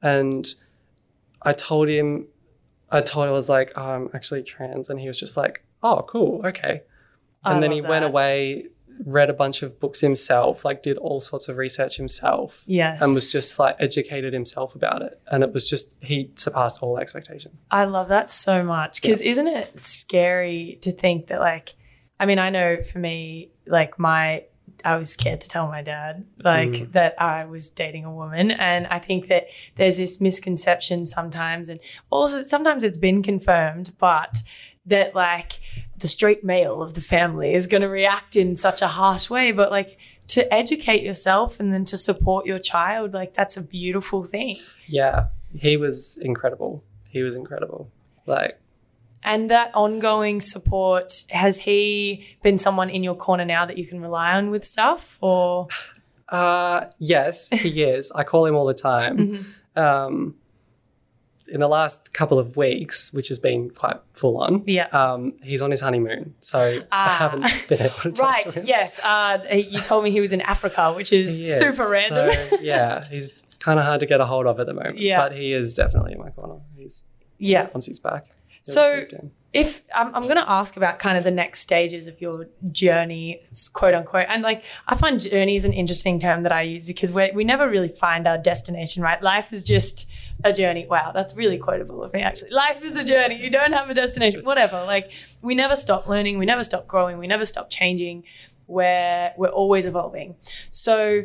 And 0.00 0.46
I 1.42 1.54
told 1.54 1.88
him, 1.88 2.28
I 2.88 3.00
told 3.00 3.26
him 3.26 3.30
I 3.30 3.34
was 3.34 3.48
like, 3.48 3.72
oh, 3.74 3.82
I'm 3.82 4.10
actually 4.14 4.44
trans, 4.44 4.88
and 4.88 5.00
he 5.00 5.08
was 5.08 5.18
just 5.18 5.36
like, 5.36 5.64
oh, 5.82 6.04
cool, 6.08 6.46
okay. 6.46 6.82
I 7.42 7.52
And 7.52 7.60
then 7.60 7.70
love 7.70 7.76
he 7.78 7.80
went 7.80 8.04
away, 8.04 8.66
read 9.04 9.30
a 9.30 9.32
bunch 9.32 9.62
of 9.62 9.78
books 9.80 10.00
himself, 10.00 10.64
like 10.64 10.82
did 10.82 10.96
all 10.98 11.20
sorts 11.20 11.48
of 11.48 11.56
research 11.56 11.96
himself 11.96 12.62
Yes. 12.66 13.00
and 13.00 13.14
was 13.14 13.30
just 13.30 13.58
like 13.58 13.76
educated 13.78 14.32
himself 14.32 14.74
about 14.74 15.02
it. 15.02 15.20
And 15.30 15.42
it 15.42 15.52
was 15.52 15.68
just, 15.68 15.94
he 16.00 16.30
surpassed 16.36 16.82
all 16.82 16.98
expectations. 16.98 17.54
I 17.70 17.84
love 17.84 18.08
that 18.08 18.28
so 18.30 18.62
much 18.62 19.02
because 19.02 19.22
isn't 19.22 19.48
it 19.48 19.84
scary 19.84 20.78
to 20.82 20.92
think 20.92 21.28
that 21.28 21.40
like 21.40 21.74
I 22.18 22.26
mean 22.26 22.38
I 22.38 22.50
know 22.50 22.82
for 22.82 22.98
me 22.98 23.50
like 23.66 23.98
my 23.98 24.44
I 24.84 24.96
was 24.96 25.12
scared 25.12 25.40
to 25.42 25.48
tell 25.48 25.68
my 25.68 25.82
dad 25.82 26.24
like 26.42 26.70
mm. 26.70 26.92
that 26.92 27.20
I 27.20 27.44
was 27.44 27.70
dating 27.70 28.04
a 28.04 28.12
woman 28.12 28.50
and 28.50 28.86
I 28.86 28.98
think 28.98 29.28
that 29.28 29.46
there's 29.76 29.96
this 29.96 30.20
misconception 30.20 31.06
sometimes 31.06 31.68
and 31.68 31.80
also 32.10 32.42
sometimes 32.42 32.84
it's 32.84 32.98
been 32.98 33.22
confirmed 33.22 33.94
but 33.98 34.42
that 34.86 35.14
like 35.14 35.60
the 36.02 36.08
straight 36.08 36.44
male 36.44 36.82
of 36.82 36.94
the 36.94 37.00
family 37.00 37.54
is 37.54 37.66
going 37.66 37.82
to 37.82 37.88
react 37.88 38.36
in 38.36 38.56
such 38.56 38.82
a 38.82 38.88
harsh 38.88 39.30
way 39.30 39.52
but 39.52 39.70
like 39.70 39.96
to 40.28 40.52
educate 40.52 41.02
yourself 41.02 41.58
and 41.58 41.72
then 41.72 41.84
to 41.84 41.96
support 41.96 42.46
your 42.46 42.58
child 42.58 43.12
like 43.14 43.34
that's 43.34 43.56
a 43.56 43.62
beautiful 43.62 44.22
thing 44.24 44.56
Yeah, 44.86 45.26
he 45.58 45.76
was 45.76 46.16
incredible. 46.22 46.82
He 47.10 47.22
was 47.22 47.36
incredible. 47.36 47.90
Like, 48.26 48.58
And 49.22 49.50
that 49.50 49.70
ongoing 49.74 50.40
support, 50.40 51.24
has 51.30 51.58
he 51.58 52.24
been 52.42 52.56
someone 52.58 52.88
in 52.88 53.02
your 53.02 53.14
corner 53.14 53.44
now 53.44 53.66
that 53.66 53.76
you 53.76 53.86
can 53.86 54.00
rely 54.00 54.32
on 54.32 54.50
with 54.50 54.64
stuff? 54.64 55.18
Or 55.20 55.68
uh, 56.28 56.86
yes, 56.98 57.50
he 57.50 57.82
is. 57.82 58.10
I 58.12 58.24
call 58.24 58.46
him 58.46 58.54
all 58.54 58.66
the 58.66 58.74
time. 58.74 59.38
Um, 59.76 60.36
in 61.52 61.60
the 61.60 61.68
last 61.68 62.12
couple 62.12 62.38
of 62.38 62.56
weeks, 62.56 63.12
which 63.12 63.28
has 63.28 63.38
been 63.38 63.70
quite 63.70 63.98
full 64.12 64.38
on, 64.38 64.64
Yeah. 64.66 64.86
um, 64.88 65.34
he's 65.42 65.62
on 65.62 65.70
his 65.70 65.80
honeymoon. 65.80 66.34
So 66.40 66.60
I 66.60 66.84
Ah. 66.90 67.16
haven't 67.18 67.46
been 67.68 67.82
able 67.82 67.94
to 68.02 68.10
talk 68.12 68.26
right, 68.34 68.48
to 68.48 68.60
him. 68.60 68.66
yes. 68.66 69.00
Uh, 69.04 69.38
you 69.52 69.78
told 69.80 70.02
me 70.04 70.10
he 70.10 70.20
was 70.20 70.32
in 70.32 70.40
Africa, 70.40 70.92
which 70.94 71.12
is 71.12 71.38
is. 71.38 71.58
super 71.58 71.88
random. 71.90 72.30
So, 72.50 72.56
yeah, 72.60 73.04
he's 73.08 73.30
kind 73.60 73.78
of 73.78 73.84
hard 73.84 74.00
to 74.00 74.06
get 74.06 74.20
a 74.20 74.26
hold 74.26 74.46
of 74.46 74.58
at 74.60 74.66
the 74.66 74.74
moment. 74.74 74.98
Yeah. 74.98 75.20
But 75.22 75.36
he 75.36 75.52
is 75.52 75.74
definitely 75.74 76.12
in 76.12 76.18
my 76.18 76.30
corner. 76.30 76.60
He's 76.76 77.04
yeah. 77.38 77.68
once 77.74 77.86
he's 77.86 77.98
back. 77.98 78.24
So- 78.62 79.04
If 79.52 79.82
I'm, 79.94 80.14
I'm 80.14 80.22
going 80.22 80.36
to 80.36 80.50
ask 80.50 80.78
about 80.78 80.98
kind 80.98 81.18
of 81.18 81.24
the 81.24 81.30
next 81.30 81.60
stages 81.60 82.06
of 82.06 82.18
your 82.22 82.48
journey, 82.70 83.42
quote 83.74 83.92
unquote, 83.94 84.24
and 84.30 84.42
like 84.42 84.64
I 84.88 84.94
find 84.94 85.20
journey 85.20 85.56
is 85.56 85.66
an 85.66 85.74
interesting 85.74 86.18
term 86.18 86.42
that 86.44 86.52
I 86.52 86.62
use 86.62 86.86
because 86.86 87.12
we 87.12 87.30
we 87.34 87.44
never 87.44 87.68
really 87.68 87.88
find 87.88 88.26
our 88.26 88.38
destination, 88.38 89.02
right? 89.02 89.20
Life 89.22 89.52
is 89.52 89.62
just 89.64 90.06
a 90.44 90.52
journey. 90.52 90.86
Wow, 90.86 91.12
that's 91.12 91.36
really 91.36 91.58
quotable 91.58 92.02
of 92.02 92.12
me 92.12 92.20
actually. 92.20 92.50
Life 92.50 92.82
is 92.82 92.96
a 92.96 93.04
journey. 93.04 93.42
You 93.42 93.50
don't 93.50 93.72
have 93.72 93.88
a 93.90 93.94
destination. 93.94 94.44
Whatever. 94.44 94.84
Like 94.84 95.12
we 95.40 95.54
never 95.54 95.76
stop 95.76 96.08
learning. 96.08 96.38
We 96.38 96.46
never 96.46 96.64
stop 96.64 96.86
growing. 96.86 97.18
We 97.18 97.26
never 97.26 97.46
stop 97.46 97.70
changing. 97.70 98.24
We're 98.66 99.32
we're 99.36 99.48
always 99.48 99.86
evolving. 99.86 100.36
So 100.70 101.24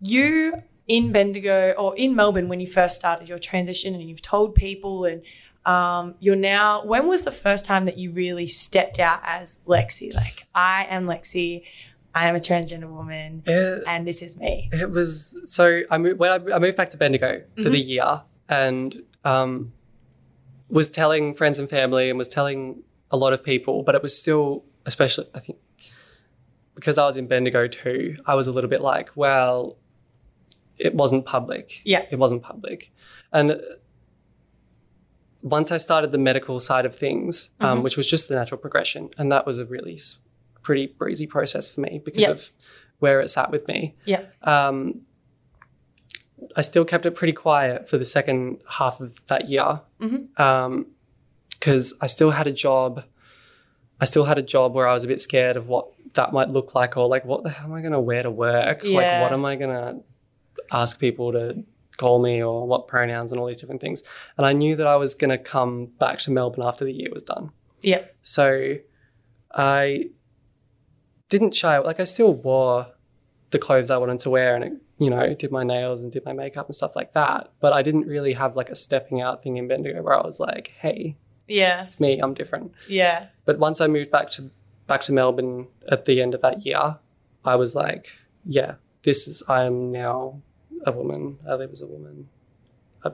you 0.00 0.62
in 0.90 1.12
Bendigo 1.12 1.72
or 1.78 1.96
in 1.96 2.16
Melbourne 2.16 2.48
when 2.48 2.58
you 2.58 2.66
first 2.66 2.96
started 2.96 3.28
your 3.28 3.38
transition 3.38 3.94
and 3.94 4.02
you've 4.02 4.22
told 4.22 4.56
people 4.56 5.04
and 5.04 5.22
um, 5.64 6.16
you're 6.18 6.34
now 6.34 6.84
when 6.84 7.06
was 7.06 7.22
the 7.22 7.30
first 7.30 7.64
time 7.64 7.84
that 7.84 7.96
you 7.96 8.10
really 8.10 8.48
stepped 8.48 8.98
out 8.98 9.20
as 9.22 9.60
Lexi 9.68 10.12
like 10.14 10.48
I 10.52 10.86
am 10.88 11.06
Lexi 11.06 11.62
I 12.12 12.26
am 12.28 12.34
a 12.34 12.40
transgender 12.40 12.90
woman 12.90 13.44
It, 13.46 13.84
and 13.86 14.04
this 14.08 14.20
is 14.20 14.36
me 14.36 14.68
it 14.72 14.90
was 14.90 15.40
so 15.44 15.82
I 15.90 15.98
moved 15.98 16.18
when 16.18 16.30
I, 16.30 16.56
I 16.56 16.58
moved 16.58 16.76
back 16.76 16.90
to 16.90 16.96
Bendigo 16.96 17.42
for 17.62 17.68
the 17.68 17.78
year 17.78 18.22
and 18.50 19.02
um, 19.24 19.72
was 20.68 20.90
telling 20.90 21.34
friends 21.34 21.58
and 21.58 21.70
family 21.70 22.10
and 22.10 22.18
was 22.18 22.28
telling 22.28 22.82
a 23.10 23.16
lot 23.16 23.32
of 23.32 23.42
people, 23.42 23.82
but 23.82 23.94
it 23.94 24.02
was 24.02 24.16
still 24.18 24.64
especially 24.84 25.26
I 25.34 25.40
think 25.40 25.58
because 26.74 26.98
I 26.98 27.06
was 27.06 27.16
in 27.16 27.26
Bendigo 27.26 27.66
too. 27.68 28.16
I 28.26 28.34
was 28.34 28.46
a 28.48 28.52
little 28.52 28.70
bit 28.70 28.80
like, 28.80 29.10
well, 29.14 29.76
it 30.78 30.94
wasn't 30.94 31.24
public. 31.26 31.80
Yeah. 31.84 32.04
it 32.10 32.18
wasn't 32.18 32.42
public, 32.42 32.90
and 33.32 33.60
once 35.42 35.72
I 35.72 35.78
started 35.78 36.12
the 36.12 36.18
medical 36.18 36.60
side 36.60 36.84
of 36.84 36.94
things, 36.94 37.50
um, 37.60 37.76
Mm-hmm. 37.76 37.82
which 37.84 37.96
was 37.96 38.06
just 38.08 38.28
the 38.28 38.34
natural 38.34 38.58
progression, 38.60 39.08
and 39.18 39.32
that 39.32 39.46
was 39.46 39.58
a 39.58 39.64
really 39.64 39.98
pretty 40.62 40.86
breezy 40.86 41.26
process 41.26 41.70
for 41.70 41.80
me 41.80 42.00
because 42.04 42.22
Yeah. 42.22 42.30
of 42.30 42.50
where 42.98 43.20
it 43.20 43.28
sat 43.28 43.50
with 43.50 43.66
me. 43.66 43.94
Yeah. 44.04 44.24
Um, 44.42 45.02
I 46.56 46.62
still 46.62 46.84
kept 46.84 47.06
it 47.06 47.12
pretty 47.12 47.32
quiet 47.32 47.88
for 47.88 47.98
the 47.98 48.04
second 48.04 48.60
half 48.68 49.00
of 49.00 49.14
that 49.26 49.48
year 49.48 49.80
mm-hmm. 50.00 50.42
um, 50.42 50.86
because 51.50 51.94
I 52.00 52.06
still 52.06 52.30
had 52.30 52.46
a 52.46 52.52
job. 52.52 53.04
I 54.00 54.04
still 54.04 54.24
had 54.24 54.38
a 54.38 54.42
job 54.42 54.74
where 54.74 54.88
I 54.88 54.94
was 54.94 55.04
a 55.04 55.08
bit 55.08 55.20
scared 55.20 55.56
of 55.56 55.68
what 55.68 55.92
that 56.14 56.32
might 56.32 56.48
look 56.48 56.74
like, 56.74 56.96
or 56.96 57.06
like, 57.06 57.24
what 57.24 57.42
the 57.42 57.50
hell 57.50 57.66
am 57.66 57.74
I 57.74 57.80
going 57.80 57.92
to 57.92 58.00
wear 58.00 58.22
to 58.22 58.30
work? 58.30 58.82
Yeah. 58.82 58.96
Like, 58.96 59.22
what 59.22 59.32
am 59.32 59.44
I 59.44 59.56
going 59.56 59.70
to 59.70 60.02
ask 60.72 60.98
people 60.98 61.32
to 61.32 61.64
call 61.98 62.20
me, 62.22 62.42
or 62.42 62.66
what 62.66 62.88
pronouns, 62.88 63.30
and 63.30 63.40
all 63.40 63.46
these 63.46 63.60
different 63.60 63.80
things. 63.80 64.02
And 64.38 64.46
I 64.46 64.54
knew 64.54 64.74
that 64.76 64.86
I 64.86 64.96
was 64.96 65.14
going 65.14 65.30
to 65.30 65.38
come 65.38 65.86
back 65.98 66.18
to 66.20 66.30
Melbourne 66.30 66.64
after 66.64 66.84
the 66.84 66.92
year 66.92 67.10
was 67.12 67.22
done. 67.22 67.50
Yeah. 67.82 68.04
So 68.22 68.76
I 69.54 70.10
didn't 71.28 71.54
shy. 71.54 71.78
Like 71.78 72.00
I 72.00 72.04
still 72.04 72.32
wore 72.32 72.86
the 73.50 73.58
clothes 73.58 73.90
I 73.90 73.96
wanted 73.98 74.18
to 74.20 74.30
wear, 74.30 74.54
and 74.54 74.64
it, 74.64 74.72
you 74.98 75.10
know, 75.10 75.34
did 75.34 75.50
my 75.50 75.64
nails 75.64 76.02
and 76.02 76.12
did 76.12 76.24
my 76.24 76.32
makeup 76.32 76.66
and 76.66 76.74
stuff 76.74 76.94
like 76.94 77.12
that. 77.14 77.50
But 77.60 77.72
I 77.72 77.82
didn't 77.82 78.06
really 78.06 78.34
have 78.34 78.56
like 78.56 78.68
a 78.70 78.74
stepping 78.74 79.20
out 79.20 79.42
thing 79.42 79.56
in 79.56 79.66
Bendigo 79.68 80.02
where 80.02 80.14
I 80.14 80.22
was 80.24 80.38
like, 80.40 80.72
"Hey, 80.80 81.16
Yeah. 81.48 81.84
it's 81.84 81.98
me. 81.98 82.18
I'm 82.20 82.34
different." 82.34 82.72
Yeah. 82.88 83.26
But 83.44 83.58
once 83.58 83.80
I 83.80 83.86
moved 83.86 84.10
back 84.10 84.30
to 84.30 84.50
back 84.86 85.02
to 85.02 85.12
Melbourne 85.12 85.66
at 85.88 86.04
the 86.04 86.20
end 86.20 86.34
of 86.34 86.40
that 86.42 86.64
year, 86.66 86.98
I 87.44 87.56
was 87.56 87.74
like, 87.74 88.12
"Yeah, 88.44 88.74
this 89.02 89.26
is. 89.28 89.42
I 89.48 89.64
am 89.64 89.90
now 89.92 90.42
a 90.86 90.92
woman. 90.92 91.38
I 91.48 91.54
live 91.54 91.72
as 91.72 91.80
a 91.82 91.86
woman. 91.86 92.28
I 93.04 93.10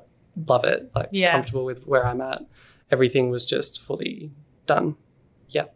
love 0.47 0.65
it. 0.65 0.91
Like 0.95 1.09
Yeah. 1.13 1.33
comfortable 1.33 1.65
with 1.65 1.87
where 1.87 2.05
I'm 2.07 2.21
at. 2.21 2.43
Everything 2.91 3.31
was 3.31 3.47
just 3.47 3.81
fully 3.81 4.33
done. 4.67 4.97
Yeah." 5.49 5.67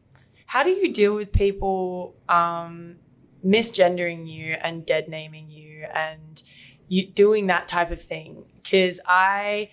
How 0.47 0.63
do 0.65 0.71
you 0.71 0.93
deal 0.93 1.15
with 1.15 1.31
people 1.33 2.15
um, 2.29 2.97
misgendering 3.45 4.28
you 4.30 4.55
and 4.62 4.84
dead 4.86 5.09
naming 5.09 5.51
you 5.51 5.86
and 5.95 6.43
you 6.88 7.07
doing 7.07 7.47
that 7.49 7.68
type 7.68 7.91
of 7.91 8.01
thing? 8.03 8.45
Because 8.62 9.01
I, 9.07 9.70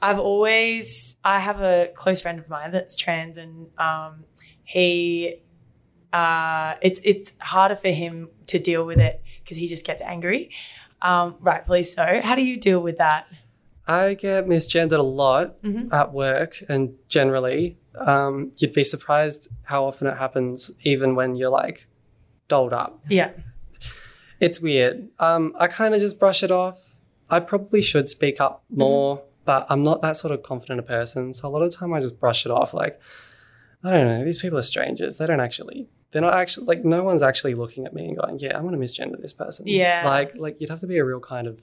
I've 0.00 0.18
always, 0.18 1.16
I 1.24 1.40
have 1.40 1.60
a 1.60 1.88
close 1.94 2.22
friend 2.22 2.38
of 2.38 2.48
mine 2.48 2.70
that's 2.72 2.96
trans, 2.96 3.36
and 3.36 3.68
um, 3.78 4.24
he, 4.64 5.36
uh, 6.12 6.74
it's 6.80 7.00
it's 7.04 7.34
harder 7.40 7.76
for 7.76 7.88
him 7.88 8.28
to 8.46 8.58
deal 8.58 8.84
with 8.84 8.98
it 8.98 9.22
because 9.42 9.56
he 9.56 9.66
just 9.66 9.84
gets 9.84 10.00
angry, 10.02 10.50
um, 11.02 11.34
rightfully 11.40 11.82
so. 11.82 12.20
How 12.22 12.34
do 12.34 12.42
you 12.42 12.56
deal 12.58 12.80
with 12.80 12.98
that? 12.98 13.26
I 13.86 14.14
get 14.14 14.46
misgendered 14.46 14.98
a 14.98 15.02
lot 15.02 15.60
Mhm. 15.62 15.92
at 15.92 16.12
work 16.12 16.62
and 16.68 16.94
generally. 17.08 17.78
Um, 17.94 18.52
you'd 18.58 18.72
be 18.74 18.84
surprised 18.84 19.48
how 19.64 19.84
often 19.86 20.06
it 20.06 20.16
happens, 20.18 20.70
even 20.82 21.14
when 21.16 21.34
you're 21.34 21.50
like 21.50 21.87
dolled 22.48 22.72
up. 22.72 23.00
Yeah, 23.08 23.30
It's 24.40 24.60
weird. 24.60 25.08
Um, 25.18 25.54
I 25.58 25.66
kind 25.66 25.94
of 25.94 26.00
just 26.00 26.18
brush 26.18 26.42
it 26.42 26.50
off. 26.50 26.96
I 27.30 27.40
probably 27.40 27.82
should 27.82 28.08
speak 28.08 28.40
up 28.40 28.64
more, 28.70 29.22
but 29.44 29.66
I'm 29.68 29.82
not 29.82 30.00
that 30.00 30.16
sort 30.16 30.32
of 30.32 30.42
confident 30.42 30.80
a 30.80 30.82
person. 30.82 31.34
So 31.34 31.48
a 31.48 31.50
lot 31.50 31.62
of 31.62 31.70
the 31.70 31.76
time 31.76 31.92
I 31.92 32.00
just 32.00 32.18
brush 32.18 32.46
it 32.46 32.52
off. 32.52 32.72
Like, 32.72 33.00
I 33.84 33.90
don't 33.90 34.06
know, 34.06 34.24
these 34.24 34.38
people 34.38 34.58
are 34.58 34.62
strangers. 34.62 35.18
They 35.18 35.26
don't 35.26 35.40
actually, 35.40 35.88
they're 36.10 36.22
not 36.22 36.34
actually, 36.34 36.66
like, 36.66 36.84
no 36.84 37.02
one's 37.04 37.22
actually 37.22 37.54
looking 37.54 37.84
at 37.84 37.92
me 37.94 38.06
and 38.08 38.16
going, 38.16 38.38
yeah, 38.38 38.56
I'm 38.56 38.62
going 38.66 38.78
to 38.78 38.84
misgender 38.84 39.20
this 39.20 39.32
person. 39.32 39.66
Yeah. 39.68 40.02
Like, 40.06 40.36
like 40.36 40.60
you'd 40.60 40.70
have 40.70 40.80
to 40.80 40.86
be 40.86 40.98
a 40.98 41.04
real 41.04 41.20
kind 41.20 41.46
of 41.46 41.60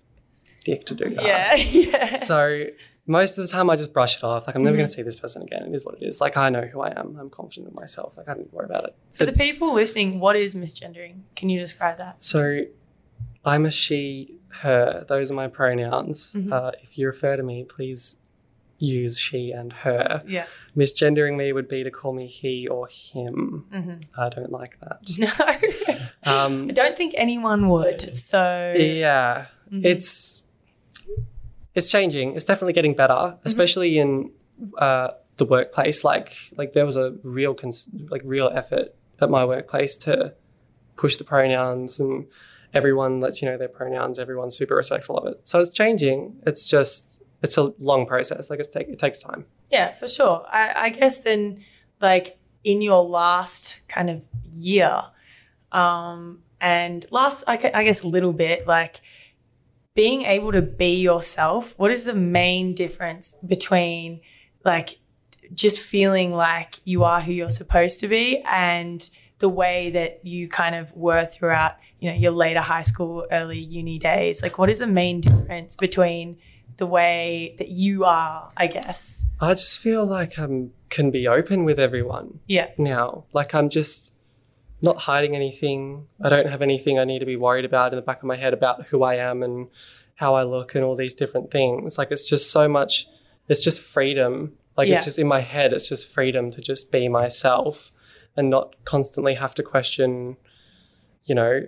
dick 0.63 0.86
to 0.88 0.93
do 0.95 1.09
that. 1.15 1.23
yeah, 1.25 1.55
yeah. 1.55 2.15
So 2.17 2.65
most 3.08 3.38
of 3.38 3.45
the 3.45 3.51
time 3.51 3.70
I 3.70 3.76
just 3.76 3.93
brush 3.93 4.18
it 4.18 4.24
off. 4.24 4.47
Like 4.47 4.56
I'm 4.56 4.64
never 4.64 4.76
Mhm. 4.76 4.80
going 4.80 4.88
to 4.88 4.91
see 4.93 5.01
this 5.03 5.16
person 5.16 5.41
again. 5.43 5.64
It 5.68 5.76
is 5.76 5.86
what 5.86 5.95
it 6.01 6.03
is. 6.06 6.20
Like 6.22 6.38
I 6.38 6.49
know 6.49 6.62
who 6.62 6.82
I 6.82 6.89
am. 6.99 7.18
I'm 7.20 7.30
confident 7.30 7.68
in 7.70 7.76
myself. 7.76 8.18
Like 8.18 8.28
I 8.28 8.34
don't 8.34 8.51
worry 8.53 8.66
about 8.66 8.86
it. 8.86 8.95
For 9.14 9.26
the 9.26 9.32
people 9.34 9.74
listening, 9.74 10.20
what 10.20 10.36
is 10.36 10.56
misgendering? 10.56 11.22
Can 11.36 11.49
you 11.49 11.60
describe 11.60 11.97
that? 11.99 12.24
So 12.24 12.62
I'm 13.43 13.66
a 13.66 13.72
she, 13.72 14.39
her. 14.62 15.06
Those 15.08 15.30
are 15.32 15.36
my 15.36 15.47
pronouns. 15.47 16.34
Mhm. 16.34 16.51
Uh, 16.51 16.72
if 16.82 16.97
you 16.97 17.06
refer 17.08 17.36
to 17.36 17.43
me, 17.43 17.64
please 17.64 18.18
use 18.80 19.18
she 19.20 19.51
and 19.51 19.72
her. 19.72 20.20
Yeah. 20.28 20.45
Misgendering 20.76 21.38
me 21.38 21.53
would 21.53 21.68
be 21.70 21.84
to 21.84 21.91
call 21.91 22.12
me 22.12 22.28
he 22.28 22.68
or 22.68 22.88
him. 22.88 23.66
hmm 23.72 23.93
I 24.20 24.30
don't 24.30 24.51
like 24.51 24.80
that. 24.82 24.99
No. 26.26 26.32
Um, 26.32 26.68
I 26.70 26.74
don't 26.74 26.97
think 26.97 27.14
anyone 27.16 27.70
would. 27.70 28.18
So 28.18 28.74
yeah, 28.76 29.45
Mhm. 29.72 29.86
it's 29.86 30.41
it's 31.76 31.91
changing. 31.91 32.36
It's 32.36 32.45
definitely 32.45 32.73
getting 32.73 32.95
better, 32.95 33.38
especially 33.43 33.99
in 33.99 34.32
uh, 34.78 35.09
the 35.38 35.45
workplace. 35.45 36.03
Like 36.03 36.36
like 36.57 36.73
there 36.73 36.86
was 36.86 36.97
a 36.97 37.15
real 37.23 37.53
cons- 37.53 37.89
like 38.09 38.21
real 38.26 38.49
effort 38.53 38.95
at 39.19 39.30
my 39.30 39.45
workplace 39.45 39.95
to 39.97 40.34
push 40.95 41.17
the 41.17 41.23
pronouns 41.23 41.99
and 41.99 42.26
everyone 42.73 43.19
lets 43.19 43.41
you 43.41 43.49
know 43.49 43.57
their 43.57 43.67
pronouns. 43.67 44.17
Everyone's 44.19 44.57
super 44.57 44.76
respectful 44.76 45.17
of 45.17 45.28
it. 45.32 45.41
So 45.43 45.59
it's 45.59 45.73
changing. 45.73 46.38
It's 46.45 46.65
just 46.65 47.21
it's 47.41 47.57
a 47.57 47.73
long 47.80 48.05
process. 48.05 48.49
Like 48.49 48.59
it's 48.59 48.69
take 48.69 48.88
it 48.88 48.99
takes 48.99 49.19
time. 49.19 49.45
yeah, 49.71 49.93
for 49.93 50.07
sure. 50.07 50.45
I, 50.51 50.86
I 50.86 50.89
guess 50.89 51.19
then, 51.19 51.63
like 52.01 52.38
in 52.63 52.82
your 52.82 53.03
last 53.03 53.82
kind 53.88 54.09
of 54.09 54.23
year, 54.51 55.01
um, 55.71 56.41
and 56.61 57.05
last, 57.11 57.43
I, 57.47 57.53
I 57.73 57.84
guess, 57.84 58.01
a 58.03 58.07
little 58.07 58.34
bit, 58.34 58.65
like 58.65 59.01
being 59.96 60.24
able 60.24 60.52
to 60.52 60.62
be 60.62 60.96
yourself. 60.96 61.74
What 61.78 61.89
is 61.89 62.04
the 62.04 62.14
main 62.14 62.74
difference 62.76 63.36
between 63.46 64.22
like 64.64 65.00
just 65.54 65.80
feeling 65.80 66.34
like 66.34 66.76
you 66.84 67.04
are 67.04 67.22
who 67.22 67.32
you're 67.32 67.50
supposed 67.50 68.00
to 68.02 68.08
be 68.08 68.39
and 68.46 69.10
the 69.39 69.50
way 69.50 69.89
that 69.91 70.26
you 70.26 70.48
kind 70.48 70.76
of 70.76 70.91
were 70.93 71.26
throughout, 71.26 71.76
you 72.00 72.10
know, 72.10 72.16
your 72.16 72.32
later 72.32 72.62
high 72.62 72.82
school, 72.82 73.26
early 73.32 73.60
uni 73.60 73.98
days? 73.98 74.41
Like, 74.41 74.58
what 74.58 74.70
is 74.70 74.80
the 74.80 74.88
main 74.88 75.22
difference 75.22 75.76
between 75.76 76.38
the 76.78 76.86
way 76.86 77.56
that 77.58 77.70
you 77.70 78.06
are, 78.06 78.52
I 78.58 78.68
guess? 78.68 79.26
I 79.39 79.54
just 79.54 79.80
feel 79.80 80.06
like 80.06 80.38
I'm 80.38 80.74
can 80.89 81.12
be 81.12 81.28
open 81.28 81.66
with 81.66 81.78
everyone. 81.78 82.39
Yeah. 82.48 82.70
now. 82.78 83.26
Like 83.34 83.54
I'm 83.54 83.70
just 83.70 84.14
not 84.86 85.01
hiding 85.01 85.36
anything. 85.36 86.07
I 86.23 86.29
don't 86.29 86.47
have 86.47 86.61
anything 86.61 86.97
I 86.97 87.03
need 87.03 87.19
to 87.19 87.25
be 87.25 87.36
worried 87.36 87.65
about 87.65 87.91
in 87.91 87.97
the 87.97 88.01
back 88.01 88.19
of 88.19 88.23
my 88.23 88.38
head 88.38 88.53
about 88.53 88.88
who 88.88 89.03
I 89.03 89.15
am 89.15 89.43
and 89.43 89.67
how 90.15 90.36
I 90.36 90.43
look 90.43 90.75
and 90.75 90.83
all 90.86 90.95
these 90.95 91.13
different 91.13 91.51
things. 91.51 91.97
Like 91.97 92.11
it's 92.11 92.27
just 92.29 92.51
so 92.51 92.69
much 92.69 93.07
it's 93.47 93.63
just 93.63 93.81
freedom. 93.81 94.53
Like 94.77 94.88
Yeah. 94.88 94.95
it's 94.95 95.05
just 95.05 95.19
in 95.19 95.27
my 95.27 95.41
head, 95.41 95.73
it's 95.73 95.89
just 95.89 96.07
freedom 96.07 96.51
to 96.51 96.61
just 96.61 96.91
be 96.91 97.07
myself 97.09 97.91
and 98.38 98.49
not 98.49 98.75
constantly 98.86 99.36
have 99.36 99.53
to 99.55 99.63
question, 99.63 100.38
you 101.25 101.36
know, 101.36 101.61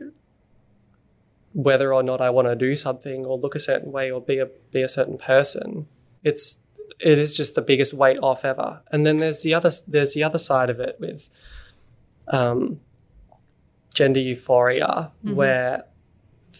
whether 1.54 1.94
or 1.94 2.04
not 2.04 2.22
I 2.22 2.30
want 2.30 2.48
to 2.48 2.56
do 2.56 2.76
something 2.76 3.26
or 3.26 3.38
look 3.38 3.56
a 3.56 3.60
certain 3.60 3.92
way 3.92 4.12
or 4.12 4.22
be 4.22 4.38
a 4.40 4.48
be 4.72 4.82
a 4.82 4.88
certain 4.88 5.18
person. 5.18 5.88
It's 6.24 6.60
it 7.00 7.20
is 7.20 7.36
just 7.38 7.56
the 7.56 7.62
biggest 7.62 7.94
weight 7.94 8.18
off 8.22 8.44
ever. 8.44 8.82
And 8.92 9.06
then 9.06 9.18
there's 9.18 9.42
the 9.44 9.54
other 9.54 9.72
there's 9.88 10.14
the 10.14 10.24
other 10.24 10.38
side 10.38 10.70
of 10.70 10.80
it 10.80 10.98
with 11.00 11.30
um, 12.28 12.80
gender 14.00 14.20
euphoria, 14.32 15.12
where 15.40 15.74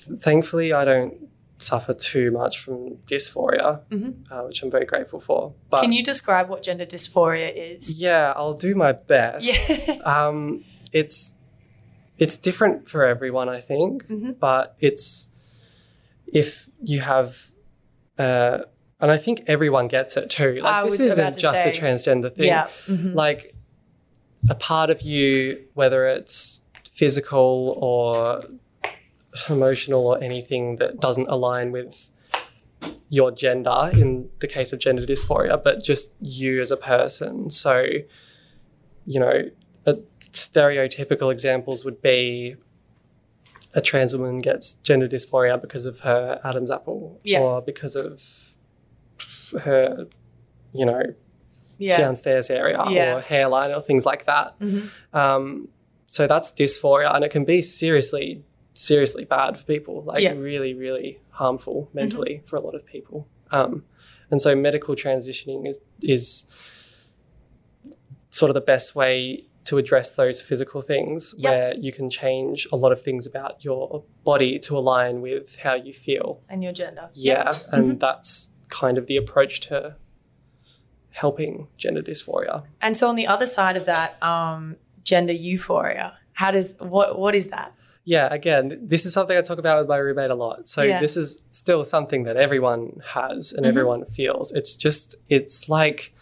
th- 0.06 0.20
thankfully 0.28 0.70
I 0.74 0.84
don't 0.92 1.14
suffer 1.60 1.94
too 1.94 2.28
much 2.32 2.54
from 2.64 2.78
dysphoria, 3.12 3.70
uh, 4.32 4.42
which 4.48 4.62
I'm 4.64 4.72
very 4.78 4.86
grateful 4.94 5.20
for. 5.28 5.40
But 5.72 5.82
Can 5.84 5.92
you 5.98 6.04
describe 6.04 6.46
what 6.52 6.60
gender 6.68 6.86
dysphoria 6.86 7.50
is? 7.76 8.02
yeah, 8.02 8.34
I'll 8.36 8.54
do 8.68 8.74
my 8.86 8.92
best. 9.14 9.46
Yeah. 9.46 9.98
Um, 10.16 10.64
it's 11.02 11.18
it's 12.24 12.36
different 12.48 12.90
for 12.92 13.02
everyone, 13.14 13.48
I 13.58 13.62
think, 13.72 13.94
Mhm. 14.08 14.40
but 14.40 14.66
it's 14.88 15.28
if 16.42 16.70
you 16.92 17.00
have, 17.02 17.30
uh, 18.18 18.58
and 19.02 19.10
I 19.12 19.18
think 19.26 19.38
everyone 19.48 19.88
gets 19.98 20.18
it 20.18 20.26
too. 20.38 20.54
Like 20.64 20.74
I 20.74 20.84
this 20.90 21.00
isn't 21.00 21.38
just 21.48 21.62
a 21.70 21.72
transgender 21.82 22.32
thing. 22.36 22.48
Yeah. 22.54 22.68
Mhm. 22.88 23.14
Like 23.24 23.42
a 24.50 24.56
part 24.56 24.90
of 24.90 25.00
you, 25.02 25.32
whether 25.80 26.02
it's 26.18 26.62
physical 26.98 27.78
or 27.80 28.44
emotional 29.50 30.06
or 30.08 30.22
anything 30.24 30.78
that 30.78 31.00
doesn't 31.00 31.28
align 31.30 31.72
with 31.72 32.10
your 33.10 33.32
gender 33.32 33.90
in 33.94 34.30
the 34.40 34.48
case 34.48 34.74
of 34.74 34.80
gender 34.80 35.06
dysphoria, 35.06 35.62
but 35.64 35.82
just 35.84 36.14
you 36.20 36.60
as 36.60 36.72
a 36.72 36.78
person. 36.78 37.50
So, 37.50 37.86
you 39.06 39.20
know, 39.20 39.44
a 39.86 39.94
stereotypical 40.22 41.32
examples 41.32 41.86
would 41.86 42.02
be 42.02 42.56
a 43.74 43.82
trans 43.82 44.16
woman 44.16 44.40
gets 44.40 44.74
gender 44.74 45.08
dysphoria 45.08 45.60
because 45.62 45.86
of 45.86 46.00
her 46.00 46.42
Adam's 46.44 46.72
apple 46.72 47.20
Yeah. 47.24 47.40
or 47.40 47.62
because 47.62 47.96
of 47.96 48.22
her, 49.62 50.08
you 50.74 50.86
know, 50.86 51.02
Yeah. 51.78 51.98
downstairs 51.98 52.50
area 52.50 52.84
Yeah. 52.90 53.18
or 53.18 53.22
hairline 53.22 53.72
or 53.72 53.82
things 53.82 54.06
like 54.06 54.26
that. 54.26 54.58
Mhm. 54.60 54.90
Um, 55.14 55.70
so 56.08 56.26
that's 56.28 56.52
dysphoria, 56.52 57.14
and 57.14 57.24
it 57.24 57.30
can 57.32 57.46
be 57.46 57.62
seriously, 57.62 58.44
seriously 58.74 59.26
bad 59.26 59.58
for 59.58 59.64
people. 59.64 60.04
Like 60.04 60.22
Yeah. 60.24 60.32
Mm-hmm. 60.32 60.42
really, 60.42 60.74
really 60.74 61.20
harmful 61.32 61.90
mentally 61.94 62.42
for 62.46 62.56
a 62.56 62.60
lot 62.62 62.74
of 62.76 62.86
people. 62.86 63.28
Um, 63.52 63.84
and 64.32 64.42
so 64.42 64.56
medical 64.56 64.96
transitioning 64.96 65.70
is 65.70 65.80
is 66.02 66.46
sort 68.30 68.50
of 68.50 68.54
the 68.56 68.62
best 68.62 68.96
way 68.96 69.46
to 69.66 69.78
address 69.78 70.16
those 70.16 70.42
physical 70.42 70.82
things 70.82 71.36
Yep. 71.38 71.52
where 71.52 71.76
you 71.76 71.92
can 71.92 72.10
change 72.10 72.68
a 72.72 72.76
lot 72.78 72.92
of 72.92 73.02
things 73.02 73.26
about 73.26 73.64
your 73.66 74.04
body 74.24 74.60
to 74.60 74.78
align 74.78 75.22
with 75.22 75.58
how 75.58 75.74
you 75.74 75.92
feel. 75.92 76.42
And 76.50 76.64
your 76.64 76.72
gender. 76.74 77.10
Yeah, 77.14 77.46
Yep. 77.52 77.56
and 77.74 78.00
that's 78.00 78.50
kind 78.70 78.98
of 78.98 79.08
the 79.08 79.18
approach 79.18 79.60
to 79.62 79.96
helping 81.12 81.68
gender 81.78 82.02
dysphoria. 82.02 82.64
And 82.82 82.96
so 82.96 83.08
on 83.10 83.16
the 83.16 83.28
other 83.28 83.46
side 83.46 83.76
of 83.76 83.86
that, 83.86 84.22
um, 84.24 84.78
gender 85.08 85.34
euphoria. 85.34 86.18
How 86.34 86.52
does 86.52 86.76
what 86.80 87.18
what 87.18 87.34
is 87.34 87.48
that? 87.48 87.74
Yeah, 88.04 88.28
again, 88.32 88.80
this 88.82 89.06
is 89.06 89.12
something 89.14 89.38
I 89.38 89.42
talk 89.42 89.58
about 89.58 89.80
with 89.80 89.90
my 89.90 89.98
roommate 89.98 90.32
a 90.32 90.36
lot. 90.36 90.68
So 90.68 90.82
Yeah. 90.82 91.02
this 91.02 91.18
is 91.18 91.42
still 91.50 91.84
something 91.84 92.24
that 92.24 92.38
everyone 92.38 93.02
has 93.16 93.52
and 93.52 93.64
mm-hmm. 93.64 93.70
everyone 93.70 94.06
feels. 94.06 94.52
It's 94.54 94.76
just 94.76 95.16
it's 95.30 95.68
like 95.70 96.14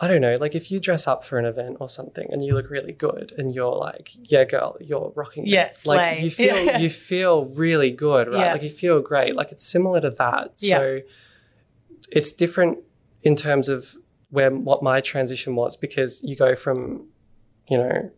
I 0.00 0.06
don't 0.06 0.20
know, 0.20 0.36
like 0.36 0.54
if 0.54 0.70
you 0.70 0.80
dress 0.80 1.06
up 1.06 1.24
for 1.24 1.38
an 1.38 1.44
event 1.44 1.78
or 1.80 1.88
something 1.88 2.26
and 2.30 2.44
you 2.44 2.54
look 2.54 2.70
really 2.70 2.92
good 2.92 3.32
and 3.36 3.54
you're 3.54 3.74
like, 3.74 4.10
yeah, 4.30 4.44
girl, 4.44 4.76
you're 4.80 5.12
rocking 5.16 5.46
it. 5.46 5.50
Yeah, 5.50 5.70
like 5.86 6.20
you 6.20 6.30
feel 6.30 6.56
Yeah. 6.64 6.78
you 6.84 6.90
feel 6.90 7.46
really 7.46 7.90
good, 7.90 8.28
right? 8.28 8.52
Like 8.52 8.62
you 8.62 8.70
feel 8.70 9.00
great. 9.00 9.34
Like 9.34 9.50
it's 9.52 9.64
similar 9.64 10.00
to 10.00 10.10
that. 10.10 10.58
So 10.58 11.00
it's 12.10 12.32
different 12.32 12.78
in 13.22 13.34
terms 13.36 13.68
of 13.68 13.96
where 14.30 14.50
what 14.50 14.82
my 14.82 15.00
transition 15.00 15.54
was 15.56 15.76
because 15.76 16.22
you 16.22 16.36
go 16.36 16.54
from, 16.54 17.06
you 17.70 17.76
know, 17.78 18.10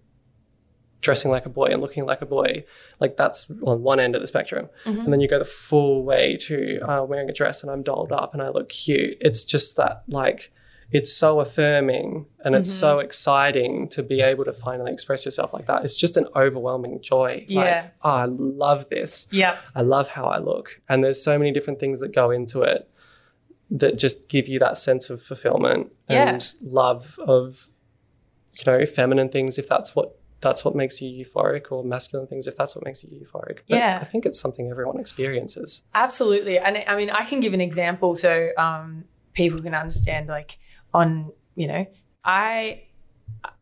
dressing 1.01 1.31
like 1.31 1.47
a 1.47 1.49
boy 1.49 1.67
and 1.67 1.81
looking 1.81 2.05
like 2.05 2.21
a 2.21 2.27
boy, 2.27 2.65
like 3.01 3.17
that's 3.17 3.51
on 3.63 3.83
one 3.83 3.99
end 3.99 4.15
of 4.15 4.21
the 4.21 4.27
spectrum. 4.27 4.69
Mm-hmm. 4.85 5.01
And 5.01 5.13
then 5.13 5.21
you 5.21 5.29
go 5.29 5.39
the 5.39 5.45
full 5.47 6.05
way 6.05 6.37
to 6.43 6.79
uh, 6.81 7.05
wearing 7.05 7.31
a 7.31 7.33
dress 7.33 7.63
and 7.63 7.71
I'm 7.73 7.83
dolled 7.83 8.13
up 8.13 8.35
and 8.35 8.43
I 8.43 8.51
look 8.51 8.69
cute. 8.69 9.17
It's 9.21 9.45
just 9.45 9.77
that 9.77 10.03
like 10.09 10.53
it's 10.93 11.11
so 11.13 11.41
affirming 11.41 12.27
and 12.45 12.55
it's 12.55 12.71
so 12.71 12.97
Mm-hmm. 12.97 13.05
exciting 13.07 13.89
to 13.91 14.03
be 14.03 14.21
able 14.21 14.45
to 14.45 14.53
finally 14.53 14.93
express 14.93 15.25
yourself 15.25 15.55
like 15.55 15.67
that. 15.67 15.85
It's 15.85 15.97
just 15.97 16.17
an 16.17 16.27
overwhelming 16.37 17.01
joy. 17.01 17.45
Yeah. 17.49 17.61
Like, 17.61 17.95
oh, 18.03 18.11
I 18.11 18.25
love 18.27 18.89
this. 18.91 19.29
Yeah. 19.31 19.57
I 19.75 19.83
love 19.83 20.09
how 20.11 20.25
I 20.25 20.39
look. 20.39 20.81
And 20.89 21.03
there's 21.05 21.23
so 21.23 21.39
many 21.39 21.53
different 21.53 21.79
things 21.81 22.01
that 22.01 22.13
go 22.13 22.31
into 22.31 22.63
it 22.63 22.91
that 23.71 23.97
just 23.97 24.29
give 24.29 24.49
you 24.49 24.59
that 24.59 24.77
sense 24.77 25.09
of 25.11 25.23
fulfillment 25.23 25.93
Yeah. 26.09 26.29
and 26.29 26.53
love 26.61 27.19
of, 27.21 27.69
you 28.53 28.73
know, 28.73 28.85
feminine 28.87 29.29
things 29.29 29.59
if 29.59 29.69
that's 29.69 29.95
what 29.95 30.17
that's 30.41 30.65
what 30.65 30.75
makes 30.75 31.03
you 31.03 31.25
euphoric 31.25 31.71
or 31.71 31.85
masculine 31.85 32.27
things 32.27 32.47
if 32.47 32.57
that's 32.57 32.75
what 32.75 32.85
makes 32.85 33.05
you 33.05 33.11
euphoric. 33.11 33.59
But 33.69 33.77
Yeah. 33.77 33.99
I 34.01 34.05
think 34.05 34.25
it's 34.25 34.41
something 34.41 34.71
everyone 34.71 34.99
experiences. 34.99 35.83
Absolutely. 35.95 36.59
And 36.59 36.83
I 36.87 36.97
mean, 36.97 37.11
I 37.11 37.25
can 37.25 37.41
give 37.41 37.53
an 37.53 37.61
example 37.61 38.15
so 38.15 38.51
um, 38.57 39.05
people 39.35 39.61
can 39.61 39.75
understand, 39.75 40.29
like, 40.29 40.59
on, 40.95 41.33
you 41.55 41.67
know, 41.67 41.87
I 42.25 42.85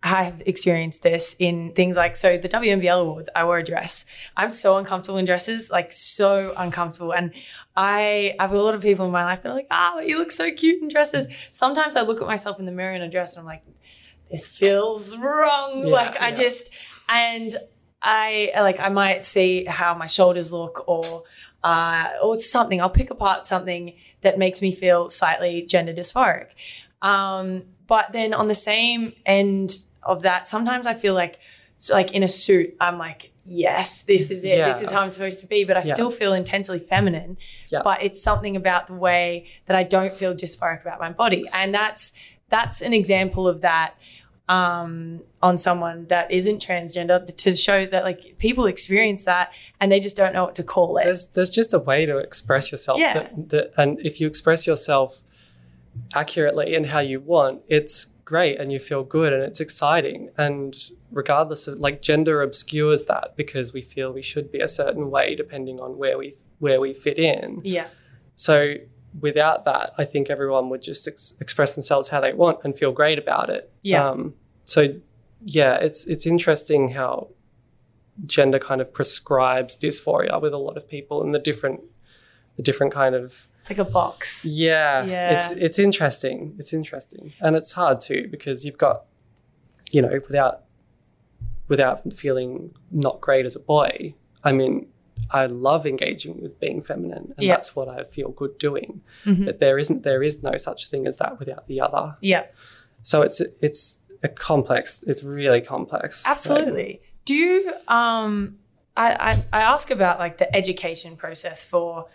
I 0.02 0.08
have 0.24 0.42
experienced 0.46 1.02
this 1.02 1.36
in 1.38 1.72
things 1.72 1.96
like, 1.96 2.16
so 2.16 2.38
the 2.38 2.48
WNBL 2.48 3.00
Awards, 3.00 3.28
I 3.36 3.44
wore 3.44 3.58
a 3.58 3.64
dress. 3.64 4.04
I'm 4.36 4.50
so 4.50 4.76
uncomfortable 4.76 5.18
in 5.18 5.24
dresses, 5.24 5.70
like, 5.70 5.92
so 5.92 6.52
uncomfortable. 6.56 7.12
And 7.12 7.32
I 7.76 8.34
I 8.38 8.42
have 8.42 8.52
a 8.52 8.62
lot 8.62 8.74
of 8.74 8.82
people 8.82 9.06
in 9.06 9.12
my 9.12 9.24
life 9.24 9.42
that 9.42 9.50
are 9.50 9.54
like, 9.54 9.68
ah, 9.70 9.98
you 9.98 10.18
look 10.18 10.30
so 10.30 10.50
cute 10.52 10.80
in 10.80 10.88
dresses. 10.88 11.26
Sometimes 11.50 11.96
I 11.96 12.02
look 12.02 12.20
at 12.20 12.26
myself 12.26 12.58
in 12.58 12.66
the 12.66 12.72
mirror 12.72 12.94
in 12.94 13.02
a 13.02 13.10
dress 13.10 13.32
and 13.36 13.40
I'm 13.40 13.46
like, 13.46 13.62
this 14.30 14.50
feels 14.50 15.16
wrong. 15.16 15.86
Yeah, 15.86 15.92
like, 15.92 16.20
I 16.20 16.28
yeah. 16.28 16.34
just, 16.34 16.70
and 17.08 17.56
I 18.02 18.52
like 18.56 18.80
I 18.80 18.88
might 18.88 19.26
see 19.26 19.64
how 19.64 19.94
my 19.94 20.06
shoulders 20.06 20.52
look 20.52 20.84
or 20.86 21.24
uh, 21.64 22.10
or 22.22 22.36
something. 22.38 22.80
I'll 22.80 22.90
pick 22.90 23.10
apart 23.10 23.46
something 23.46 23.94
that 24.20 24.38
makes 24.38 24.60
me 24.62 24.74
feel 24.74 25.10
slightly 25.10 25.62
gender 25.62 25.92
dysphoric. 25.92 26.48
Um, 27.02 27.62
but 27.86 28.12
then 28.12 28.34
on 28.34 28.48
the 28.48 28.54
same 28.54 29.14
end 29.26 29.80
of 30.02 30.22
that, 30.22 30.48
sometimes 30.48 30.86
I 30.86 30.94
feel 30.94 31.14
like 31.14 31.38
like 31.90 32.12
in 32.12 32.22
a 32.22 32.28
suit, 32.28 32.76
I'm 32.80 32.98
like, 32.98 33.32
yes, 33.46 34.02
this 34.02 34.30
is 34.30 34.44
it. 34.44 34.64
This 34.64 34.80
is 34.82 34.90
how 34.90 35.00
I'm 35.00 35.10
supposed 35.10 35.40
to 35.40 35.46
be. 35.46 35.64
But 35.64 35.76
I 35.76 35.82
Yeah. 35.84 35.94
still 35.94 36.10
feel 36.10 36.32
intensely 36.32 36.78
feminine. 36.80 37.36
Yeah. 37.70 37.82
But 37.82 38.02
it's 38.02 38.20
something 38.22 38.56
about 38.56 38.88
the 38.88 38.94
way 38.94 39.46
that 39.66 39.76
I 39.76 39.84
don't 39.84 40.12
feel 40.12 40.34
dysphoric 40.34 40.82
about 40.82 41.00
my 41.00 41.10
body. 41.10 41.46
And 41.52 41.74
that's 41.74 42.12
that's 42.50 42.80
an 42.80 42.92
example 42.92 43.46
of 43.46 43.60
that 43.60 43.94
um, 44.48 45.20
on 45.42 45.58
someone 45.58 46.06
that 46.08 46.30
isn't 46.30 46.60
transgender 46.64 47.34
to 47.36 47.54
show 47.54 47.84
that 47.86 48.02
like 48.04 48.38
people 48.38 48.66
experience 48.66 49.24
that 49.24 49.52
and 49.80 49.92
they 49.92 50.00
just 50.00 50.16
don't 50.16 50.32
know 50.32 50.44
what 50.44 50.54
to 50.56 50.62
call 50.62 50.96
it. 50.98 51.04
There's 51.04 51.26
there's 51.28 51.50
just 51.50 51.74
a 51.74 51.78
way 51.78 52.06
to 52.06 52.16
express 52.18 52.72
yourself 52.72 52.98
Yeah. 52.98 53.14
that, 53.14 53.48
that 53.50 53.72
and 53.76 54.00
if 54.00 54.20
you 54.20 54.26
express 54.26 54.66
yourself 54.66 55.22
accurately 56.14 56.74
and 56.74 56.86
how 56.86 57.00
you 57.00 57.20
want, 57.20 57.62
it's 57.68 58.06
great 58.24 58.58
and 58.60 58.72
you 58.72 58.78
feel 58.78 59.04
good 59.04 59.32
and 59.32 59.42
it's 59.42 59.60
exciting. 59.60 60.30
And 60.36 60.74
regardless 61.10 61.66
of 61.68 61.78
like 61.78 62.02
gender 62.02 62.42
obscures 62.42 63.06
that 63.06 63.34
because 63.36 63.72
we 63.72 63.80
feel 63.80 64.12
we 64.12 64.22
should 64.22 64.50
be 64.52 64.60
a 64.60 64.68
certain 64.68 65.10
way 65.10 65.34
depending 65.34 65.80
on 65.80 65.96
where 65.98 66.18
we 66.18 66.34
where 66.58 66.80
we 66.80 66.94
fit 66.94 67.18
in. 67.18 67.60
yeah. 67.64 67.86
So 68.36 68.74
without 69.20 69.64
that, 69.64 69.92
I 69.98 70.04
think 70.04 70.30
everyone 70.30 70.68
would 70.70 70.82
just 70.82 71.06
ex- 71.08 71.34
express 71.40 71.74
themselves 71.74 72.08
how 72.08 72.20
they 72.20 72.32
want 72.32 72.58
and 72.64 72.76
feel 72.78 72.92
great 72.92 73.18
about 73.18 73.50
it. 73.50 73.70
Yeah. 73.82 74.08
Um, 74.08 74.34
so 74.64 74.94
yeah, 75.44 75.74
it's 75.76 76.06
it's 76.06 76.26
interesting 76.26 76.88
how 76.88 77.28
gender 78.26 78.58
kind 78.58 78.80
of 78.80 78.92
prescribes 78.92 79.76
dysphoria 79.78 80.40
with 80.42 80.52
a 80.52 80.58
lot 80.58 80.76
of 80.76 80.88
people 80.88 81.22
and 81.22 81.34
the 81.34 81.38
different 81.38 81.80
the 82.56 82.62
different 82.62 82.92
kind 82.92 83.14
of 83.14 83.46
It's 83.60 83.70
like 83.70 83.78
a 83.78 83.84
box. 83.84 84.44
yeah, 84.44 85.04
Yeah. 85.04 85.36
it's 85.36 85.50
it's 85.52 85.78
interesting. 85.78 86.54
It's 86.58 86.72
interesting. 86.72 87.32
And 87.40 87.54
it's 87.56 87.72
hard 87.72 88.00
too 88.00 88.26
because 88.30 88.64
you've 88.64 88.78
got 88.78 89.04
you 89.90 90.02
know, 90.02 90.20
without 90.26 90.64
without 91.68 92.12
feeling 92.12 92.74
not 92.90 93.20
great 93.20 93.46
as 93.46 93.54
a 93.56 93.60
boy. 93.60 94.14
I 94.44 94.52
mean, 94.52 94.88
I 95.30 95.46
love 95.46 95.86
engaging 95.86 96.40
with 96.42 96.58
being 96.58 96.82
feminine 96.82 97.34
and 97.36 97.46
Yeah. 97.46 97.54
that's 97.54 97.76
what 97.76 97.88
I 97.88 98.04
feel 98.04 98.30
good 98.30 98.58
doing. 98.58 99.02
Mhm. 99.24 99.44
But 99.46 99.60
there 99.60 99.78
isn't 99.78 100.02
there 100.02 100.22
is 100.22 100.42
no 100.42 100.56
such 100.56 100.88
thing 100.88 101.06
as 101.06 101.18
that 101.18 101.38
without 101.38 101.66
the 101.68 101.80
other. 101.80 102.16
Yeah. 102.20 102.46
So 103.02 103.22
it's 103.22 103.40
it's 103.62 104.00
a 104.22 104.28
complex, 104.28 105.02
it's 105.06 105.22
really 105.22 105.60
complex. 105.60 106.24
Like, 106.26 106.32
Absolutely. 106.36 107.00
Do 107.24 107.34
you 107.34 107.72
um 107.88 108.58
I, 108.96 109.12
I 109.52 109.58
I 109.58 109.62
ask 109.62 109.90
about 109.90 110.18
like 110.18 110.38
the 110.38 110.54
education 110.56 111.16
process 111.16 111.64
for 111.64 112.06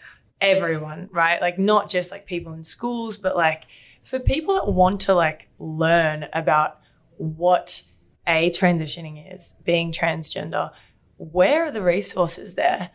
everyone, 0.41 1.09
right? 1.11 1.39
Like 1.41 1.57
not 1.57 1.89
just 1.89 2.11
like 2.11 2.25
people 2.25 2.53
in 2.53 2.63
schools, 2.63 3.17
but 3.17 3.35
like 3.35 3.63
for 4.03 4.19
people 4.19 4.55
that 4.55 4.67
want 4.67 4.99
to 5.01 5.13
like 5.13 5.47
learn 5.59 6.27
about 6.33 6.79
what 7.17 7.83
a 8.27 8.49
transitioning 8.49 9.33
is, 9.33 9.55
being 9.63 9.91
transgender, 9.91 10.71
where 11.17 11.65
are 11.65 11.71
the 11.71 11.81
resources 11.81 12.55
there? 12.55 12.89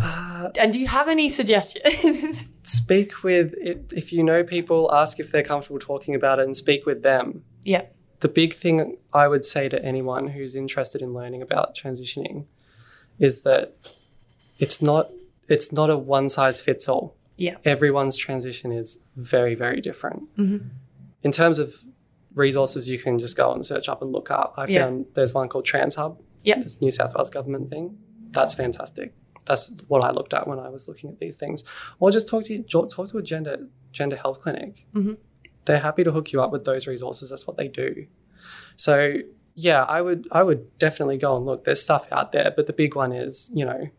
Uh, 0.00 0.50
And 0.60 0.72
do 0.72 0.80
you 0.80 0.86
have 0.88 1.08
any 1.08 1.28
suggestions? 1.28 2.44
speak 2.62 3.22
with 3.22 3.54
if, 3.58 4.12
you 4.12 4.22
know 4.22 4.44
people, 4.44 4.90
ask 4.92 5.18
if 5.20 5.30
they're 5.32 5.42
comfortable 5.42 5.78
talking 5.78 6.14
about 6.14 6.38
it 6.38 6.44
and 6.44 6.56
speak 6.56 6.86
with 6.86 7.02
them. 7.02 7.44
yeah. 7.64 7.82
the 8.20 8.28
big 8.28 8.52
thing 8.54 8.96
I 9.12 9.26
would 9.26 9.44
say 9.44 9.68
to 9.68 9.84
anyone 9.84 10.28
who's 10.28 10.54
interested 10.54 11.02
in 11.02 11.12
learning 11.12 11.42
about 11.42 11.74
transitioning 11.74 12.46
is 13.18 13.42
that 13.42 13.74
it's 14.58 14.80
not 14.80 15.06
it's 15.48 15.72
not 15.72 15.90
a 15.90 15.96
one 15.98 16.28
size 16.28 16.60
fits 16.60 16.88
all. 16.88 17.16
Yeah. 17.36 17.56
Everyone's 17.64 18.16
transition 18.16 18.70
is 18.70 18.98
very 19.16 19.54
very 19.56 19.80
different. 19.80 20.22
In 20.38 21.32
terms 21.32 21.58
of 21.58 21.74
resources, 22.34 22.88
you 22.88 22.98
can 22.98 23.18
just 23.18 23.36
go 23.36 23.52
and 23.52 23.66
search 23.66 23.88
up 23.88 24.00
and 24.02 24.12
look 24.12 24.30
up. 24.30 24.54
I 24.56 24.66
Yeah. 24.68 24.84
found 24.84 25.06
there's 25.14 25.34
one 25.34 25.48
called 25.48 25.66
TransHub. 25.66 26.16
Yeah. 26.44 26.60
It's 26.60 26.80
New 26.80 26.92
South 26.92 27.14
Wales 27.16 27.30
government 27.30 27.70
thing. 27.70 27.98
That's 28.30 28.54
fantastic. 28.54 29.14
That's 29.44 29.72
what 29.88 30.04
I 30.04 30.10
looked 30.10 30.34
at 30.34 30.46
when 30.46 30.58
I 30.58 30.68
was 30.68 30.88
looking 30.88 31.10
at 31.10 31.18
these 31.18 31.38
things. 31.38 31.64
Or 31.98 32.10
just 32.10 32.28
talk 32.28 32.44
to 32.44 32.62
talk 32.62 33.10
to 33.10 33.18
a 33.18 33.22
gender 33.22 33.68
gender 33.90 34.16
health 34.16 34.40
clinic 34.40 34.86
mm-hmm. 34.94 35.12
they're 35.66 35.78
happy 35.78 36.02
to 36.02 36.10
hook 36.10 36.32
you 36.32 36.42
up 36.42 36.50
with 36.50 36.64
those 36.64 36.86
resources. 36.86 37.30
That's 37.30 37.46
what 37.46 37.56
they 37.56 37.68
do. 37.68 38.06
So 38.76 39.16
yeah, 39.54 39.82
I 39.84 40.00
would 40.00 40.26
I 40.32 40.42
would 40.42 40.78
definitely 40.78 41.18
go 41.18 41.36
and 41.36 41.44
look. 41.44 41.64
There's 41.64 41.82
stuff 41.82 42.06
out 42.10 42.32
there, 42.32 42.52
but 42.54 42.66
the 42.66 42.72
big 42.72 42.94
one 42.94 43.12
is 43.12 43.50
you 43.54 43.64
know, 43.64 43.90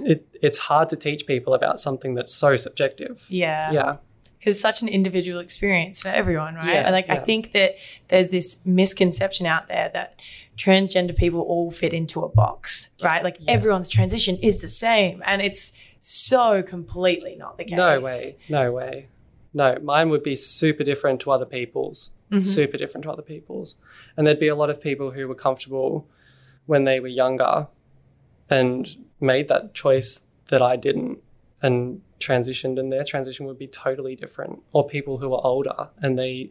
it 0.00 0.26
it's 0.42 0.58
hard 0.58 0.88
to 0.90 0.96
teach 0.96 1.26
people 1.26 1.54
about 1.54 1.80
something 1.80 2.14
that's 2.14 2.34
so 2.34 2.56
subjective. 2.56 3.26
Yeah. 3.28 3.72
Yeah, 3.72 3.96
because 4.46 4.58
it's 4.58 4.62
such 4.62 4.80
an 4.80 4.86
individual 4.86 5.40
experience 5.40 6.00
for 6.00 6.06
everyone, 6.06 6.54
right? 6.54 6.72
Yeah, 6.72 6.90
like 6.90 7.10
I 7.10 7.16
think 7.16 7.50
that 7.50 7.74
there's 8.06 8.28
this 8.28 8.58
misconception 8.64 9.44
out 9.44 9.66
there 9.66 9.90
that 9.92 10.20
transgender 10.56 11.16
people 11.16 11.40
all 11.40 11.72
fit 11.72 11.92
into 11.92 12.22
a 12.22 12.28
box, 12.28 12.90
right? 13.02 13.24
Like 13.24 13.38
everyone's 13.48 13.88
transition 13.88 14.36
is 14.36 14.60
the 14.60 14.68
same, 14.68 15.20
and 15.26 15.42
it's 15.42 15.72
so 16.00 16.62
completely 16.62 17.34
not 17.34 17.58
the 17.58 17.64
case. 17.64 17.76
no 17.76 17.98
way, 17.98 18.36
no 18.48 18.70
way, 18.70 19.08
no. 19.52 19.78
Mine 19.82 20.10
would 20.10 20.22
be 20.22 20.36
super 20.36 20.84
different 20.84 21.18
to 21.22 21.32
other 21.32 21.44
people's, 21.44 22.10
mm-hmm. 22.30 22.38
super 22.38 22.78
different 22.78 23.02
to 23.02 23.10
other 23.10 23.22
people's, 23.22 23.74
and 24.16 24.28
there'd 24.28 24.38
be 24.38 24.46
a 24.46 24.54
lot 24.54 24.70
of 24.70 24.80
people 24.80 25.10
who 25.10 25.26
were 25.26 25.34
comfortable 25.34 26.06
when 26.66 26.84
they 26.84 27.00
were 27.00 27.08
younger 27.08 27.66
and 28.48 28.96
made 29.20 29.48
that 29.48 29.74
choice 29.74 30.20
that 30.50 30.62
I 30.62 30.76
didn't 30.76 31.18
and 31.62 32.00
transitioned 32.20 32.78
and 32.78 32.92
their 32.92 33.04
transition 33.04 33.46
would 33.46 33.58
be 33.58 33.66
totally 33.66 34.14
different 34.16 34.60
or 34.72 34.86
people 34.86 35.18
who 35.18 35.32
are 35.34 35.40
older 35.44 35.88
and 36.02 36.18
they 36.18 36.50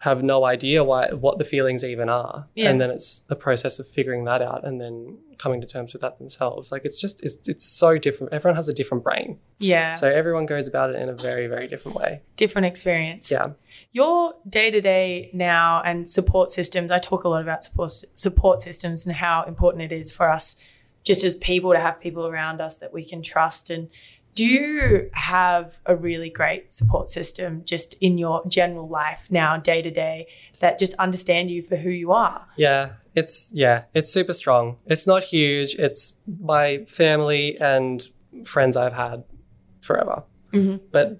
have 0.00 0.22
no 0.22 0.44
idea 0.44 0.84
why 0.84 1.08
what 1.12 1.38
the 1.38 1.44
feelings 1.44 1.82
even 1.82 2.08
are 2.08 2.46
Yeah. 2.54 2.70
and 2.70 2.80
then 2.80 2.90
it's 2.90 3.20
the 3.20 3.34
process 3.36 3.78
of 3.78 3.88
figuring 3.88 4.24
that 4.24 4.42
out 4.42 4.64
and 4.64 4.80
then 4.80 5.18
coming 5.38 5.60
to 5.62 5.66
terms 5.66 5.92
with 5.92 6.02
that 6.02 6.18
themselves 6.18 6.70
like 6.70 6.84
it's 6.84 7.00
just 7.00 7.22
it's, 7.24 7.38
it's 7.48 7.64
so 7.64 7.98
different 7.98 8.32
everyone 8.32 8.56
has 8.56 8.68
a 8.68 8.72
different 8.74 9.02
brain 9.02 9.38
Yeah. 9.58 9.94
so 9.94 10.08
everyone 10.08 10.46
goes 10.46 10.68
about 10.68 10.90
it 10.90 10.96
in 11.00 11.08
a 11.08 11.14
very 11.14 11.46
very 11.46 11.66
different 11.66 11.96
way 11.98 12.22
Different 12.36 12.66
experience. 12.66 13.30
yeah 13.30 13.50
Your 13.92 14.34
day 14.48 14.70
to 14.70 14.80
day 14.80 15.30
now 15.32 15.82
and 15.84 16.08
support 16.08 16.52
systems, 16.52 16.90
I 16.92 16.98
talk 16.98 17.24
a 17.24 17.28
lot 17.28 17.42
about 17.42 17.64
support, 17.64 17.92
support 18.12 18.60
systems 18.62 19.06
and 19.06 19.16
how 19.16 19.44
important 19.44 19.82
it 19.90 19.92
is 19.92 20.12
for 20.12 20.28
us 20.30 20.56
just 21.04 21.22
as 21.24 21.34
people 21.36 21.72
to 21.72 21.78
have 21.80 22.00
people 22.00 22.26
around 22.26 22.60
us 22.60 22.78
that 22.78 22.92
we 22.92 23.04
can 23.04 23.22
trust. 23.22 23.70
And 23.70 23.88
do 24.36 24.44
you 24.44 25.08
have 25.14 25.80
a 25.86 25.96
really 25.96 26.28
great 26.28 26.70
support 26.70 27.10
system 27.10 27.62
just 27.64 27.94
in 28.02 28.18
your 28.18 28.46
general 28.46 28.86
life 28.86 29.28
now, 29.30 29.56
day 29.56 29.80
to 29.80 29.90
day, 29.90 30.28
that 30.60 30.78
just 30.78 30.92
understand 30.94 31.50
you 31.50 31.62
for 31.62 31.76
who 31.76 31.88
you 31.88 32.12
are? 32.12 32.46
Yeah, 32.54 32.90
it's 33.14 33.50
yeah, 33.54 33.84
it's 33.94 34.12
super 34.12 34.34
strong. 34.34 34.76
It's 34.84 35.06
not 35.06 35.24
huge. 35.24 35.74
It's 35.76 36.20
my 36.40 36.84
family 36.86 37.58
and 37.58 38.06
friends 38.44 38.76
I've 38.76 38.92
had 38.92 39.24
forever. 39.80 40.24
Mm-hmm. 40.52 40.84
But 40.92 41.18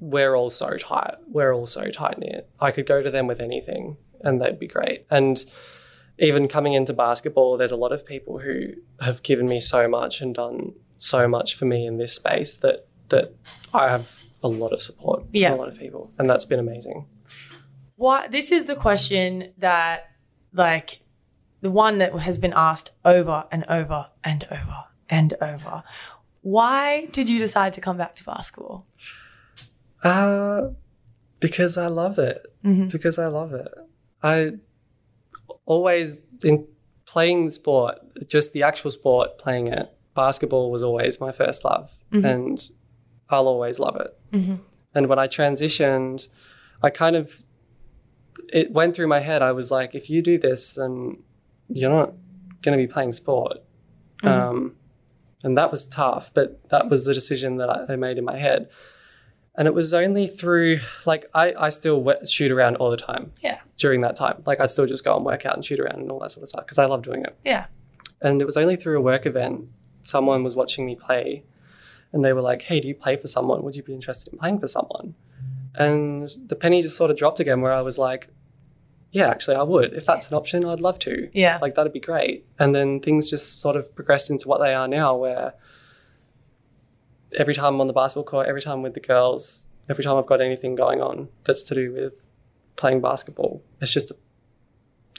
we're 0.00 0.34
all 0.34 0.50
so 0.50 0.76
tight. 0.76 1.14
We're 1.28 1.54
all 1.54 1.66
so 1.66 1.88
tight 1.88 2.18
knit. 2.18 2.50
I 2.60 2.72
could 2.72 2.86
go 2.86 3.00
to 3.00 3.12
them 3.12 3.28
with 3.28 3.40
anything 3.40 3.96
and 4.22 4.42
they'd 4.42 4.58
be 4.58 4.66
great. 4.66 5.06
And 5.08 5.44
even 6.18 6.48
coming 6.48 6.72
into 6.72 6.92
basketball, 6.92 7.56
there's 7.56 7.70
a 7.70 7.76
lot 7.76 7.92
of 7.92 8.04
people 8.04 8.40
who 8.40 8.72
have 9.00 9.22
given 9.22 9.46
me 9.46 9.60
so 9.60 9.86
much 9.86 10.20
and 10.20 10.34
done 10.34 10.72
so 11.02 11.26
much 11.26 11.54
for 11.56 11.64
me 11.64 11.86
in 11.86 11.98
this 11.98 12.14
space 12.14 12.54
that 12.54 12.86
that 13.08 13.34
I 13.74 13.88
have 13.90 14.10
a 14.42 14.48
lot 14.48 14.72
of 14.72 14.80
support 14.82 15.24
Yeah. 15.32 15.50
from 15.50 15.58
a 15.58 15.62
lot 15.62 15.68
of 15.68 15.78
people. 15.78 16.10
And 16.18 16.28
that's 16.30 16.44
been 16.44 16.58
amazing. 16.60 17.06
What 17.96 18.30
this 18.30 18.50
is 18.52 18.64
the 18.66 18.74
question 18.76 19.52
that 19.58 20.10
like 20.52 21.00
the 21.60 21.70
one 21.70 21.98
that 21.98 22.12
has 22.20 22.38
been 22.38 22.52
asked 22.54 22.90
over 23.04 23.44
and 23.52 23.64
over 23.68 24.06
and 24.24 24.44
over 24.50 24.84
and 25.08 25.34
over. 25.40 25.82
Why 26.40 27.06
did 27.06 27.28
you 27.28 27.38
decide 27.38 27.72
to 27.74 27.80
come 27.80 27.96
back 27.96 28.14
to 28.16 28.24
basketball? 28.24 28.86
Uh, 30.02 30.70
because 31.38 31.76
I 31.78 31.86
love 31.86 32.18
it. 32.18 32.52
Mm-hmm. 32.64 32.88
Because 32.88 33.18
I 33.18 33.26
love 33.26 33.52
it. 33.52 33.68
I 34.22 34.52
always 35.66 36.20
in 36.42 36.66
playing 37.04 37.46
the 37.46 37.52
sport, 37.52 37.98
just 38.26 38.52
the 38.52 38.62
actual 38.62 38.90
sport, 38.90 39.38
playing 39.38 39.68
it. 39.68 39.86
Basketball 40.14 40.70
was 40.70 40.82
always 40.82 41.20
my 41.20 41.32
first 41.32 41.64
love, 41.64 41.96
Mm-hmm. 42.12 42.24
and 42.26 42.70
I'll 43.30 43.48
always 43.48 43.78
love 43.78 43.96
it. 43.96 44.16
And 44.94 45.06
when 45.08 45.18
I 45.18 45.26
transitioned, 45.26 46.28
I 46.82 46.90
kind 46.90 47.16
of 47.16 47.44
it 48.52 48.72
went 48.72 48.94
through 48.96 49.06
my 49.08 49.20
head. 49.20 49.40
I 49.42 49.52
was 49.52 49.70
like, 49.70 49.94
if 49.94 50.10
you 50.10 50.20
do 50.22 50.38
this, 50.38 50.72
then 50.74 51.18
you're 51.68 51.90
not 51.90 52.12
going 52.62 52.76
to 52.78 52.82
be 52.86 52.90
playing 52.92 53.12
sport. 53.12 53.58
Mm-hmm. 54.22 54.28
Um, 54.28 54.74
and 55.42 55.56
that 55.56 55.70
was 55.70 55.86
tough, 55.86 56.30
but 56.34 56.60
that 56.70 56.88
was 56.90 57.04
the 57.06 57.14
decision 57.14 57.56
that 57.56 57.68
I, 57.70 57.92
I 57.94 57.96
made 57.96 58.18
in 58.18 58.24
my 58.24 58.36
head. 58.36 58.68
And 59.56 59.66
it 59.68 59.74
was 59.74 59.92
only 59.94 60.26
through, 60.28 60.80
like, 61.06 61.26
I, 61.34 61.54
I 61.58 61.68
still 61.70 61.98
w- 62.02 62.26
shoot 62.26 62.50
around 62.52 62.76
all 62.76 62.90
the 62.90 62.96
time 62.96 63.32
Yeah. 63.42 63.58
during 63.76 64.00
that 64.02 64.16
time. 64.16 64.42
Like, 64.46 64.60
I'd 64.60 64.70
still 64.70 64.86
just 64.86 65.04
go 65.04 65.14
and 65.16 65.24
work 65.24 65.44
out 65.46 65.54
and 65.54 65.64
shoot 65.64 65.78
around 65.80 66.00
and 66.00 66.10
all 66.10 66.18
that 66.20 66.32
sort 66.32 66.42
of 66.42 66.48
stuff 66.48 66.64
because 66.64 66.78
I 66.78 66.86
love 66.86 67.02
doing 67.02 67.22
it. 67.24 67.36
Yeah. 67.44 67.66
And 68.22 68.40
it 68.40 68.44
was 68.46 68.56
only 68.56 68.76
through 68.76 68.98
a 68.98 69.02
work 69.02 69.26
event, 69.26 69.66
someone 70.02 70.44
was 70.44 70.54
watching 70.54 70.84
me 70.84 70.94
play 70.94 71.44
and 72.12 72.24
they 72.24 72.32
were 72.32 72.42
like, 72.42 72.62
hey, 72.62 72.80
do 72.80 72.88
you 72.88 72.94
play 72.94 73.16
for 73.16 73.28
someone? 73.28 73.62
Would 73.62 73.76
you 73.76 73.82
be 73.82 73.94
interested 73.94 74.32
in 74.32 74.38
playing 74.38 74.60
for 74.60 74.68
someone? 74.68 75.14
And 75.76 76.28
the 76.46 76.56
penny 76.56 76.82
just 76.82 76.96
sort 76.96 77.10
of 77.10 77.16
dropped 77.16 77.40
again 77.40 77.62
where 77.62 77.72
I 77.72 77.80
was 77.80 77.98
like, 77.98 78.28
yeah, 79.10 79.28
actually, 79.28 79.56
I 79.56 79.62
would. 79.62 79.92
If 79.92 80.06
that's 80.06 80.30
an 80.30 80.36
option, 80.36 80.64
I'd 80.64 80.80
love 80.80 80.98
to. 81.00 81.28
Yeah. 81.32 81.58
Like, 81.60 81.74
that'd 81.74 81.92
be 81.92 82.00
great. 82.00 82.46
And 82.58 82.74
then 82.74 83.00
things 83.00 83.28
just 83.28 83.60
sort 83.60 83.76
of 83.76 83.94
progressed 83.94 84.30
into 84.30 84.48
what 84.48 84.60
they 84.60 84.74
are 84.74 84.88
now, 84.88 85.16
where 85.16 85.54
every 87.38 87.54
time 87.54 87.74
I'm 87.74 87.80
on 87.80 87.86
the 87.88 87.92
basketball 87.92 88.24
court, 88.24 88.48
every 88.48 88.62
time 88.62 88.82
with 88.82 88.94
the 88.94 89.00
girls, 89.00 89.66
every 89.88 90.02
time 90.02 90.16
I've 90.16 90.26
got 90.26 90.40
anything 90.40 90.74
going 90.74 91.02
on 91.02 91.28
that's 91.44 91.62
to 91.64 91.74
do 91.74 91.92
with 91.92 92.26
playing 92.76 93.02
basketball, 93.02 93.62
it's 93.80 93.92
just 93.92 94.10
a, 94.10 94.16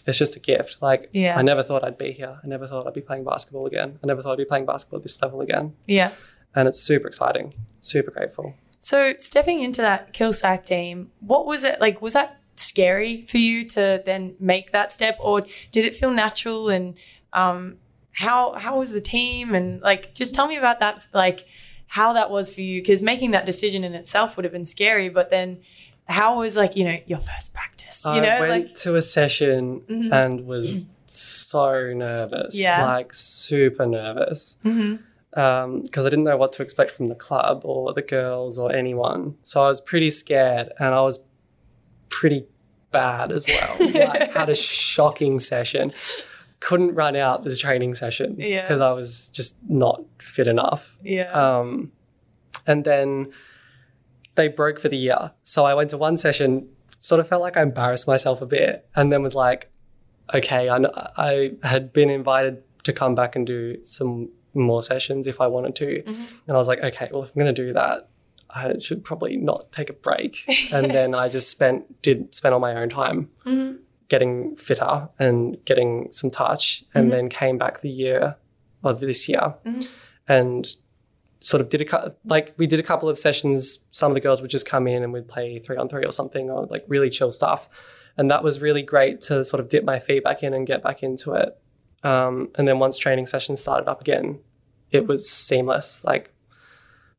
it's 0.06 0.18
just 0.18 0.36
a 0.36 0.39
gift. 0.39 0.78
Like, 0.82 1.10
Yeah. 1.14 1.38
I 1.38 1.41
never 1.41 1.64
thought 1.64 1.84
I'd 1.84 1.97
be 1.97 2.12
here. 2.12 2.39
I 2.43 2.47
never 2.47 2.68
thought 2.68 2.86
I'd 2.88 2.93
be 2.93 3.01
playing 3.01 3.24
basketball 3.24 3.66
again. 3.66 3.99
I 4.04 4.08
never 4.08 4.22
thought 4.22 4.34
I'd 4.34 4.38
be 4.38 4.45
playing 4.45 4.66
basketball 4.66 4.97
at 4.99 5.04
this 5.04 5.22
level 5.22 5.41
again. 5.41 5.76
Yeah. 5.88 6.12
And 6.56 6.68
it's 6.68 6.80
super 6.80 7.08
exciting, 7.08 7.54
super 7.80 8.12
grateful. 8.12 8.54
So 8.80 9.14
stepping 9.18 9.62
into 9.62 9.82
that 9.82 10.14
Kilsyth 10.14 10.66
team, 10.66 11.12
what 11.22 11.45
was 11.45 11.64
it 11.64 11.80
like? 11.80 12.01
Was 12.01 12.14
that 12.14 12.39
scary 12.56 13.26
for 13.28 13.38
you 13.38 13.66
to 13.70 14.04
then 14.06 14.36
make 14.39 14.72
that 14.72 14.91
step, 14.91 15.18
or 15.20 15.41
did 15.72 15.86
it 15.86 15.95
feel 15.95 16.12
natural? 16.12 16.70
And 16.70 16.97
um, 17.32 17.78
how 18.12 18.54
how 18.54 18.80
was 18.80 18.91
the 18.91 19.01
team? 19.01 19.56
And 19.56 19.82
like, 19.82 20.14
just 20.14 20.36
tell 20.36 20.47
me 20.47 20.58
about 20.58 20.80
that. 20.82 21.08
Like, 21.14 21.45
how 21.88 22.14
that 22.14 22.30
was 22.30 22.54
for 22.54 22.62
you? 22.62 22.82
Because 22.82 23.01
making 23.01 23.32
that 23.32 23.45
decision 23.45 23.84
in 23.84 23.93
itself 23.95 24.36
would 24.36 24.43
have 24.43 24.51
been 24.54 24.66
scary. 24.66 25.08
But 25.10 25.30
then, 25.32 25.62
how 26.08 26.39
was 26.39 26.58
like 26.58 26.76
you 26.76 26.84
know 26.86 26.97
your 27.06 27.20
first 27.20 27.54
practice? 27.54 28.04
You 28.06 28.22
know, 28.22 28.39
went 28.39 28.49
like 28.49 28.66
Mm-hmm. 28.66 28.89
to 28.89 28.95
a 28.95 29.01
session 29.01 30.10
and 30.12 30.45
was 30.45 30.88
so 31.08 31.93
nervous, 31.93 32.60
Yeah. 32.60 32.86
like 32.86 33.14
super 33.14 33.86
nervous, 33.86 34.58
Mhm. 34.66 34.99
because 35.30 36.06
I 36.06 36.10
didn't 36.10 36.24
know 36.26 36.38
what 36.38 36.51
to 36.54 36.64
expect 36.64 36.91
from 36.91 37.08
the 37.10 37.16
club 37.16 37.62
or 37.66 37.93
the 37.93 38.01
girls 38.01 38.58
or 38.60 38.72
anyone. 38.74 39.36
So 39.43 39.64
I 39.64 39.68
was 39.68 39.80
pretty 39.80 40.10
scared, 40.10 40.72
and 40.80 40.89
I 40.95 41.01
was 41.01 41.24
pretty 42.10 42.45
bad 42.91 43.32
as 43.32 43.45
well. 43.47 43.76
like, 43.93 44.34
had 44.34 44.49
a 44.49 44.56
shocking 44.56 45.39
session. 45.39 45.93
Couldn't 46.60 46.93
run 46.95 47.16
out 47.16 47.43
this 47.43 47.60
training 47.60 47.93
session 47.93 48.36
Yeah. 48.39 48.62
because 48.62 48.82
I 48.82 48.91
was 48.91 49.30
just 49.30 49.58
not 49.68 50.01
fit 50.20 50.47
enough. 50.47 50.97
yeah, 51.04 51.30
Um, 51.32 51.91
and 52.66 52.86
then 52.86 53.32
they 54.36 54.47
broke 54.47 54.79
for 54.79 54.89
the 54.89 54.97
year. 54.97 55.31
So 55.43 55.65
I 55.65 55.73
went 55.73 55.89
to 55.91 55.97
one 55.97 56.17
session, 56.17 56.67
sort 56.99 57.19
of 57.19 57.27
felt 57.27 57.41
like 57.41 57.57
I 57.57 57.61
embarrassed 57.61 58.07
myself 58.07 58.41
a 58.41 58.45
bit, 58.45 58.88
and 58.95 59.11
then 59.11 59.21
was 59.21 59.36
like, 59.36 59.71
okay, 60.34 60.69
I, 60.69 60.79
I 61.17 61.51
had 61.63 61.93
been 61.93 62.09
invited 62.09 62.63
to 62.84 62.93
come 62.93 63.15
back 63.15 63.36
and 63.36 63.45
do 63.45 63.84
some 63.84 64.29
more 64.53 64.81
sessions 64.81 65.27
if 65.27 65.41
I 65.41 65.47
wanted 65.47 65.75
to. 65.77 66.03
Mm-hmm. 66.03 66.23
And 66.47 66.55
I 66.55 66.57
was 66.57 66.67
like, 66.67 66.79
okay, 66.79 67.09
well, 67.11 67.23
if 67.23 67.29
I'm 67.29 67.41
going 67.41 67.53
to 67.53 67.65
do 67.65 67.73
that, 67.73 68.09
I 68.49 68.77
should 68.77 69.03
probably 69.03 69.38
not 69.38 69.71
take 69.71 69.89
a 69.89 69.93
break. 69.93 70.43
and 70.71 70.91
then 70.91 71.15
I 71.15 71.29
just 71.29 71.49
spent, 71.49 72.01
did 72.01 72.34
spend 72.34 72.53
all 72.53 72.59
my 72.59 72.75
own 72.75 72.89
time 72.89 73.29
mm-hmm. 73.45 73.77
getting 74.09 74.55
fitter 74.55 75.09
and 75.19 75.63
getting 75.65 76.11
some 76.11 76.29
touch, 76.29 76.84
and 76.93 77.05
mm-hmm. 77.05 77.11
then 77.11 77.29
came 77.29 77.57
back 77.57 77.81
the 77.81 77.89
year 77.89 78.38
of 78.84 78.99
this 78.99 79.29
year 79.29 79.55
and 80.27 80.75
sort 81.44 81.60
of 81.60 81.68
did 81.68 81.82
a 81.82 82.16
like 82.24 82.54
we 82.58 82.66
did 82.66 82.80
a 82.80 82.84
couple 82.84 83.10
of 83.10 83.20
sessions. 83.20 83.80
Some 83.91 84.12
of 84.12 84.16
the 84.16 84.22
girls 84.22 84.41
would 84.41 84.50
just 84.50 84.66
come 84.66 84.88
in 84.88 85.04
and 85.04 85.14
we'd 85.14 85.28
play 85.28 85.60
three 85.60 85.78
on 85.78 85.89
three 85.89 86.06
or 86.06 86.12
something, 86.12 86.50
or 86.50 86.66
like 86.68 86.86
really 86.88 87.10
chill 87.10 87.32
stuff, 87.32 87.70
and 88.18 88.32
that 88.32 88.44
was 88.44 88.62
really 88.62 88.82
great 88.82 89.22
to 89.22 89.44
sort 89.44 89.60
of 89.60 89.70
dip 89.70 89.84
my 89.84 90.00
feet 90.00 90.24
back 90.24 90.41
in 90.41 90.54
and 90.54 90.66
get 90.66 90.82
back 90.82 91.04
into 91.04 91.34
it. 91.34 91.58
Um, 92.04 92.50
and 92.56 92.68
then 92.68 92.80
once 92.80 92.98
training 92.98 93.26
sessions 93.28 93.62
started 93.62 93.89
up 93.89 94.02
again, 94.02 94.39
it 94.89 95.06
was 95.06 95.30
seamless. 95.30 96.04
Like 96.04 96.32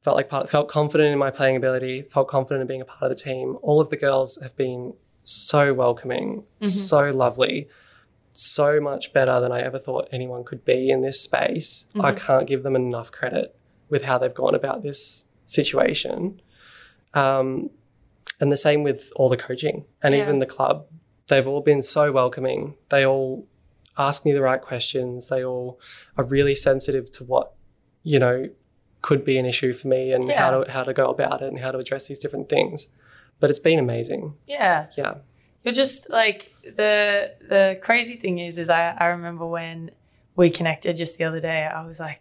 felt 0.03 0.17
like 0.17 0.31
part, 0.31 0.49
felt 0.49 0.69
confident 0.69 1.13
in 1.13 1.19
my 1.19 1.31
playing 1.31 1.57
ability, 1.57 2.03
felt 2.03 2.29
confident 2.29 2.63
in 2.63 2.67
being 2.67 2.81
a 2.81 2.87
part 2.87 3.11
of 3.11 3.17
the 3.17 3.23
team. 3.23 3.59
All 3.63 3.81
of 3.81 3.91
the 3.91 3.97
girls 3.97 4.39
have 4.43 4.57
been 4.57 4.95
so 5.23 5.75
welcoming, 5.75 6.45
so 6.63 7.11
lovely, 7.11 7.69
so 8.33 8.81
much 8.81 9.13
better 9.13 9.39
than 9.41 9.53
I 9.53 9.61
ever 9.61 9.79
thought 9.79 10.09
anyone 10.13 10.45
could 10.45 10.65
be 10.65 10.89
in 10.91 11.03
this 11.03 11.21
space. 11.21 11.87
I 12.01 12.13
can't 12.13 12.47
give 12.47 12.63
them 12.63 12.75
enough 12.75 13.13
credit 13.13 13.55
with 13.89 14.03
how 14.03 14.19
they've 14.19 14.35
gone 14.35 14.55
about 14.55 14.83
this 14.83 15.25
situation. 15.47 16.41
Um, 17.15 17.71
and 18.41 18.51
the 18.51 18.57
same 18.57 18.83
with 18.83 19.13
all 19.17 19.29
the 19.29 19.37
coaching 19.37 19.85
and 20.03 20.15
Yeah. 20.15 20.23
even 20.23 20.39
the 20.41 20.47
club. 20.47 20.87
They've 21.29 21.47
all 21.47 21.61
been 21.61 21.83
so 21.83 22.11
welcoming. 22.13 22.75
They 22.91 23.07
all 23.07 23.47
ask 23.97 24.25
me 24.25 24.33
the 24.33 24.43
right 24.43 24.61
questions. 24.61 25.29
They 25.29 25.45
all 25.45 25.79
are 26.19 26.25
really 26.25 26.55
sensitive 26.55 27.11
to 27.13 27.25
what, 27.25 27.53
you 28.03 28.19
know, 28.19 28.49
could 29.03 29.25
be 29.25 29.39
an 29.39 29.47
issue 29.47 29.73
for 29.73 29.87
me 29.89 30.13
and 30.13 30.29
Yeah. 30.29 30.41
how 30.41 30.63
to 30.65 30.71
how 30.71 30.83
to 30.83 30.93
go 30.93 31.11
about 31.11 31.43
it 31.43 31.49
and 31.49 31.61
how 31.61 31.71
to 31.71 31.79
address 31.79 32.09
these 32.09 32.19
different 32.19 32.49
things. 32.49 32.89
But 33.39 33.51
it's 33.51 33.59
been 33.59 33.79
amazing. 33.79 34.35
yeah. 34.47 34.87
Yeah. 34.97 35.15
You're 35.63 35.73
just 35.75 36.11
like 36.11 36.53
the 36.65 37.35
the 37.49 37.79
crazy 37.81 38.17
thing 38.17 38.39
is 38.39 38.59
is 38.59 38.69
I, 38.69 38.91
I 38.99 39.07
remember 39.07 39.47
when 39.47 39.91
we 40.37 40.51
connected 40.51 40.97
just 40.97 41.17
the 41.19 41.25
other 41.25 41.41
day, 41.41 41.65
I 41.65 41.87
was 41.87 42.01
like, 42.01 42.21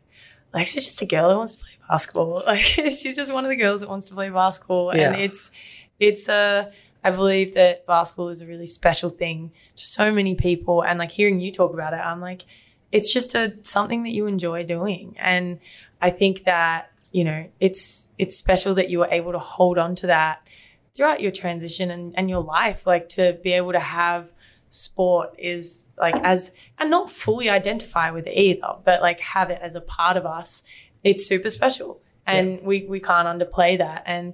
Lex 0.53 0.75
is 0.75 0.85
just 0.85 1.01
a 1.01 1.05
girl 1.05 1.29
that 1.29 1.37
wants 1.37 1.55
to 1.55 1.63
play 1.63 1.73
basketball. 1.89 2.43
Like 2.47 2.61
she's 2.61 3.15
just 3.15 3.33
one 3.33 3.45
of 3.45 3.49
the 3.49 3.55
girls 3.55 3.81
that 3.81 3.89
wants 3.89 4.07
to 4.09 4.13
play 4.13 4.29
basketball. 4.29 4.91
And 4.91 5.15
it's 5.15 5.51
it's 5.99 6.29
a 6.29 6.71
I 7.03 7.11
believe 7.11 7.53
that 7.55 7.85
basketball 7.85 8.29
is 8.29 8.41
a 8.41 8.45
really 8.45 8.65
special 8.65 9.09
thing 9.09 9.51
to 9.75 9.85
so 9.85 10.11
many 10.11 10.35
people. 10.35 10.83
And 10.83 10.99
like 10.99 11.11
hearing 11.11 11.39
you 11.39 11.51
talk 11.51 11.73
about 11.73 11.93
it, 11.93 11.97
I'm 11.97 12.21
like, 12.21 12.43
it's 12.91 13.11
just 13.11 13.35
a 13.35 13.53
something 13.63 14.03
that 14.03 14.11
you 14.11 14.27
enjoy 14.27 14.63
doing. 14.63 15.15
And 15.19 15.59
I 16.01 16.11
think 16.11 16.45
that, 16.45 16.91
you 17.11 17.23
know, 17.23 17.45
it's 17.59 18.09
it's 18.17 18.37
special 18.37 18.75
that 18.75 18.89
you 18.89 18.99
were 18.99 19.09
able 19.09 19.31
to 19.31 19.39
hold 19.39 19.77
on 19.77 19.95
to 19.95 20.07
that 20.07 20.47
throughout 20.95 21.21
your 21.21 21.31
transition 21.31 21.89
and, 21.89 22.13
and 22.17 22.29
your 22.29 22.43
life, 22.43 22.85
like 22.85 23.09
to 23.09 23.33
be 23.43 23.53
able 23.53 23.71
to 23.71 23.79
have 23.79 24.31
sport 24.73 25.35
is 25.37 25.87
like 25.99 26.15
as 26.23 26.51
and 26.79 26.89
not 26.89 27.11
fully 27.11 27.47
identify 27.49 28.09
with 28.09 28.25
it 28.25 28.35
either, 28.35 28.75
but 28.83 29.01
like 29.01 29.19
have 29.19 29.51
it 29.51 29.59
as 29.61 29.75
a 29.75 29.81
part 29.81 30.17
of 30.17 30.25
us. 30.25 30.63
It's 31.03 31.25
super 31.25 31.49
special, 31.49 32.01
and 32.25 32.61
we 32.63 32.85
we 32.89 32.99
can't 32.99 33.27
underplay 33.27 33.77
that. 33.77 34.03
And 34.05 34.33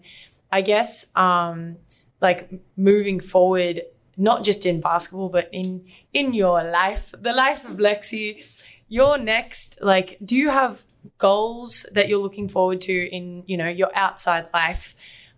I 0.52 0.62
guess 0.62 1.06
um 1.16 1.78
like 2.22 2.50
moving 2.78 3.20
forward, 3.20 3.82
not 4.16 4.44
just 4.44 4.66
in 4.66 4.80
basketball, 4.80 5.30
but 5.30 5.50
in 5.52 5.86
in 6.14 6.34
your 6.34 6.64
life, 6.64 7.14
the 7.20 7.34
life 7.34 7.66
of 7.66 7.78
Lexi, 7.78 8.46
your 8.88 9.18
next 9.18 9.80
like, 9.82 10.18
do 10.24 10.38
you 10.38 10.50
have 10.50 10.84
goals 11.18 11.86
that 11.92 12.08
you're 12.08 12.22
looking 12.22 12.48
forward 12.48 12.80
to 12.82 12.94
in 12.94 13.44
you 13.46 13.58
know 13.58 13.68
your 13.68 13.92
outside 13.94 14.48
life? 14.54 14.96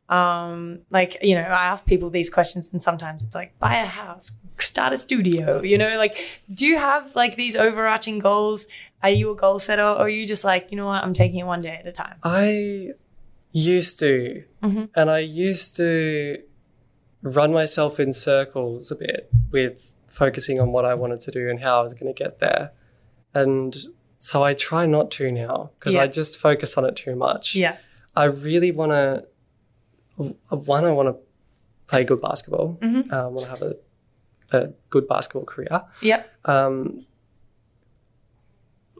Um, 0.09 0.79
like 0.89 1.17
you 1.23 1.35
know, 1.35 1.41
I 1.41 1.65
ask 1.65 1.85
people 1.87 2.09
these 2.09 2.29
questions, 2.29 2.71
and 2.73 2.81
sometimes 2.81 3.23
it's 3.23 3.33
like 3.33 3.57
buy 3.59 3.77
a 3.77 3.85
house, 3.85 4.37
start 4.63 4.93
a 4.93 4.97
studio. 4.97 5.61
You 5.61 5.77
know, 5.77 5.97
like 5.97 6.15
do 6.53 6.65
you 6.65 6.77
have 6.77 7.15
like 7.15 7.35
these 7.35 7.55
overarching 7.55 8.19
goals? 8.19 8.67
Are 9.03 9.09
you 9.09 9.31
a 9.31 9.35
goal 9.35 9.57
setter, 9.59 9.81
or 9.83 9.97
are 10.01 10.09
you 10.09 10.27
just 10.27 10.43
like 10.43 10.67
you 10.71 10.77
know 10.77 10.85
what, 10.87 11.03
I'm 11.03 11.13
taking 11.13 11.39
it 11.39 11.45
one 11.45 11.61
day 11.61 11.75
at 11.79 11.87
a 11.87 11.91
time? 11.91 12.17
I 12.23 12.89
used 13.51 13.99
to, 13.99 14.43
Mhm. 14.63 14.89
and 14.95 15.09
I 15.09 15.19
used 15.19 15.75
to 15.77 16.41
run 17.23 17.51
myself 17.51 17.99
in 17.99 18.13
circles 18.13 18.91
a 18.91 18.95
bit 18.95 19.29
with 19.51 19.91
focusing 20.07 20.59
on 20.59 20.71
what 20.71 20.85
I 20.85 20.93
wanted 20.93 21.19
to 21.21 21.31
do 21.31 21.49
and 21.49 21.59
how 21.61 21.79
I 21.79 21.83
was 21.83 21.93
going 21.93 22.13
to 22.13 22.17
get 22.23 22.39
there. 22.39 22.71
And 23.33 23.75
so 24.17 24.43
I 24.43 24.53
try 24.53 24.85
not 24.85 25.09
to 25.11 25.31
now 25.31 25.71
because 25.79 25.95
Yeah. 25.95 26.03
I 26.03 26.07
just 26.07 26.37
focus 26.39 26.77
on 26.77 26.85
it 26.85 26.95
too 26.95 27.15
much. 27.15 27.55
Yeah, 27.55 27.77
I 28.15 28.25
really 28.25 28.71
want 28.71 28.91
to, 28.91 29.25
one, 30.49 30.85
I 30.85 30.91
want 30.91 31.09
to 31.09 31.15
play 31.87 32.03
good 32.03 32.21
basketball. 32.21 32.77
Mhm. 32.81 33.11
I 33.11 33.25
want 33.27 33.45
to 33.45 33.49
have 33.49 33.61
a, 33.61 33.75
a 34.51 34.73
good 34.89 35.07
basketball 35.07 35.45
career. 35.45 35.83
yep, 36.01 36.29
Um, 36.45 36.97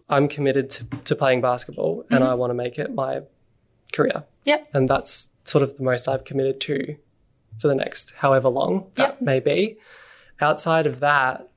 I'm 0.10 0.28
committed 0.28 0.70
to, 0.72 0.86
to 1.06 1.16
playing 1.16 1.42
basketball 1.42 2.06
and 2.12 2.24
I 2.24 2.34
want 2.34 2.50
to 2.50 2.54
make 2.54 2.78
it 2.78 2.94
my 2.94 3.22
career. 3.94 4.24
Yep. 4.44 4.70
And 4.74 4.88
that's 4.90 5.30
sort 5.46 5.64
of 5.64 5.78
the 5.78 5.84
most 5.84 6.08
I've 6.08 6.24
committed 6.26 6.60
to 6.62 6.98
for 7.60 7.68
the 7.70 7.76
next 7.76 8.14
however 8.18 8.50
long 8.50 8.92
that 8.96 9.10
Yep. 9.12 9.22
may 9.22 9.40
be. 9.40 9.78
Outside 10.42 10.86
of 10.88 11.00
that, 11.00 11.48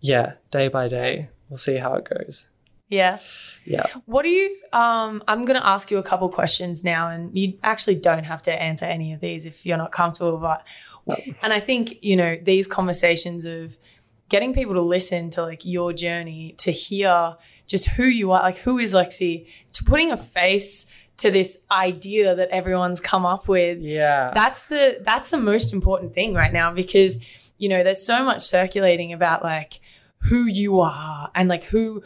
yeah, 0.00 0.32
day 0.50 0.68
by 0.68 0.88
day, 0.88 1.28
we'll 1.48 1.58
see 1.58 1.76
how 1.76 1.94
it 1.94 2.08
goes. 2.08 2.46
yeah. 2.88 3.18
Yeah. 3.64 3.86
What 4.06 4.22
do 4.22 4.30
you? 4.30 4.56
Um, 4.72 5.22
I'm 5.28 5.44
going 5.44 5.60
to 5.60 5.66
ask 5.66 5.90
you 5.92 5.98
a 5.98 6.02
couple 6.02 6.28
questions 6.30 6.82
now, 6.82 7.08
and 7.08 7.36
you 7.38 7.58
actually 7.62 7.96
don't 7.96 8.24
have 8.24 8.42
to 8.42 8.52
answer 8.52 8.86
any 8.86 9.12
of 9.12 9.20
these 9.20 9.46
if 9.46 9.64
you're 9.66 9.76
not 9.76 9.92
comfortable. 9.92 10.38
But 10.38 10.64
and 11.42 11.52
I 11.52 11.60
think 11.60 11.98
you 12.02 12.16
know 12.16 12.36
these 12.42 12.66
conversations 12.66 13.44
of 13.44 13.76
getting 14.28 14.52
people 14.52 14.74
to 14.74 14.80
listen 14.80 15.30
to 15.30 15.42
like 15.42 15.64
your 15.64 15.92
journey, 15.92 16.54
to 16.58 16.70
hear 16.70 17.36
just 17.66 17.88
who 17.90 18.04
you 18.04 18.32
are, 18.32 18.42
like 18.42 18.58
who 18.58 18.78
is 18.78 18.92
Lexi, 18.94 19.46
to 19.72 19.84
putting 19.84 20.10
a 20.12 20.16
face 20.16 20.86
to 21.18 21.30
this 21.30 21.58
idea 21.70 22.34
that 22.34 22.48
everyone's 22.48 22.98
come 23.00 23.26
up 23.26 23.46
with 23.46 23.78
Yeah. 23.80 24.30
that's 24.32 24.66
the 24.66 25.00
that's 25.04 25.28
the 25.30 25.36
most 25.38 25.72
important 25.72 26.14
thing 26.14 26.32
right 26.32 26.52
now 26.52 26.72
because 26.72 27.18
you 27.58 27.68
know 27.68 27.84
there's 27.84 28.02
so 28.02 28.24
much 28.24 28.40
circulating 28.42 29.12
about 29.12 29.42
like 29.44 29.80
who 30.24 30.44
you 30.46 30.80
are 30.80 31.30
and 31.34 31.48
like 31.48 31.64
who 31.64 32.02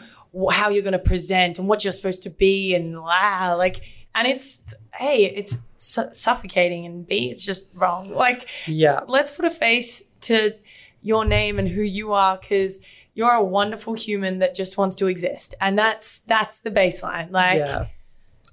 how 0.50 0.68
you're 0.68 0.82
going 0.82 0.92
to 0.92 0.98
present 0.98 1.60
and 1.60 1.68
what 1.68 1.84
you're 1.84 1.92
supposed 1.92 2.24
to 2.24 2.30
be 2.30 2.74
and 2.74 3.00
wow 3.00 3.54
like 3.56 3.82
and 4.14 4.26
it's 4.26 4.64
hey 4.94 5.24
it's 5.24 5.58
su- 5.76 6.12
suffocating 6.12 6.86
and 6.86 7.06
b 7.06 7.30
it's 7.30 7.44
just 7.44 7.64
wrong 7.74 8.10
like 8.10 8.48
yeah. 8.66 9.00
let's 9.06 9.30
put 9.30 9.44
a 9.44 9.50
face 9.50 10.02
to 10.20 10.54
your 11.02 11.24
name 11.24 11.58
and 11.58 11.68
who 11.68 11.82
you 11.82 12.12
are 12.12 12.38
because 12.38 12.80
you're 13.14 13.32
a 13.32 13.42
wonderful 13.42 13.94
human 13.94 14.38
that 14.38 14.54
just 14.54 14.76
wants 14.78 14.96
to 14.96 15.06
exist 15.06 15.54
and 15.60 15.78
that's 15.78 16.20
that's 16.20 16.60
the 16.60 16.70
baseline 16.70 17.30
like 17.30 17.58
yeah. 17.58 17.86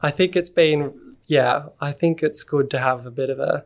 I 0.01 0.11
think 0.11 0.35
it's 0.35 0.49
been, 0.49 1.15
yeah, 1.27 1.65
I 1.79 1.91
think 1.91 2.23
it's 2.23 2.43
good 2.43 2.69
to 2.71 2.79
have 2.79 3.05
a 3.05 3.11
bit 3.11 3.29
of 3.29 3.39
a 3.39 3.65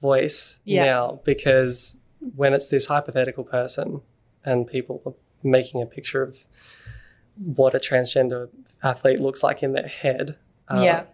voice 0.00 0.58
Yeah. 0.64 0.84
now 0.84 1.20
because 1.24 1.98
when 2.34 2.54
it's 2.54 2.68
this 2.68 2.86
hypothetical 2.86 3.44
person 3.44 4.00
and 4.44 4.66
people 4.66 5.02
are 5.04 5.12
making 5.42 5.82
a 5.82 5.86
picture 5.86 6.22
of 6.22 6.44
what 7.36 7.74
a 7.74 7.78
transgender 7.78 8.48
athlete 8.82 9.20
looks 9.20 9.42
like 9.42 9.62
in 9.62 9.72
their 9.72 9.88
head, 9.88 10.36
uh, 10.68 10.82
yeah 10.84 11.04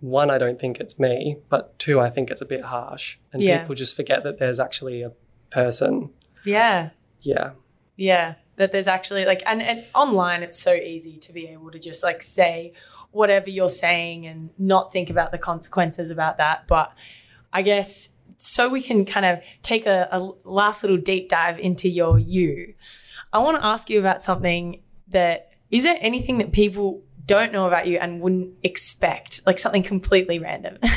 one, 0.00 0.30
I 0.30 0.36
don't 0.36 0.60
think 0.60 0.78
it's 0.78 0.98
me, 1.00 1.38
but 1.48 1.76
two, 1.78 1.98
I 1.98 2.10
think 2.10 2.30
it's 2.30 2.42
a 2.42 2.44
bit 2.44 2.64
harsh 2.64 3.16
and 3.32 3.42
Yeah. 3.42 3.60
people 3.60 3.74
just 3.74 3.96
forget 3.96 4.22
that 4.24 4.38
there's 4.38 4.60
actually 4.60 5.02
a 5.02 5.12
person. 5.50 6.10
yeah 6.44 6.90
Yeah. 7.22 7.52
Yeah, 7.96 8.34
that 8.56 8.72
there's 8.72 8.88
actually 8.88 9.24
like, 9.24 9.42
and, 9.46 9.62
and 9.62 9.84
online 9.94 10.42
it's 10.42 10.58
so 10.60 10.74
easy 10.74 11.16
to 11.16 11.32
be 11.32 11.46
able 11.46 11.70
to 11.70 11.78
just 11.78 12.04
like 12.04 12.22
say 12.22 12.74
whatever 13.10 13.48
you're 13.48 13.70
saying 13.70 14.26
and 14.26 14.50
not 14.58 14.92
think 14.92 15.08
about 15.08 15.32
the 15.32 15.38
consequences 15.38 16.10
about 16.10 16.36
that. 16.36 16.66
But 16.68 16.92
I 17.52 17.62
guess 17.62 18.10
so 18.36 18.68
we 18.68 18.82
can 18.82 19.06
kind 19.06 19.24
of 19.24 19.40
take 19.62 19.86
a, 19.86 20.08
a 20.12 20.18
last 20.44 20.82
little 20.82 20.98
deep 20.98 21.30
dive 21.30 21.58
into 21.58 21.88
your 21.88 22.18
you. 22.18 22.74
I 23.32 23.38
want 23.38 23.56
to 23.56 23.64
ask 23.64 23.88
you 23.88 23.98
about 23.98 24.22
something 24.22 24.82
that 25.08 25.52
is 25.70 25.84
there 25.84 25.96
anything 26.00 26.36
that 26.38 26.52
people 26.52 27.02
don't 27.26 27.52
know 27.52 27.66
about 27.66 27.86
you 27.86 27.98
and 27.98 28.20
wouldn't 28.20 28.54
expect, 28.62 29.40
like 29.46 29.58
something 29.58 29.82
completely 29.82 30.38
random? 30.38 30.78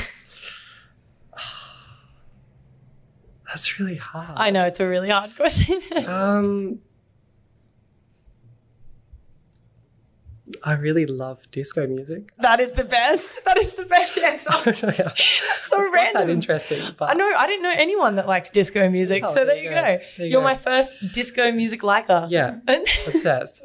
That's 3.48 3.80
really 3.80 3.96
hard. 3.96 4.30
I 4.36 4.52
know 4.52 4.66
it's 4.66 4.80
a 4.80 4.88
really 4.88 5.10
hard 5.10 5.36
question. 5.36 5.82
Um, 6.06 6.80
I 10.64 10.74
really 10.74 11.06
love 11.06 11.50
disco 11.52 11.86
music. 11.88 12.32
that 12.40 12.60
is 12.60 12.72
the 12.74 12.84
best. 12.84 13.44
That 13.46 13.58
is 13.60 13.74
the 13.74 13.86
best 13.86 14.18
answer. 14.30 14.50
Oh, 14.52 14.62
That's 14.66 15.68
so 15.68 15.80
It's 15.82 15.94
random. 15.94 16.28
that 16.28 16.30
interesting, 16.34 16.82
but 16.98 17.10
I 17.12 17.14
know 17.14 17.32
I 17.38 17.46
didn't 17.48 17.64
know 17.64 17.74
anyone 17.76 18.16
that 18.16 18.28
likes 18.28 18.50
disco 18.50 18.90
music. 18.90 19.24
Oh, 19.28 19.34
so 19.34 19.46
there, 19.46 19.58
you 19.58 19.70
go. 19.70 19.76
go. 19.76 19.82
There 19.82 20.02
you 20.18 20.26
You're 20.32 20.42
go. 20.42 20.46
my 20.46 20.56
first 20.56 21.12
disco 21.14 21.52
music 21.52 21.84
liker. 21.84 22.26
Yeah, 22.30 22.60
obsessed. 23.08 23.64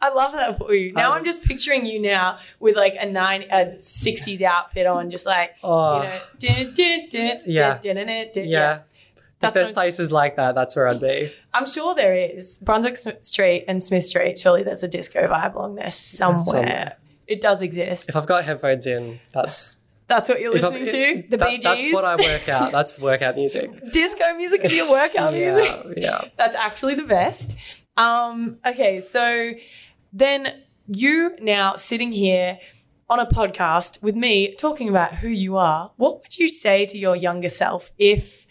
I 0.00 0.08
love 0.14 0.32
that 0.32 0.58
for 0.58 0.72
you. 0.74 0.92
Now 0.92 1.12
I- 1.12 1.16
I'm 1.16 1.24
just 1.24 1.42
picturing 1.44 1.84
you 1.86 2.00
now 2.00 2.38
with 2.60 2.76
like 2.76 2.94
a 2.98 3.06
nine 3.06 3.44
a 3.50 3.76
60s 3.78 4.40
outfit 4.42 4.86
on, 4.86 5.10
just 5.10 5.26
like 5.26 5.50
Oh, 5.62 6.02
you 6.40 6.48
know, 6.64 7.38
Yeah. 7.46 7.78
yeah. 8.34 8.78
If 9.42 9.54
there's 9.54 9.70
places 9.70 10.12
like 10.12 10.36
that, 10.36 10.54
that's 10.54 10.76
where 10.76 10.86
I'd 10.86 11.00
be. 11.00 11.32
I'm 11.54 11.66
sure 11.66 11.94
there 11.94 12.14
is. 12.14 12.58
Brunswick 12.58 12.98
Street 13.22 13.64
and 13.66 13.82
Smith 13.82 14.04
Street, 14.04 14.38
surely 14.38 14.62
there's 14.62 14.82
a 14.82 14.88
disco 14.88 15.26
vibe 15.28 15.54
along 15.54 15.76
there 15.76 15.90
somewhere. 15.90 16.38
somewhere. 16.44 16.96
It 17.26 17.40
does 17.40 17.62
exist. 17.62 18.08
If 18.08 18.16
I've 18.16 18.26
got 18.26 18.44
headphones 18.44 18.86
in, 18.86 19.20
that's 19.32 19.76
That's 20.10 20.28
what 20.28 20.40
you're 20.40 20.52
listening 20.52 20.86
to? 20.86 21.22
The 21.30 21.36
that- 21.36 21.50
Gees? 21.50 21.62
That's 21.62 21.92
what 21.92 22.04
I 22.04 22.16
work 22.16 22.48
out. 22.48 22.72
That's 22.72 22.98
workout 22.98 23.36
music. 23.36 23.70
Disco 23.92 24.34
music 24.34 24.64
is 24.64 24.74
your 24.74 24.90
workout 24.90 25.32
music? 25.32 25.72
Yeah, 25.96 26.22
yeah. 26.22 26.24
That's 26.36 26.56
actually 26.56 26.96
the 26.96 27.04
best. 27.04 27.56
Um, 27.96 28.58
okay, 28.66 29.00
so 29.00 29.52
then 30.12 30.64
you 30.88 31.36
now 31.40 31.76
sitting 31.76 32.10
here 32.10 32.58
on 33.08 33.20
a 33.20 33.26
podcast 33.26 34.02
with 34.02 34.16
me 34.16 34.56
talking 34.56 34.88
about 34.88 35.14
who 35.16 35.28
you 35.28 35.56
are. 35.56 35.92
What 35.96 36.22
would 36.22 36.38
you 36.38 36.48
say 36.48 36.86
to 36.86 36.98
your 36.98 37.14
younger 37.14 37.48
self 37.48 37.92
if 37.96 38.48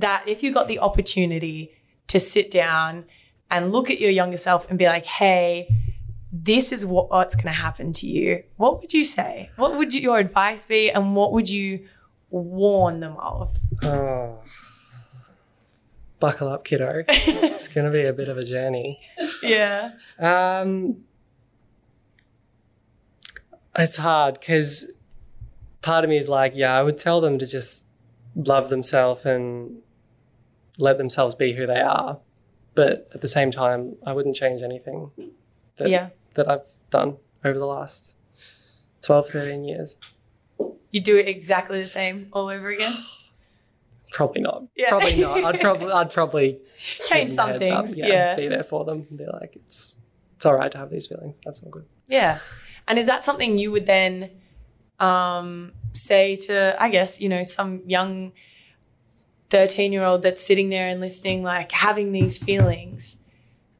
that 0.00 0.26
if 0.26 0.42
you 0.42 0.52
got 0.52 0.68
the 0.68 0.78
opportunity 0.78 1.72
to 2.08 2.20
sit 2.20 2.50
down 2.50 3.04
and 3.50 3.72
look 3.72 3.90
at 3.90 4.00
your 4.00 4.10
younger 4.10 4.36
self 4.36 4.68
and 4.68 4.78
be 4.78 4.86
like, 4.86 5.06
"Hey, 5.06 5.68
this 6.32 6.72
is 6.72 6.84
what, 6.84 7.10
what's 7.10 7.34
going 7.34 7.46
to 7.46 7.60
happen 7.60 7.92
to 7.94 8.06
you." 8.06 8.44
What 8.56 8.80
would 8.80 8.92
you 8.92 9.04
say? 9.04 9.50
What 9.56 9.76
would 9.76 9.92
you, 9.92 10.00
your 10.00 10.18
advice 10.18 10.64
be, 10.64 10.90
and 10.90 11.14
what 11.14 11.32
would 11.32 11.48
you 11.48 11.86
warn 12.30 13.00
them 13.00 13.16
of? 13.18 13.56
Oh. 13.82 14.38
Buckle 16.20 16.48
up, 16.48 16.64
kiddo. 16.64 17.04
it's 17.08 17.68
going 17.68 17.84
to 17.84 17.92
be 17.92 18.04
a 18.04 18.12
bit 18.12 18.28
of 18.28 18.36
a 18.36 18.44
journey. 18.44 19.00
Yeah. 19.40 19.92
Um, 20.18 21.04
it's 23.78 23.98
hard 23.98 24.40
because 24.40 24.90
part 25.80 26.02
of 26.02 26.10
me 26.10 26.16
is 26.16 26.28
like, 26.28 26.54
yeah, 26.56 26.76
I 26.76 26.82
would 26.82 26.98
tell 26.98 27.20
them 27.20 27.38
to 27.38 27.46
just 27.46 27.84
love 28.34 28.68
themselves 28.68 29.24
and 29.24 29.78
let 30.78 30.96
themselves 30.98 31.34
be 31.34 31.52
who 31.52 31.66
they 31.66 31.80
are. 31.80 32.18
But 32.74 33.08
at 33.14 33.20
the 33.20 33.28
same 33.28 33.50
time, 33.50 33.96
I 34.06 34.12
wouldn't 34.12 34.36
change 34.36 34.62
anything 34.62 35.10
that, 35.76 35.88
Yeah. 35.90 36.10
that 36.34 36.48
I've 36.48 36.66
done 36.90 37.16
over 37.44 37.58
the 37.58 37.66
last 37.66 38.14
12, 39.02 39.30
13 39.30 39.64
years. 39.64 39.96
You 40.90 41.00
do 41.00 41.16
it 41.18 41.28
exactly 41.28 41.80
the 41.82 41.88
same 41.88 42.28
all 42.32 42.48
over 42.48 42.68
again. 42.70 42.94
Probably 44.12 44.40
not. 44.40 44.64
Yeah. 44.76 44.88
Probably 44.90 45.20
not. 45.20 45.44
I'd 45.44 45.60
probably, 45.66 45.92
I'd 45.92 46.12
probably 46.12 46.60
Change 47.04 47.30
some 47.30 47.50
heads 47.50 47.66
up, 47.66 47.84
things. 47.86 47.96
yeah, 47.96 48.06
Yeah. 48.06 48.34
Be 48.36 48.48
there 48.48 48.62
for 48.64 48.84
them 48.84 49.06
and 49.10 49.18
be 49.18 49.26
like, 49.26 49.54
it's, 49.56 49.98
it's 50.36 50.46
all 50.46 50.54
right 50.54 50.70
to 50.72 50.78
have 50.78 50.90
these 50.90 51.06
feelings. 51.06 51.34
That's 51.44 51.62
all 51.62 51.70
good. 51.70 51.84
Yeah. 52.06 52.38
And 52.86 52.98
is 52.98 53.06
that 53.06 53.24
something 53.24 53.58
you 53.58 53.70
would 53.70 53.84
then 53.86 54.30
um, 54.98 55.72
say 55.92 56.36
to, 56.36 56.74
I 56.82 56.88
guess, 56.88 57.20
you 57.20 57.28
know, 57.28 57.42
some 57.42 57.82
young 57.86 58.32
13 59.50 59.92
year 59.92 60.04
old 60.04 60.22
that's 60.22 60.44
sitting 60.44 60.68
there 60.68 60.88
and 60.88 61.00
listening, 61.00 61.42
like 61.42 61.72
having 61.72 62.12
these 62.12 62.38
feelings, 62.38 63.18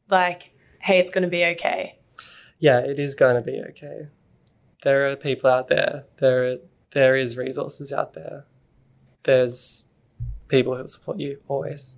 like, 0.09 0.51
hey, 0.79 0.99
it's 0.99 1.11
going 1.11 1.23
to 1.23 1.29
be 1.29 1.45
okay? 1.45 1.99
Yeah, 2.59 2.79
it 2.79 2.99
is 2.99 3.15
going 3.15 3.35
to 3.35 3.41
be 3.41 3.61
okay. 3.69 4.07
There 4.83 5.09
are 5.09 5.15
people 5.15 5.49
out 5.49 5.67
there. 5.67 6.05
There, 6.17 6.45
are, 6.45 6.57
there 6.91 7.15
is 7.15 7.37
resources 7.37 7.91
out 7.91 8.13
there. 8.13 8.45
There's 9.23 9.85
people 10.47 10.75
who'll 10.75 10.87
support 10.87 11.19
you 11.19 11.39
always. 11.47 11.97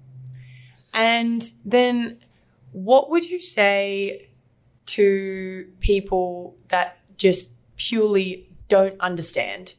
And 0.93 1.49
then 1.63 2.19
what 2.71 3.09
would 3.09 3.29
you 3.29 3.39
say 3.39 4.29
to 4.87 5.67
people 5.79 6.57
that 6.67 6.97
just 7.17 7.53
purely 7.77 8.49
don't 8.67 8.99
understand 8.99 9.75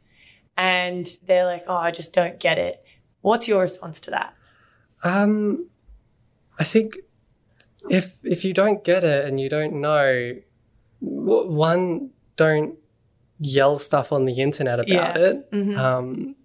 and 0.57 1.07
they're 1.27 1.45
like, 1.45 1.65
oh, 1.67 1.77
I 1.77 1.91
just 1.91 2.15
don't 2.15 2.39
get 2.39 2.59
it? 2.59 2.85
What's 3.23 3.49
your 3.49 3.63
response 3.63 3.99
to 4.01 4.11
that? 4.11 4.35
Um, 5.05 5.69
I 6.59 6.65
think 6.65 6.97
if 7.91 8.17
if 8.25 8.45
you 8.45 8.53
don't 8.53 8.85
get 8.85 9.03
it 9.05 9.25
and 9.25 9.41
you 9.41 9.49
don't 9.49 9.81
know, 9.81 10.37
one 11.01 12.11
don't 12.37 12.79
yell 13.39 13.79
stuff 13.79 14.13
on 14.13 14.25
the 14.25 14.35
internet 14.35 14.79
about 14.79 14.89
Yeah. 14.89 15.19
it 15.19 15.51
Mhm. 15.51 15.77
um, 15.79 16.37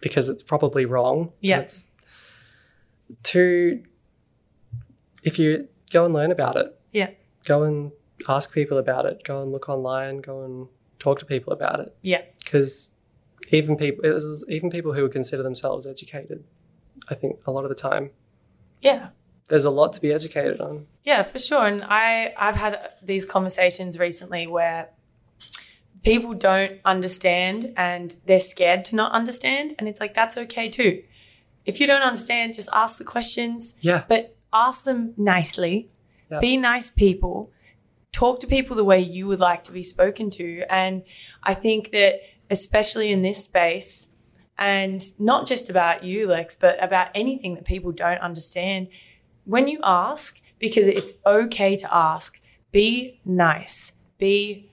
because 0.00 0.28
it's 0.30 0.42
probably 0.42 0.86
wrong. 0.86 1.32
Yeah. 1.40 1.60
It's, 1.60 1.84
two, 3.22 3.82
if 5.22 5.38
you 5.38 5.68
go 5.92 6.06
and 6.06 6.14
learn 6.14 6.32
about 6.32 6.56
it, 6.56 6.74
Yeah. 6.92 7.10
go 7.44 7.62
and 7.64 7.92
ask 8.28 8.52
people 8.54 8.78
about 8.78 9.04
it. 9.04 9.22
Go 9.24 9.42
and 9.42 9.52
look 9.52 9.68
online. 9.68 10.22
Go 10.22 10.42
and 10.42 10.68
talk 10.98 11.18
to 11.18 11.26
people 11.26 11.52
about 11.52 11.80
it 11.80 11.94
Yeah. 12.00 12.22
because 12.42 12.90
even 13.50 13.76
people, 13.76 14.04
it 14.04 14.10
was 14.10 14.44
even 14.48 14.70
people 14.70 14.92
who 14.92 15.02
would 15.02 15.12
consider 15.12 15.42
themselves 15.42 15.86
educated, 15.86 16.44
I 17.08 17.14
think 17.14 17.40
a 17.46 17.50
lot 17.50 17.64
of 17.64 17.68
the 17.68 17.74
time 17.74 18.10
Yeah. 18.80 19.08
there's 19.48 19.64
a 19.64 19.70
lot 19.70 19.92
to 19.94 20.00
be 20.00 20.12
educated 20.12 20.60
on. 20.60 20.86
Yeah, 21.04 21.22
for 21.24 21.38
sure. 21.38 21.66
And 21.66 21.82
I 21.84 22.32
I've 22.38 22.54
had 22.56 22.80
these 23.04 23.26
conversations 23.26 23.98
recently 23.98 24.46
where 24.46 24.88
people 26.02 26.34
don't 26.34 26.80
understand 26.84 27.72
and 27.76 28.16
they're 28.26 28.40
scared 28.40 28.84
to 28.86 28.96
not 28.96 29.12
understand 29.12 29.74
and 29.78 29.88
it's 29.88 30.00
like 30.00 30.14
that's 30.14 30.36
okay 30.36 30.68
too. 30.68 31.02
If 31.64 31.78
you 31.80 31.86
don't 31.86 32.02
understand, 32.02 32.54
just 32.54 32.68
ask 32.72 32.98
the 32.98 33.04
questions, 33.04 33.76
Yeah, 33.80 34.02
but 34.08 34.36
ask 34.52 34.84
them 34.84 35.14
nicely. 35.16 35.90
Yeah. 36.30 36.40
Be 36.40 36.56
nice 36.56 36.90
people. 36.90 37.50
Talk 38.10 38.40
to 38.40 38.46
people 38.46 38.74
the 38.76 38.84
way 38.84 39.00
you 39.00 39.26
would 39.28 39.38
like 39.40 39.62
to 39.64 39.72
be 39.72 39.82
spoken 39.82 40.28
to. 40.30 40.64
And 40.68 41.02
I 41.42 41.54
think 41.54 41.92
that 41.92 42.20
especially 42.52 43.10
in 43.10 43.22
this 43.22 43.42
space 43.42 44.08
and 44.58 45.18
not 45.18 45.46
just 45.46 45.70
about 45.70 46.04
you, 46.04 46.28
Lex, 46.28 46.54
but 46.54 46.82
about 46.84 47.08
anything 47.14 47.54
that 47.54 47.64
people 47.64 47.92
don't 47.92 48.20
understand, 48.20 48.88
when 49.44 49.68
you 49.68 49.80
ask, 49.82 50.40
because 50.58 50.86
it's 50.86 51.14
okay 51.26 51.76
to 51.76 51.92
ask, 51.92 52.40
be 52.70 53.20
nice, 53.24 53.92
be 54.18 54.70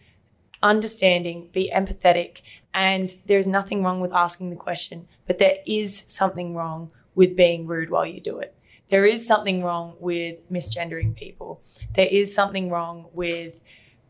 understanding, 0.61 1.49
be 1.53 1.71
empathetic. 1.73 2.41
And 2.73 3.15
there's 3.25 3.47
nothing 3.47 3.81
wrong 3.81 4.01
with 4.01 4.13
asking 4.13 4.49
the 4.49 4.57
question, 4.57 5.07
but 5.25 5.39
there 5.39 5.59
is 5.65 6.03
something 6.05 6.53
wrong 6.53 6.91
with 7.15 7.37
being 7.37 7.65
rude 7.65 7.89
while 7.89 8.05
you 8.05 8.19
do 8.19 8.39
it. 8.39 8.53
There 8.89 9.05
is 9.05 9.25
something 9.25 9.63
wrong 9.63 9.95
with 9.99 10.37
misgendering 10.51 11.15
people. 11.15 11.61
There 11.95 12.07
is 12.07 12.35
something 12.35 12.69
wrong 12.69 13.07
with 13.13 13.59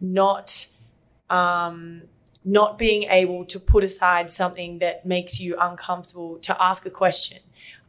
not 0.02 0.68
um, 1.30 2.04
not 2.46 2.78
being 2.78 3.04
able 3.04 3.46
to 3.46 3.60
put 3.60 3.84
aside 3.84 4.32
something 4.32 4.80
that 4.80 5.06
makes 5.06 5.40
you 5.40 5.58
uncomfortable 5.60 6.38
to 6.40 6.62
ask 6.62 6.86
a 6.86 6.90
question. 6.90 7.40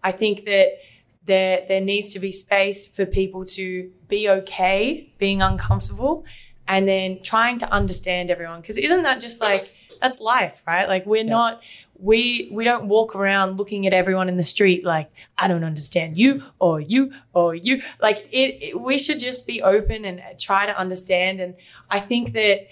I 0.03 0.13
think 0.13 0.45
that 0.47 0.79
there 1.27 1.65
there 1.69 1.81
needs 1.81 2.13
to 2.13 2.19
be 2.19 2.33
space 2.33 2.89
for 2.89 3.07
people 3.07 3.45
to 3.45 3.91
be 4.09 4.29
okay 4.29 5.13
being 5.19 5.43
uncomfortable 5.43 6.25
and 6.67 6.89
then 6.89 7.21
trying 7.23 7.59
to 7.59 7.71
understand 7.71 8.31
everyone. 8.31 8.61
Because 8.61 8.79
isn't 8.79 9.03
that 9.03 9.21
just 9.21 9.41
like 9.41 9.73
that's 10.01 10.21
life 10.21 10.63
right? 10.67 10.89
Like 10.89 11.07
we're 11.07 11.25
not 11.25 11.63
we 11.99 12.49
we 12.51 12.65
don't 12.65 12.87
walk 12.87 13.15
around 13.15 13.59
looking 13.59 13.87
at 13.87 13.93
everyone 13.93 14.27
in 14.27 14.39
the 14.39 14.43
street 14.43 14.83
like 14.87 15.11
i 15.37 15.47
don't 15.47 15.65
understand 15.65 16.17
you 16.17 16.43
or 16.59 16.81
you 16.81 17.13
or 17.35 17.55
you. 17.55 17.83
Like 18.01 18.27
it, 18.33 18.63
it 18.63 18.81
we 18.81 18.97
should 18.99 19.21
just 19.21 19.47
be 19.47 19.61
open 19.63 20.05
and 20.07 20.23
try 20.39 20.67
to 20.67 20.77
understand. 20.79 21.41
And 21.41 21.55
i 21.91 22.01
think 22.01 22.33
that 22.33 22.67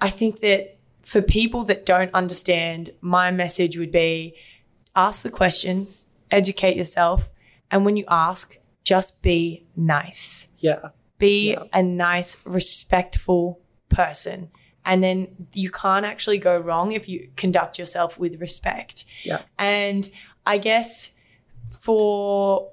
i 0.00 0.08
think 0.08 0.40
that 0.40 0.77
for 1.10 1.20
people 1.22 1.62
that 1.70 1.80
don't 1.92 2.12
understand 2.22 2.80
my 3.00 3.26
message 3.42 3.74
would 3.80 3.92
be 3.92 4.34
ask 5.06 5.16
the 5.22 5.30
questions 5.42 5.86
educate 6.40 6.76
yourself 6.82 7.20
and 7.70 7.78
when 7.84 7.96
you 8.00 8.04
ask 8.28 8.58
just 8.92 9.10
be 9.22 9.64
nice 9.76 10.48
yeah, 10.66 10.80
be 11.18 11.36
Yeah. 11.52 11.64
a 11.80 11.82
nice, 11.82 12.32
respectful 12.46 13.44
person. 14.00 14.38
And 14.84 15.02
then 15.04 15.18
you 15.62 15.70
can't 15.82 16.06
actually 16.12 16.38
go 16.38 16.54
wrong 16.66 16.92
if 16.92 17.04
you 17.10 17.18
conduct 17.36 17.78
yourself 17.80 18.10
with 18.22 18.40
respect. 18.40 19.04
yeah. 19.30 19.42
And 19.58 20.02
I 20.46 20.56
guess 20.68 20.90
for 21.80 22.70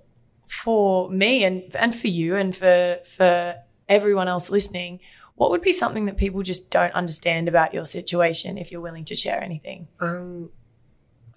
for 0.47 1.09
me 1.09 1.43
and 1.43 1.75
and 1.75 1.93
for 2.01 2.07
you 2.07 2.35
and 2.41 2.55
for 2.55 2.99
for 3.17 3.55
everyone 3.89 4.27
else 4.27 4.49
listening, 4.49 4.99
what 5.35 5.51
would 5.51 5.61
be 5.61 5.73
something 5.73 6.05
that 6.05 6.17
people 6.17 6.41
just 6.43 6.71
don't 6.71 6.93
understand 6.93 7.47
about 7.47 7.73
your 7.73 7.85
situation 7.85 8.57
if 8.57 8.71
you're 8.71 8.81
willing 8.81 9.05
to 9.05 9.15
share 9.15 9.41
anything? 9.43 9.87
Um, 9.99 10.49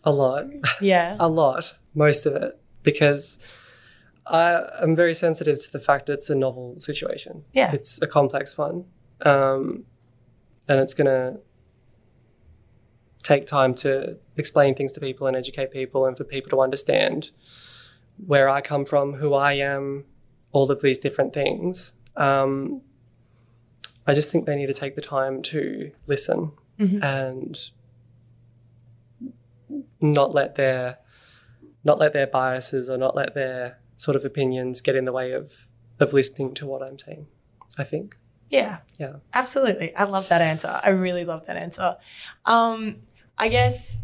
a 0.04 0.12
lot, 0.12 0.46
Yeah. 0.80 1.16
a 1.18 1.28
lot, 1.28 1.76
most 1.94 2.24
of 2.26 2.34
it, 2.36 2.60
because 2.82 3.38
I 4.26 4.62
am 4.80 4.94
very 4.94 5.14
sensitive 5.14 5.60
to 5.64 5.72
the 5.72 5.80
fact 5.80 6.06
that 6.06 6.14
it's 6.14 6.30
a 6.30 6.34
novel 6.36 6.78
situation. 6.78 7.44
Yeah. 7.52 7.72
it's 7.72 8.00
a 8.00 8.06
complex 8.06 8.56
one, 8.56 8.84
um, 9.22 9.84
and 10.68 10.78
it's 10.80 10.94
gonna 10.94 11.38
take 13.22 13.46
time 13.46 13.74
to 13.74 14.16
explain 14.36 14.74
things 14.74 14.92
to 14.92 15.00
people 15.00 15.26
and 15.26 15.36
educate 15.36 15.70
people, 15.72 16.06
and 16.06 16.16
for 16.16 16.24
people 16.24 16.50
to 16.50 16.60
understand 16.60 17.30
where 18.26 18.48
I 18.48 18.60
come 18.60 18.84
from, 18.84 19.14
who 19.14 19.34
I 19.34 19.54
am, 19.54 20.04
all 20.52 20.70
of 20.70 20.82
these 20.82 20.98
different 20.98 21.32
things. 21.34 21.94
Um, 22.16 22.82
I 24.08 24.14
just 24.14 24.32
think 24.32 24.46
they 24.46 24.56
need 24.56 24.66
to 24.66 24.74
take 24.74 24.94
the 24.96 25.02
time 25.02 25.42
to 25.42 25.92
listen 26.06 26.52
Mhm. 26.80 27.04
and 27.04 27.70
not 30.00 30.34
let 30.34 30.54
their 30.54 30.98
not 31.84 31.98
let 31.98 32.12
their 32.12 32.26
biases 32.26 32.90
or 32.90 32.98
not 32.98 33.14
let 33.14 33.34
their 33.34 33.78
sort 33.96 34.16
of 34.16 34.24
opinions 34.24 34.80
get 34.80 34.96
in 34.96 35.04
the 35.04 35.12
way 35.12 35.32
of 35.32 35.66
of 36.00 36.12
listening 36.12 36.54
to 36.54 36.66
what 36.66 36.82
I'm 36.82 36.98
saying. 36.98 37.26
I 37.76 37.84
think. 37.84 38.16
Yeah. 38.50 38.78
Yeah. 38.98 39.16
Absolutely. 39.34 39.94
I 39.94 40.04
love 40.04 40.28
that 40.28 40.40
answer. 40.40 40.80
I 40.82 40.88
really 40.90 41.24
love 41.24 41.46
that 41.46 41.56
answer. 41.56 41.96
Um, 42.46 43.02
I 43.36 43.48
guess 43.48 43.98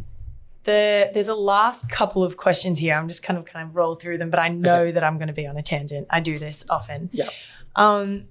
the 0.64 1.10
there's 1.14 1.28
a 1.28 1.34
last 1.34 1.88
couple 1.90 2.22
of 2.22 2.36
questions 2.36 2.78
here. 2.78 2.94
I'm 2.94 3.08
just 3.08 3.22
kind 3.22 3.38
of 3.38 3.44
kind 3.46 3.68
of 3.68 3.74
roll 3.74 3.94
through 3.94 4.18
them, 4.18 4.30
but 4.30 4.38
I 4.40 4.48
know 4.48 4.90
that 4.92 5.02
I'm 5.04 5.16
going 5.18 5.28
to 5.28 5.34
be 5.34 5.46
on 5.46 5.56
a 5.56 5.62
tangent. 5.62 6.06
I 6.10 6.20
do 6.20 6.38
this 6.38 6.64
often. 6.68 7.08
Yeah. 7.12 7.28
Um, 7.76 8.28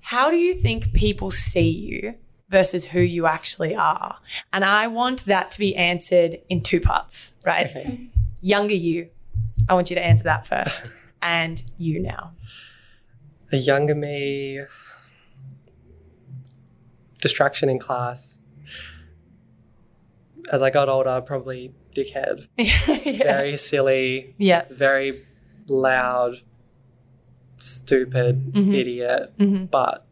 how 0.00 0.30
do 0.30 0.36
you 0.36 0.54
think 0.54 0.92
people 0.92 1.30
see 1.30 1.68
you 1.68 2.14
versus 2.48 2.86
who 2.86 3.00
you 3.00 3.26
actually 3.26 3.74
are? 3.74 4.18
And 4.52 4.64
I 4.64 4.86
want 4.86 5.24
that 5.26 5.50
to 5.52 5.58
be 5.58 5.74
answered 5.76 6.38
in 6.48 6.62
two 6.62 6.80
parts, 6.80 7.34
right? 7.44 7.66
Okay. 7.70 8.08
Younger 8.40 8.74
you. 8.74 9.08
I 9.68 9.74
want 9.74 9.90
you 9.90 9.96
to 9.96 10.04
answer 10.04 10.24
that 10.24 10.46
first. 10.46 10.92
and 11.22 11.62
you 11.78 12.00
now. 12.00 12.32
The 13.50 13.58
younger 13.58 13.94
me 13.94 14.60
distraction 17.20 17.68
in 17.68 17.78
class. 17.78 18.38
As 20.50 20.62
I 20.62 20.70
got 20.70 20.88
older, 20.88 21.20
probably 21.20 21.72
dickhead. 21.94 22.48
yeah. 22.56 23.22
Very 23.22 23.56
silly, 23.56 24.34
Yeah. 24.38 24.64
very 24.70 25.24
loud, 25.68 26.36
stupid, 27.60 28.52
Mhm. 28.52 28.74
idiot, 28.74 29.32
Mhm. 29.38 29.70
but 29.70 30.04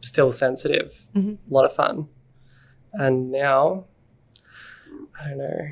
still 0.00 0.32
sensitive. 0.32 1.06
Mhm. 1.14 1.38
A 1.50 1.54
lot 1.54 1.64
of 1.64 1.72
fun. 1.72 2.08
And 2.92 3.30
now, 3.30 3.84
I 5.20 5.28
don't 5.28 5.38
know, 5.38 5.68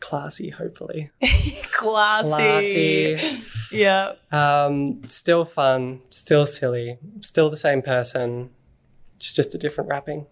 classy, 0.00 0.50
hopefully. 0.50 1.10
Classy. 1.72 3.16
Classy. 3.16 3.76
Yeah. 3.76 4.14
Um, 4.32 5.02
still 5.08 5.44
fun, 5.44 6.00
still 6.10 6.44
silly, 6.46 6.98
still 7.20 7.50
the 7.50 7.56
same 7.56 7.82
person, 7.82 8.50
it's 9.16 9.32
just 9.32 9.54
a 9.54 9.58
different 9.58 9.88
wrapping. 9.90 10.26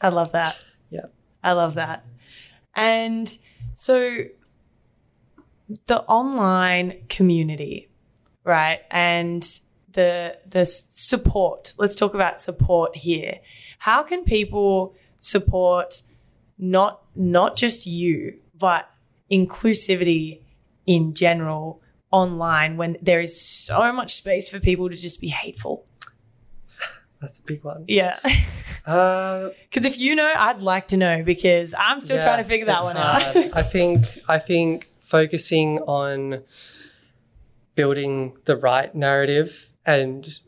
I 0.00 0.08
love 0.08 0.32
that. 0.32 0.64
Yeah. 0.90 1.06
I 1.44 1.52
love 1.52 1.74
that. 1.74 2.04
And 2.74 3.36
so 3.74 4.24
the 5.86 6.00
online 6.04 7.02
community, 7.08 7.89
right? 8.50 8.80
And 8.90 9.42
the 9.92 10.36
the 10.46 10.64
support. 10.66 11.72
Let's 11.78 11.96
talk 11.96 12.14
about 12.14 12.40
support 12.40 12.96
here. 12.96 13.38
How 13.78 14.02
can 14.02 14.24
people 14.24 14.94
support 15.18 16.02
not 16.58 17.02
not 17.14 17.56
just 17.56 17.86
you, 17.86 18.38
but 18.58 18.90
inclusivity 19.30 20.40
in 20.86 21.14
general 21.14 21.80
online 22.10 22.76
when 22.76 22.96
there 23.00 23.20
is 23.20 23.40
so 23.40 23.92
much 23.92 24.14
space 24.14 24.48
for 24.48 24.58
people 24.58 24.90
to 24.90 24.96
just 24.96 25.20
be 25.20 25.28
hateful. 25.28 25.86
That's 27.20 27.38
a 27.38 27.42
big 27.42 27.62
one. 27.64 27.84
Yeah. 27.86 28.18
Uh, 28.86 29.50
Because 29.70 29.84
if 29.84 29.98
you 29.98 30.16
know, 30.16 30.32
I'd 30.34 30.62
like 30.62 30.88
to 30.88 30.96
know 30.96 31.22
because 31.22 31.74
I'm 31.78 32.00
still 32.00 32.16
yeah, 32.16 32.22
trying 32.22 32.42
to 32.42 32.48
figure 32.48 32.66
that 32.66 32.82
one 32.82 32.96
hard. 32.96 33.22
out. 33.22 33.36
I 33.52 33.62
think 33.62 34.06
I 34.26 34.38
think 34.38 34.90
focusing 34.98 35.78
on 35.80 36.42
building 37.74 38.36
the 38.44 38.56
right 38.56 38.94
narrative 38.94 39.72
and 39.86 40.40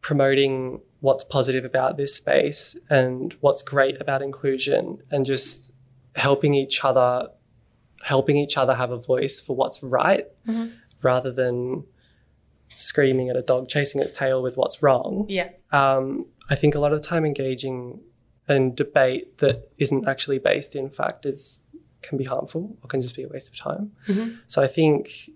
promoting 0.00 0.80
what's 1.00 1.24
positive 1.24 1.64
about 1.64 1.96
this 1.96 2.14
space 2.14 2.76
and 2.88 3.36
what's 3.40 3.62
great 3.62 4.00
about 4.00 4.22
inclusion 4.22 4.98
and 5.10 5.26
just 5.26 5.72
helping 6.16 6.54
each 6.54 6.84
other 6.84 7.28
helping 8.02 8.36
each 8.36 8.56
other 8.56 8.74
have 8.74 8.90
a 8.90 8.98
voice 8.98 9.40
for 9.40 9.54
what's 9.54 9.80
right 9.82 10.26
rather 11.02 11.30
than 11.30 11.84
screaming 12.74 13.28
at 13.28 13.36
a 13.36 13.42
dog 13.42 13.68
chasing 13.68 14.00
its 14.00 14.10
tail 14.10 14.42
with 14.42 14.56
what's 14.56 14.82
wrong 14.82 15.24
yeah. 15.28 15.48
um, 15.70 16.26
I 16.50 16.56
think 16.56 16.74
a 16.74 16.80
lot 16.80 16.92
of 16.92 17.00
the 17.00 17.06
time 17.06 17.24
engaging 17.24 18.00
in 18.48 18.74
debate 18.74 19.38
that 19.38 19.70
isn't 19.78 20.08
actually 20.08 20.38
based 20.38 20.74
in 20.74 20.90
fact 20.90 21.26
is 21.26 21.60
can 22.02 22.18
be 22.18 22.24
harmful 22.24 22.76
or 22.82 22.88
can 22.88 23.00
just 23.00 23.16
be 23.16 23.22
a 23.22 23.28
waste 23.28 23.48
of 23.48 23.56
time. 23.58 23.92
So 24.46 24.62
I 24.62 24.66
think 24.66 25.30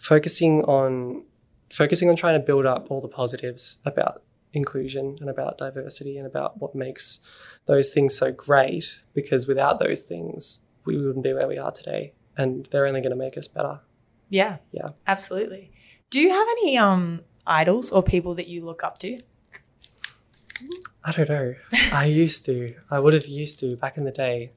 focusing 0.00 0.62
on 0.64 1.22
focusing 1.70 2.08
on 2.08 2.16
trying 2.16 2.32
to 2.32 2.44
build 2.44 2.64
up 2.64 2.90
all 2.90 3.02
the 3.02 3.08
positives 3.08 3.76
about 3.84 4.22
inclusion 4.54 5.16
and 5.20 5.28
about 5.28 5.58
diversity 5.58 6.16
and 6.16 6.26
about 6.26 6.58
what 6.60 6.74
makes 6.74 7.20
those 7.66 7.92
things 7.92 8.16
so 8.16 8.32
great 8.32 9.02
because 9.14 9.46
without 9.46 9.78
those 9.78 10.00
things 10.00 10.62
we 10.86 10.96
wouldn't 10.96 11.22
be 11.22 11.32
where 11.34 11.46
we 11.46 11.58
are 11.58 11.70
today 11.70 12.12
and 12.36 12.66
they're 12.66 12.86
only 12.86 13.02
going 13.02 13.10
to 13.10 13.16
make 13.16 13.36
us 13.36 13.46
better. 13.46 13.80
Yeah. 14.30 14.56
Yeah. 14.72 14.90
Absolutely. 15.06 15.70
Do 16.08 16.18
you 16.18 16.30
have 16.30 16.48
any 16.62 16.78
um 16.78 17.20
idols 17.46 17.92
or 17.92 18.02
people 18.02 18.34
that 18.36 18.48
you 18.48 18.64
look 18.64 18.82
up 18.82 18.98
to? 18.98 19.18
I 21.04 21.12
don't 21.12 21.28
know. 21.28 21.54
I 21.92 22.04
used 22.22 22.46
to. 22.46 22.74
I 22.90 22.98
would 23.00 23.12
have 23.12 23.26
used 23.26 23.60
to 23.60 23.76
back 23.76 23.98
in 23.98 24.04
the 24.04 24.10
day, 24.10 24.52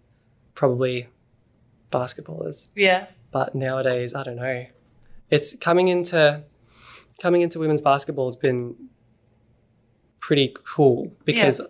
probably 0.56 1.10
basketballers. 1.92 2.70
Yeah. 2.76 3.08
But 3.32 3.56
nowadays, 3.56 4.16
I 4.16 4.24
don't 4.24 4.38
know. 4.38 4.66
It's 5.30 5.56
coming 5.56 5.88
into 5.88 6.44
coming 7.22 7.42
into 7.42 7.60
women's 7.60 7.82
basketball 7.82 8.26
has 8.26 8.36
been 8.36 8.76
pretty 10.20 10.54
cool 10.66 11.14
because 11.26 11.62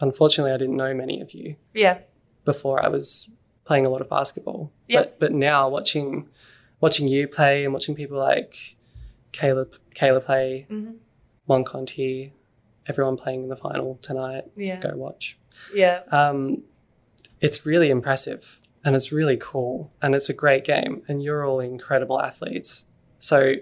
unfortunately 0.00 0.52
I 0.52 0.56
didn't 0.56 0.76
know 0.76 0.94
many 0.94 1.20
of 1.20 1.32
you 1.32 1.56
Yeah. 1.74 1.98
before 2.44 2.82
I 2.84 2.88
was 2.88 3.28
playing 3.64 3.86
a 3.86 3.90
lot 3.90 4.00
of 4.00 4.08
basketball. 4.08 4.72
Yeah. 4.88 5.00
But 5.00 5.18
but 5.20 5.32
now 5.32 5.68
watching 5.68 6.28
watching 6.80 7.06
you 7.08 7.28
play 7.28 7.64
and 7.64 7.72
watching 7.72 7.94
people 7.94 8.18
like 8.18 8.76
Caleb 9.32 9.74
Kayla 9.94 10.22
play, 10.24 10.66
Mhm. 10.70 10.96
Mon 11.48 11.64
Conti, 11.64 12.32
everyone 12.86 13.16
playing 13.16 13.44
in 13.44 13.48
the 13.48 13.56
final 13.56 13.98
tonight. 14.02 14.44
Yeah. 14.56 14.78
Go 14.80 14.96
watch. 14.96 15.38
Yeah. 15.74 16.00
Um, 16.10 16.64
it's 17.40 17.64
really 17.66 17.90
impressive 17.90 18.60
and 18.84 18.96
it's 18.96 19.12
really 19.12 19.36
cool 19.40 19.92
and 20.02 20.14
it's 20.14 20.28
a 20.28 20.32
great 20.34 20.64
game 20.64 21.02
and 21.08 21.22
you're 21.22 21.44
all 21.44 21.60
incredible 21.60 22.20
athletes. 22.20 22.86
So 23.18 23.54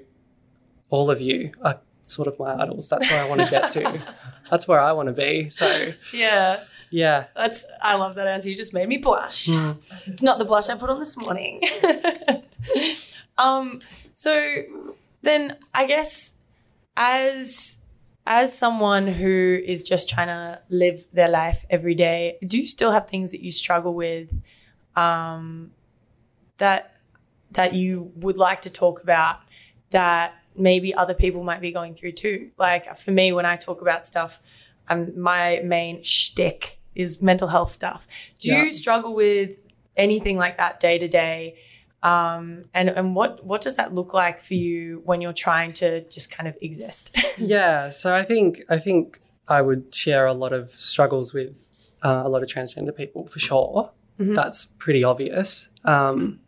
all 0.91 1.11
of 1.11 1.21
you 1.21 1.53
are 1.63 1.81
sort 2.03 2.27
of 2.27 2.39
my 2.39 2.55
idols. 2.61 2.89
That's 2.89 3.09
where 3.11 3.23
I 3.23 3.29
want 3.29 3.41
to 3.43 3.51
get 3.51 3.71
to. 3.73 4.15
That's 4.51 4.67
where 4.67 4.81
I 4.81 4.93
want 4.93 5.09
to 5.09 5.13
be. 5.13 5.49
So 5.49 5.93
Yeah. 6.13 6.61
yeah. 6.91 7.27
That's 7.37 7.65
I 7.83 7.95
love 7.97 8.15
that 8.17 8.27
answer. 8.27 8.49
You 8.51 8.57
just 8.57 8.75
made 8.75 8.89
me 8.89 8.97
blush. 8.97 9.47
Mm. 9.47 9.79
It's 10.07 10.23
not 10.23 10.39
the 10.39 10.45
blush 10.45 10.69
I 10.69 10.77
put 10.77 10.91
on 10.91 10.99
this 10.99 11.17
morning. 11.17 11.63
um 13.39 13.81
so 14.15 14.63
then 15.23 15.57
I 15.75 15.87
guess 15.87 16.35
as 16.97 17.79
as 18.27 18.57
someone 18.57 19.07
who 19.07 19.59
is 19.65 19.83
just 19.83 20.09
trying 20.09 20.29
to 20.29 20.61
live 20.69 21.07
their 21.13 21.29
life 21.29 21.65
every 21.71 21.95
day, 21.95 22.39
do 22.47 22.59
you 22.59 22.69
still 22.69 22.93
have 22.93 23.09
things 23.09 23.31
that 23.33 23.41
you 23.43 23.51
struggle 23.51 23.95
with 23.95 24.31
um 24.97 25.71
that 26.59 26.95
that 27.53 27.75
you 27.75 28.13
would 28.17 28.37
like 28.39 28.63
to 28.63 28.71
talk 28.71 29.03
about 29.03 29.41
that 29.91 30.35
maybe 30.57 30.95
other 30.95 31.15
people 31.15 31.43
might 31.43 31.61
be 31.61 31.73
going 31.73 31.95
through 31.95 32.13
too? 32.13 32.51
Like 32.59 32.97
for 32.97 33.11
me 33.11 33.33
when 33.33 33.45
I 33.47 33.57
talk 33.57 33.81
about 33.83 34.07
stuff, 34.07 34.41
um, 34.89 35.19
my 35.21 35.61
main 35.65 36.03
shtick 36.03 36.79
is 36.95 37.21
mental 37.23 37.49
health 37.49 37.71
stuff. 37.73 38.07
Do 38.41 38.49
Yeah. 38.51 38.65
you 38.65 38.73
struggle 38.73 39.15
with 39.15 39.51
anything 39.97 40.37
like 40.37 40.59
that 40.59 40.79
day 40.81 40.99
to 40.99 41.09
day? 41.09 41.57
Um, 42.03 42.65
and 42.73 42.89
and 42.89 43.15
what 43.17 43.45
what 43.45 43.61
does 43.61 43.77
that 43.77 43.95
look 43.95 44.15
like 44.15 44.43
for 44.43 44.55
you 44.55 45.03
when 45.05 45.21
you're 45.21 45.33
trying 45.33 45.73
to 45.75 46.03
just 46.09 46.31
kind 46.31 46.49
of 46.49 46.57
exist? 46.61 47.17
Yeah. 47.39 47.89
So 47.89 48.15
I 48.15 48.23
think 48.23 48.63
I 48.69 48.79
think 48.79 49.21
I 49.49 49.61
would 49.63 49.95
share 49.95 50.27
a 50.27 50.33
lot 50.35 50.53
of 50.53 50.71
struggles 50.71 51.33
with 51.35 51.67
uh, 52.03 52.23
a 52.25 52.29
lot 52.29 52.43
of 52.43 52.49
transgender 52.49 52.95
people 52.97 53.27
for 53.27 53.39
sure. 53.39 53.93
Mm-hmm. 54.21 54.35
That's 54.35 54.65
pretty 54.65 55.03
obvious. 55.03 55.71
Um, 55.85 56.41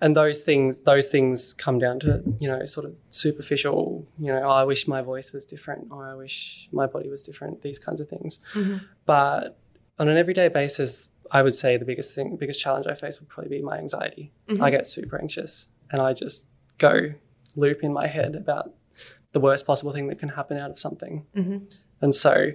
and 0.00 0.16
those 0.16 0.42
things 0.42 0.80
those 0.80 1.08
things 1.08 1.52
come 1.54 1.78
down 1.78 1.98
to 2.00 2.22
you 2.38 2.48
know 2.48 2.64
sort 2.64 2.86
of 2.86 3.00
superficial 3.10 4.06
you 4.18 4.32
know 4.32 4.40
oh, 4.44 4.50
i 4.50 4.64
wish 4.64 4.86
my 4.86 5.02
voice 5.02 5.32
was 5.32 5.44
different. 5.44 5.88
Or 5.90 6.08
i 6.08 6.14
wish 6.14 6.68
my 6.72 6.86
body 6.86 7.08
was 7.08 7.22
different. 7.22 7.62
These 7.62 7.78
kinds 7.78 8.00
of 8.00 8.08
things. 8.08 8.38
Mm-hmm. 8.54 8.78
But 9.06 9.58
on 9.98 10.08
an 10.08 10.16
everyday 10.16 10.48
basis 10.48 11.08
i 11.30 11.42
would 11.42 11.54
say 11.54 11.76
the 11.76 11.84
biggest 11.84 12.14
thing 12.14 12.36
biggest 12.36 12.60
challenge 12.60 12.86
i 12.86 12.94
face 12.94 13.20
would 13.20 13.28
probably 13.28 13.58
be 13.58 13.62
my 13.62 13.78
anxiety. 13.78 14.32
Mm-hmm. 14.48 14.62
I 14.62 14.70
get 14.70 14.86
super 14.86 15.20
anxious 15.20 15.68
and 15.90 16.00
i 16.00 16.12
just 16.12 16.46
go 16.78 17.14
loop 17.56 17.82
in 17.82 17.92
my 17.92 18.06
head 18.06 18.36
about 18.36 18.72
the 19.32 19.40
worst 19.40 19.66
possible 19.66 19.92
thing 19.92 20.06
that 20.08 20.18
can 20.18 20.30
happen 20.30 20.58
out 20.58 20.70
of 20.70 20.78
something. 20.78 21.26
And 22.00 22.14
so 22.14 22.52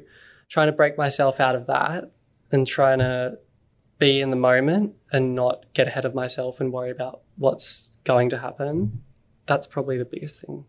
trying 0.49 0.67
to 0.67 0.71
break 0.71 0.97
myself 0.97 1.39
out 1.39 1.55
of 1.55 1.67
that 1.67 2.11
and 2.51 2.65
trying 2.65 2.99
to 2.99 3.37
be 4.03 4.19
in 4.19 4.31
the 4.31 4.35
moment 4.35 4.93
and 5.13 5.33
not 5.33 5.65
get 5.73 5.87
ahead 5.87 6.03
of 6.03 6.13
myself 6.13 6.59
and 6.59 6.73
worry 6.73 6.91
about 6.91 7.21
what's 7.37 7.91
going 8.03 8.29
to 8.29 8.37
happen. 8.37 9.01
That's 9.45 9.65
probably 9.65 9.97
the 9.97 10.05
biggest 10.05 10.41
thing 10.41 10.65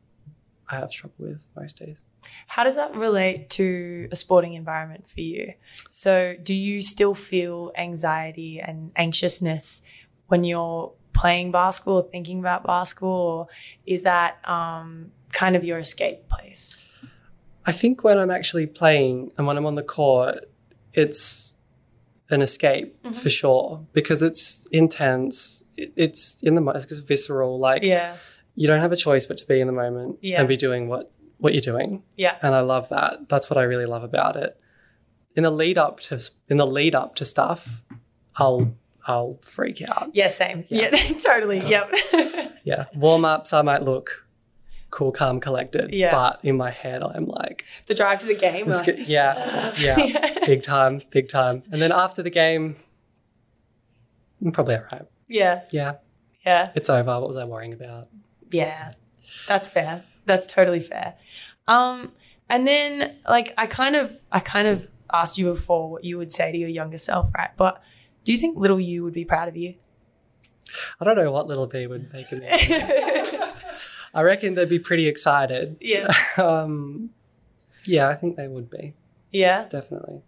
I 0.70 0.76
have 0.76 0.92
trouble 0.92 1.16
with 1.18 1.40
most 1.56 1.78
days. 1.78 1.98
How 2.46 2.62
does 2.62 2.76
that 2.76 2.94
relate 2.94 3.50
to 3.50 4.08
a 4.12 4.16
sporting 4.16 4.54
environment 4.54 5.10
for 5.10 5.20
you? 5.20 5.54
So, 5.90 6.36
do 6.42 6.54
you 6.54 6.80
still 6.80 7.14
feel 7.14 7.72
anxiety 7.76 8.60
and 8.60 8.92
anxiousness 8.96 9.82
when 10.28 10.44
you're 10.44 10.92
playing 11.12 11.50
basketball 11.50 11.96
or 11.96 12.08
thinking 12.10 12.38
about 12.38 12.64
basketball, 12.64 13.10
or 13.10 13.48
is 13.84 14.04
that 14.04 14.38
um, 14.48 15.10
kind 15.32 15.56
of 15.56 15.64
your 15.64 15.78
escape 15.78 16.28
place? 16.28 16.88
I 17.66 17.72
think 17.72 18.04
when 18.04 18.16
I'm 18.18 18.30
actually 18.30 18.66
playing 18.66 19.32
and 19.36 19.46
when 19.46 19.56
I'm 19.56 19.66
on 19.66 19.74
the 19.74 19.82
court, 19.82 20.48
it's 20.92 21.53
an 22.30 22.42
escape 22.42 22.96
mm-hmm. 23.02 23.12
for 23.12 23.30
sure 23.30 23.86
because 23.92 24.22
it's 24.22 24.66
intense. 24.72 25.64
It, 25.76 25.92
it's 25.96 26.42
in 26.42 26.54
the 26.54 26.62
it's 26.72 26.92
visceral. 26.98 27.58
Like 27.58 27.82
Yeah, 27.82 28.16
you 28.54 28.66
don't 28.66 28.80
have 28.80 28.92
a 28.92 28.96
choice 28.96 29.26
but 29.26 29.36
to 29.38 29.46
be 29.46 29.60
in 29.60 29.66
the 29.66 29.72
moment 29.72 30.18
Yeah. 30.22 30.38
and 30.40 30.48
be 30.48 30.56
doing 30.56 30.88
what 30.88 31.10
what 31.38 31.52
you're 31.52 31.60
doing. 31.60 32.02
yeah, 32.16 32.36
and 32.42 32.54
I 32.54 32.60
love 32.60 32.88
that. 32.88 33.28
That's 33.28 33.50
what 33.50 33.58
I 33.58 33.62
really 33.64 33.86
love 33.86 34.04
about 34.04 34.36
it. 34.36 34.58
In 35.36 35.42
the 35.42 35.50
lead 35.50 35.76
up 35.78 36.00
to 36.00 36.20
in 36.48 36.56
the 36.56 36.66
lead 36.66 36.94
up 36.94 37.16
to 37.16 37.24
stuff, 37.24 37.82
I'll 38.36 38.74
I'll 39.06 39.38
freak 39.42 39.82
out. 39.82 40.10
yeah, 40.14 40.28
same. 40.28 40.64
Yeah, 40.68 40.90
totally. 41.18 41.60
Yep. 41.60 41.94
Yeah, 42.66 42.86
warm 42.94 43.26
ups 43.26 43.52
I 43.52 43.60
might 43.60 43.82
look 43.82 44.23
cool, 44.94 45.10
calm, 45.10 45.40
collected. 45.40 45.92
Yeah. 45.92 46.12
but 46.12 46.38
in 46.44 46.56
my 46.56 46.70
head 46.70 47.02
I'm 47.02 47.26
like, 47.26 47.64
the 47.86 47.94
drive 47.94 48.20
to 48.20 48.26
the 48.26 48.34
game. 48.36 48.68
like- 48.68 48.84
good. 48.84 48.98
yeah, 49.08 49.74
yeah, 49.76 50.38
big 50.46 50.62
time, 50.62 51.02
big 51.10 51.28
time. 51.28 51.64
And 51.72 51.82
then 51.82 51.90
after 51.90 52.22
the 52.22 52.30
game, 52.30 52.76
I'm 54.44 54.52
probably 54.52 54.76
all 54.76 54.84
right. 54.92 55.02
yeah, 55.28 55.64
Yeah, 55.72 55.94
yeah. 56.46 56.70
it's 56.74 56.88
over. 56.88 57.18
What 57.20 57.26
was 57.28 57.36
I 57.36 57.44
worrying 57.44 57.72
about? 57.72 58.08
Yeah, 58.50 58.90
that's 59.48 59.68
fair. 59.68 60.04
That's 60.26 60.46
totally 60.46 60.80
fair. 60.80 61.14
Um, 61.66 62.12
and 62.48 62.66
then 62.66 63.16
like 63.28 63.52
I 63.58 63.66
kind 63.66 63.96
of 63.96 64.18
I 64.30 64.38
kind 64.40 64.68
of 64.68 64.88
asked 65.12 65.38
you 65.38 65.46
before 65.46 65.90
what 65.90 66.04
you 66.04 66.18
would 66.18 66.30
say 66.30 66.52
to 66.52 66.58
your 66.58 66.68
younger 66.68 66.98
self, 66.98 67.30
right? 67.34 67.50
But 67.56 67.82
do 68.24 68.32
you 68.32 68.38
think 68.38 68.56
little 68.56 68.78
you 68.80 69.02
would 69.02 69.12
be 69.14 69.24
proud 69.24 69.48
of 69.48 69.56
you? 69.56 69.74
I 71.00 71.04
don't 71.04 71.16
know 71.16 71.30
what 71.32 71.46
little 71.46 71.66
B 71.66 71.86
would 71.86 72.12
make 72.12 72.30
of 72.32 72.40
me. 72.40 72.48
I 74.14 74.22
reckon 74.22 74.54
they'd 74.54 74.68
be 74.68 74.78
pretty 74.78 75.06
excited. 75.08 75.76
Yeah. 75.80 76.12
um, 76.36 77.10
yeah, 77.84 78.08
I 78.08 78.14
think 78.14 78.36
they 78.36 78.48
would 78.48 78.70
be 78.70 78.94
Yeah. 79.32 79.66
definitely. 79.68 80.22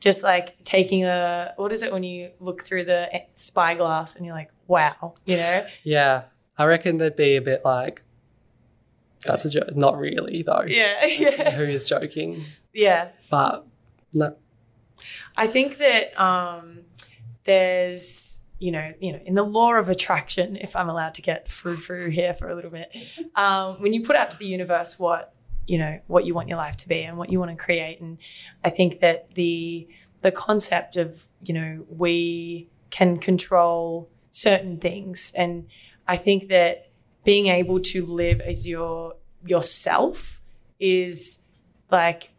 Just 0.00 0.22
like 0.22 0.62
taking 0.64 1.04
a 1.04 1.52
what 1.56 1.72
is 1.72 1.82
it 1.82 1.92
when 1.92 2.02
you 2.02 2.30
look 2.40 2.62
through 2.64 2.84
the 2.84 3.08
spyglass 3.34 4.16
and 4.16 4.26
you're 4.26 4.34
like, 4.34 4.50
wow, 4.66 5.14
you 5.26 5.36
know? 5.36 5.64
Yeah, 5.84 6.22
I 6.58 6.64
reckon 6.64 6.98
they'd 6.98 7.14
be 7.16 7.36
a 7.36 7.40
bit 7.40 7.64
like, 7.64 8.02
that's 9.24 9.44
a 9.44 9.50
joke. 9.50 9.76
Not 9.76 9.96
really 9.98 10.42
though. 10.42 10.64
Yeah. 10.66 11.06
Yeah. 11.06 11.50
Who's 11.56 11.88
joking? 11.88 12.44
Yeah. 12.74 13.08
But 13.30 13.64
no, 14.12 14.34
I 15.36 15.46
think 15.46 15.78
that 15.78 16.20
um, 16.20 16.80
there's 17.44 18.31
you 18.62 18.70
know, 18.70 18.92
you 19.00 19.12
know, 19.12 19.18
in 19.26 19.34
the 19.34 19.42
law 19.42 19.74
of 19.74 19.88
attraction, 19.88 20.54
if 20.54 20.76
I'm 20.76 20.88
allowed 20.88 21.14
to 21.14 21.22
get 21.22 21.50
through 21.50 21.78
through 21.78 22.10
here 22.10 22.32
for 22.32 22.48
a 22.48 22.54
little 22.54 22.70
bit, 22.70 22.94
um, 23.34 23.72
when 23.82 23.92
you 23.92 24.04
put 24.04 24.14
out 24.14 24.30
to 24.30 24.38
the 24.38 24.46
universe 24.46 25.00
what 25.00 25.34
you 25.66 25.78
know 25.78 26.00
what 26.06 26.24
you 26.26 26.34
want 26.34 26.48
your 26.48 26.58
life 26.58 26.76
to 26.78 26.88
be 26.88 27.02
and 27.02 27.18
what 27.18 27.30
you 27.30 27.40
want 27.40 27.50
to 27.50 27.56
create, 27.56 28.00
and 28.00 28.18
I 28.64 28.70
think 28.70 29.00
that 29.00 29.34
the 29.34 29.88
the 30.20 30.30
concept 30.30 30.96
of 30.96 31.24
you 31.44 31.54
know 31.54 31.84
we 31.88 32.68
can 32.90 33.18
control 33.18 34.08
certain 34.30 34.78
things, 34.78 35.32
and 35.36 35.66
I 36.06 36.16
think 36.16 36.46
that 36.48 36.88
being 37.24 37.48
able 37.48 37.80
to 37.80 38.04
live 38.04 38.40
as 38.40 38.68
your 38.68 39.16
yourself 39.44 40.40
is 40.78 41.40
like 41.90 42.31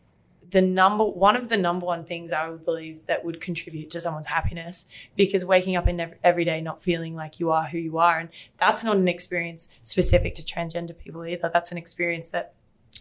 the 0.54 0.62
number 0.62 1.04
one 1.04 1.36
of 1.36 1.50
the 1.50 1.58
number 1.58 1.84
one 1.84 2.06
things 2.06 2.32
I 2.32 2.48
would 2.48 2.64
believe 2.64 3.08
that 3.08 3.26
would 3.26 3.42
contribute 3.42 3.90
to 3.90 4.00
someone's 4.00 4.28
happiness 4.28 4.86
because 5.16 5.44
waking 5.44 5.76
up 5.76 5.88
in 5.88 6.14
every, 6.24 6.46
day 6.46 6.62
not 6.62 6.84
feeling 6.84 7.16
like 7.16 7.40
you 7.40 7.50
are 7.50 7.66
who 7.66 7.80
you 7.80 7.98
are 7.98 8.20
and 8.20 8.30
that's 8.58 8.84
not 8.84 8.98
an 8.98 9.08
experience 9.08 9.68
specific 9.82 10.36
to 10.36 10.44
transgender 10.44 10.96
people 10.96 11.26
either. 11.26 11.50
That's 11.52 11.72
an 11.72 11.80
experience 11.80 12.30
that 12.30 12.54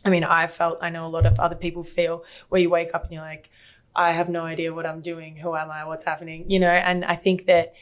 I 0.03 0.09
mean 0.09 0.25
I 0.25 0.47
felt 0.47 0.79
I 0.81 0.89
know 0.89 1.07
a 1.07 1.09
lot 1.09 1.27
of 1.27 1.39
other 1.39 1.55
people 1.55 1.85
feel 1.85 2.25
where 2.49 2.61
you 2.61 2.71
wake 2.71 2.95
up 2.95 3.05
and 3.05 3.13
you're 3.13 3.23
like 3.23 3.51
I 3.95 4.13
have 4.13 4.31
no 4.31 4.45
idea 4.47 4.73
what 4.73 4.87
I'm 4.87 5.03
doing 5.03 5.37
who 5.37 5.55
am 5.55 5.71
I 5.71 5.85
what's 5.85 6.05
happening 6.05 6.51
you 6.51 6.59
know? 6.59 6.71
And 6.71 7.05
I 7.05 7.17
think 7.17 7.45
that 7.47 7.75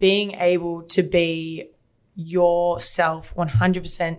being 0.00 0.32
able 0.32 0.82
to 0.82 1.04
be 1.04 1.70
yourself 2.16 3.32
100% 3.36 4.18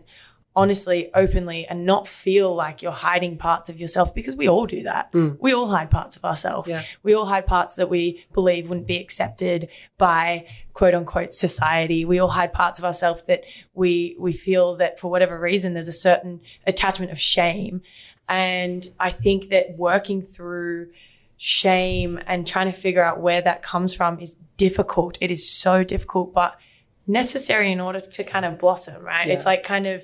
honestly, 0.57 1.11
openly, 1.13 1.67
and 1.67 1.85
not 1.85 2.07
feel 2.07 2.53
like 2.53 2.81
you're 2.81 2.91
hiding 2.91 3.37
parts 3.37 3.69
of 3.69 3.79
yourself 3.79 4.15
because 4.15 4.35
we 4.35 4.49
all 4.49 4.65
do 4.65 4.81
that. 4.81 5.13
Mm. 5.13 5.37
We 5.39 5.53
all 5.53 5.67
hide 5.67 5.91
parts 5.91 6.17
of 6.17 6.25
ourselves. 6.25 6.67
Yeah. 6.67 6.83
We 7.03 7.13
all 7.13 7.27
hide 7.27 7.45
parts 7.45 7.75
that 7.75 7.91
we 7.91 8.25
believe 8.33 8.67
wouldn't 8.67 8.87
be 8.87 8.97
accepted 8.97 9.69
by 9.99 10.47
quote 10.73 10.95
unquote 10.95 11.31
society. 11.31 12.05
We 12.05 12.17
all 12.17 12.29
hide 12.29 12.53
parts 12.53 12.79
of 12.79 12.85
ourselves 12.85 13.21
that 13.27 13.43
we 13.75 14.15
we 14.19 14.33
feel 14.33 14.75
that 14.77 14.99
for 14.99 15.11
whatever 15.11 15.39
reason 15.39 15.75
there's 15.75 15.87
a 15.87 15.93
certain 15.93 16.41
attachment 16.65 17.11
of 17.11 17.19
shame. 17.19 17.83
And 18.27 18.89
I 18.99 19.11
think 19.11 19.49
that 19.49 19.77
working 19.77 20.23
through 20.23 20.89
shame 21.37 22.19
and 22.25 22.47
trying 22.47 22.65
to 22.65 22.77
figure 22.77 23.03
out 23.03 23.21
where 23.21 23.41
that 23.41 23.61
comes 23.61 23.93
from 23.93 24.19
is 24.19 24.37
difficult. 24.57 25.19
It 25.21 25.29
is 25.29 25.47
so 25.47 25.83
difficult, 25.83 26.33
but 26.33 26.57
necessary 27.05 27.71
in 27.71 27.79
order 27.79 28.01
to 28.01 28.23
kind 28.23 28.43
of 28.43 28.57
blossom, 28.57 29.03
right? 29.03 29.27
Yeah. 29.27 29.35
It's 29.35 29.45
like 29.45 29.61
kind 29.61 29.85
of 29.85 30.03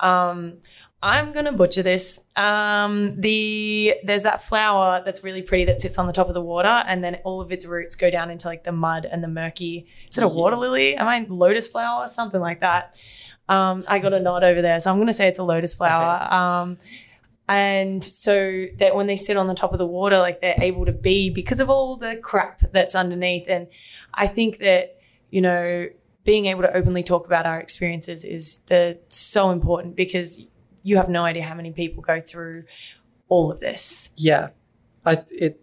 um, 0.00 0.58
I'm 1.02 1.32
gonna 1.32 1.52
butcher 1.52 1.82
this. 1.82 2.20
Um, 2.36 3.18
the 3.18 3.94
there's 4.04 4.22
that 4.24 4.42
flower 4.42 5.02
that's 5.04 5.24
really 5.24 5.40
pretty 5.40 5.64
that 5.64 5.80
sits 5.80 5.98
on 5.98 6.06
the 6.06 6.12
top 6.12 6.28
of 6.28 6.34
the 6.34 6.42
water, 6.42 6.68
and 6.86 7.02
then 7.02 7.16
all 7.24 7.40
of 7.40 7.50
its 7.50 7.64
roots 7.64 7.96
go 7.96 8.10
down 8.10 8.30
into 8.30 8.48
like 8.48 8.64
the 8.64 8.72
mud 8.72 9.06
and 9.06 9.24
the 9.24 9.28
murky. 9.28 9.86
Is 10.10 10.18
it 10.18 10.24
a 10.24 10.28
water 10.28 10.56
lily? 10.56 10.96
Am 10.96 11.08
I 11.08 11.24
lotus 11.28 11.66
flower? 11.66 12.06
Something 12.08 12.40
like 12.40 12.60
that. 12.60 12.94
Um, 13.48 13.84
I 13.88 13.98
got 13.98 14.12
a 14.12 14.20
nod 14.20 14.44
over 14.44 14.60
there, 14.60 14.78
so 14.78 14.92
I'm 14.92 14.98
gonna 14.98 15.14
say 15.14 15.26
it's 15.26 15.38
a 15.38 15.44
lotus 15.44 15.74
flower. 15.74 16.32
Um, 16.32 16.78
and 17.48 18.04
so 18.04 18.66
that 18.78 18.94
when 18.94 19.06
they 19.06 19.16
sit 19.16 19.36
on 19.36 19.48
the 19.48 19.54
top 19.54 19.72
of 19.72 19.78
the 19.78 19.86
water, 19.86 20.18
like 20.18 20.42
they're 20.42 20.54
able 20.58 20.84
to 20.84 20.92
be 20.92 21.30
because 21.30 21.60
of 21.60 21.70
all 21.70 21.96
the 21.96 22.16
crap 22.16 22.60
that's 22.72 22.94
underneath. 22.94 23.48
And 23.48 23.68
I 24.12 24.26
think 24.26 24.58
that 24.58 24.98
you 25.30 25.40
know 25.40 25.88
being 26.24 26.46
able 26.46 26.62
to 26.62 26.72
openly 26.76 27.02
talk 27.02 27.26
about 27.26 27.46
our 27.46 27.58
experiences 27.60 28.24
is 28.24 28.58
the 28.66 28.98
so 29.08 29.50
important 29.50 29.96
because 29.96 30.42
you 30.82 30.96
have 30.96 31.08
no 31.08 31.24
idea 31.24 31.42
how 31.44 31.54
many 31.54 31.70
people 31.72 32.02
go 32.02 32.20
through 32.20 32.64
all 33.28 33.50
of 33.50 33.60
this. 33.60 34.10
Yeah, 34.16 34.50
I 35.04 35.22
it 35.30 35.60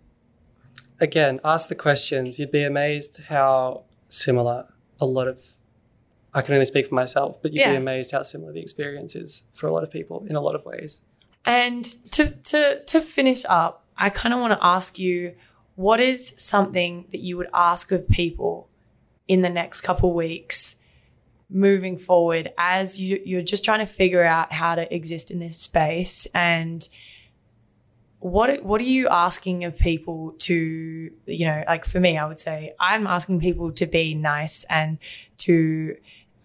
again. 1.00 1.40
Ask 1.44 1.70
the 1.70 1.76
questions. 1.76 2.40
You'd 2.40 2.52
be 2.52 2.64
amazed 2.64 3.22
how 3.30 3.84
similar 4.10 4.68
a 5.00 5.06
lot 5.06 5.28
of. 5.28 5.42
I 6.34 6.42
can 6.42 6.54
only 6.54 6.66
speak 6.66 6.88
for 6.88 6.94
myself, 6.96 7.42
but 7.42 7.52
you'd 7.52 7.62
Yeah. 7.62 7.72
be 7.72 7.78
amazed 7.78 8.12
how 8.12 8.22
similar 8.22 8.52
the 8.54 8.60
experience 8.60 9.16
is 9.16 9.46
for 9.54 9.66
a 9.68 9.74
lot 9.74 9.82
of 9.84 9.90
people 9.90 10.26
in 10.30 10.36
a 10.36 10.42
lot 10.42 10.54
of 10.56 10.66
ways. 10.66 11.02
And 11.46 11.86
to 12.12 12.32
to 12.32 12.84
to 12.84 13.02
finish 13.02 13.44
up, 13.48 13.86
I 13.98 14.10
kind 14.10 14.34
of 14.34 14.40
want 14.40 14.54
to 14.54 14.66
ask 14.66 15.00
you 15.00 15.34
what 15.76 16.00
is 16.00 16.34
something 16.38 17.06
that 17.12 17.20
you 17.20 17.38
would 17.38 17.50
ask 17.54 17.92
of 17.92 18.08
people 18.10 18.67
in 19.28 19.42
the 19.42 19.50
next 19.50 19.82
couple 19.82 20.14
weeks 20.14 20.76
moving 21.50 21.98
forward 21.98 22.52
as 22.58 23.00
you, 23.00 23.22
you're 23.26 23.42
just 23.42 23.64
trying 23.64 23.80
to 23.80 23.86
figure 23.86 24.24
out 24.24 24.52
how 24.52 24.76
to 24.76 24.94
exist 24.94 25.32
in 25.32 25.40
this 25.40 25.58
space 25.58 26.28
and 26.34 26.90
what 28.20 28.64
what 28.64 28.82
are 28.82 28.86
you 28.86 29.08
asking 29.08 29.64
of 29.64 29.78
people 29.78 30.34
to 30.40 31.12
you 31.28 31.46
know 31.46 31.64
like 31.68 31.86
for 31.86 32.00
me 32.00 32.18
I 32.18 32.26
would 32.26 32.40
say 32.40 32.74
I'm 32.80 33.06
asking 33.06 33.40
people 33.40 33.72
to 33.74 33.86
be 33.86 34.16
nice 34.16 34.66
and 34.66 34.98
to 35.38 35.96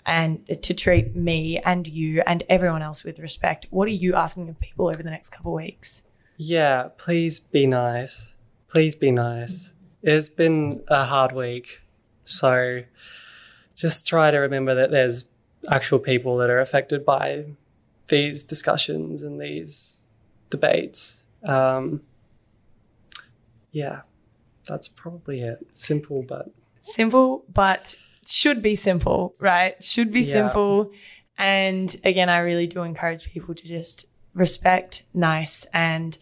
and 0.05 0.47
to 0.62 0.74
treat 0.74 1.14
me 1.14 1.59
and 1.59 1.87
you 1.87 2.22
and 2.26 2.43
everyone 2.49 2.83
else 2.83 3.05
with 3.05 3.18
respect. 3.18 3.66
What 3.70 3.87
are 3.89 3.93
you 3.93 4.14
asking 4.14 4.49
of 4.49 4.59
people 4.61 4.89
over 4.89 5.03
the 5.03 5.11
next 5.11 5.30
couple 5.30 5.53
of 5.53 5.57
weeks? 5.57 6.05
Yeah, 6.37 6.89
please 6.97 7.41
be 7.41 7.66
nice. 7.66 8.37
Please 8.68 8.95
be 8.95 9.11
nice. 9.11 9.72
It's 10.03 10.28
been 10.28 10.83
a 10.89 11.05
hard 11.05 11.33
week, 11.33 11.82
so 12.25 12.83
just 13.75 14.07
try 14.07 14.31
to 14.31 14.39
remember 14.39 14.75
that 14.75 14.91
there's 14.91 15.27
actual 15.70 15.99
people 15.99 16.37
that 16.39 16.51
are 16.51 16.61
affected 16.61 17.05
by 17.05 17.45
these 18.09 18.43
discussions 18.43 19.23
and 19.23 19.41
these 19.41 20.05
debates. 20.51 21.23
Um, 21.45 22.03
yeah, 23.70 24.03
that's 24.66 24.89
probably 24.89 25.41
it. 25.41 25.66
Simple, 25.73 26.23
but 26.23 26.51
Simple, 26.81 27.45
but 27.53 27.95
should 28.27 28.61
be 28.61 28.75
simple, 28.75 29.35
right? 29.39 29.83
Should 29.83 30.12
be 30.12 30.20
Yeah. 30.20 30.33
simple. 30.33 30.91
And 31.39 31.97
again, 32.05 32.29
I 32.29 32.39
really 32.39 32.66
do 32.66 32.83
encourage 32.83 33.31
people 33.33 33.55
to 33.55 33.66
just 33.66 34.07
respect, 34.35 35.05
nice, 35.14 35.64
and 35.73 36.18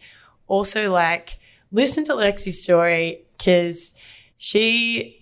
also 0.47 0.91
like 0.91 1.39
listen 1.71 2.05
to 2.05 2.13
Lexi's 2.13 2.61
story 2.61 3.23
because 3.37 3.95
she, 4.37 5.20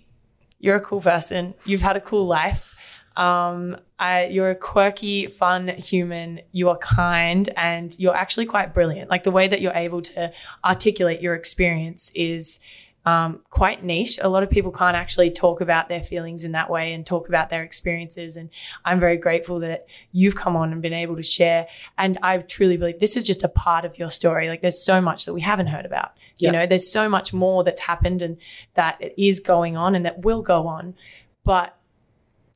you're 0.60 0.76
a 0.76 0.82
cool 0.82 1.02
person. 1.02 1.54
You've 1.66 1.82
had 1.82 1.96
a 1.96 2.02
cool 2.02 2.28
life. 2.28 2.76
Um, 3.16 3.78
I, 3.98 4.28
you're 4.28 4.52
a 4.52 4.56
quirky, 4.56 5.28
fun 5.28 5.68
human. 5.68 6.42
You 6.52 6.70
are 6.70 6.78
kind 6.78 7.50
and 7.58 7.98
you're 8.00 8.16
actually 8.16 8.46
quite 8.46 8.74
brilliant. 8.74 9.10
Like 9.10 9.24
the 9.24 9.32
way 9.32 9.48
that 9.48 9.62
you're 9.62 9.74
able 9.74 10.02
to 10.04 10.32
articulate 10.64 11.22
your 11.22 11.36
experience 11.36 12.12
is 12.16 12.60
um, 13.06 13.42
quite 13.50 13.84
niche. 13.84 14.20
A 14.22 14.30
lot 14.30 14.44
of 14.44 14.50
people 14.50 14.72
can't 14.72 14.96
actually 14.96 15.32
talk 15.32 15.62
about 15.62 15.90
their 15.90 16.02
feelings 16.02 16.44
in 16.44 16.52
that 16.52 16.70
way 16.70 16.94
and 16.94 17.06
talk 17.06 17.28
about 17.28 17.50
their 17.50 17.64
experiences. 17.64 18.36
And 18.36 18.50
I'm 18.86 19.00
very 19.00 19.18
grateful 19.18 19.60
that 19.60 19.88
you've 20.12 20.36
come 20.36 20.56
on 20.56 20.72
and 20.72 20.82
been 20.82 20.94
able 20.94 21.16
to 21.16 21.24
share. 21.24 21.68
And 21.98 22.20
I 22.22 22.38
truly 22.38 22.78
believe 22.78 23.00
this 23.00 23.18
is 23.18 23.26
just 23.26 23.44
a 23.44 23.50
part 23.50 23.84
of 23.86 23.98
your 23.98 24.10
story. 24.10 24.48
Like 24.50 24.62
there's 24.62 24.82
so 24.82 25.02
much 25.02 25.26
that 25.26 25.34
we 25.34 25.42
haven't 25.42 25.68
heard 25.68 25.86
about. 25.86 26.12
Yeah. 26.40 26.48
You 26.50 26.54
know, 26.54 26.66
there's 26.66 26.92
so 26.92 27.08
much 27.08 27.34
more 27.34 27.64
that's 27.64 27.82
happened 27.82 28.22
and 28.22 28.38
that 28.74 29.00
is 29.18 29.40
going 29.40 29.78
on 29.78 29.94
and 29.96 30.06
that 30.06 30.24
will 30.24 30.42
go 30.42 30.68
on. 30.68 30.96
But 31.44 31.76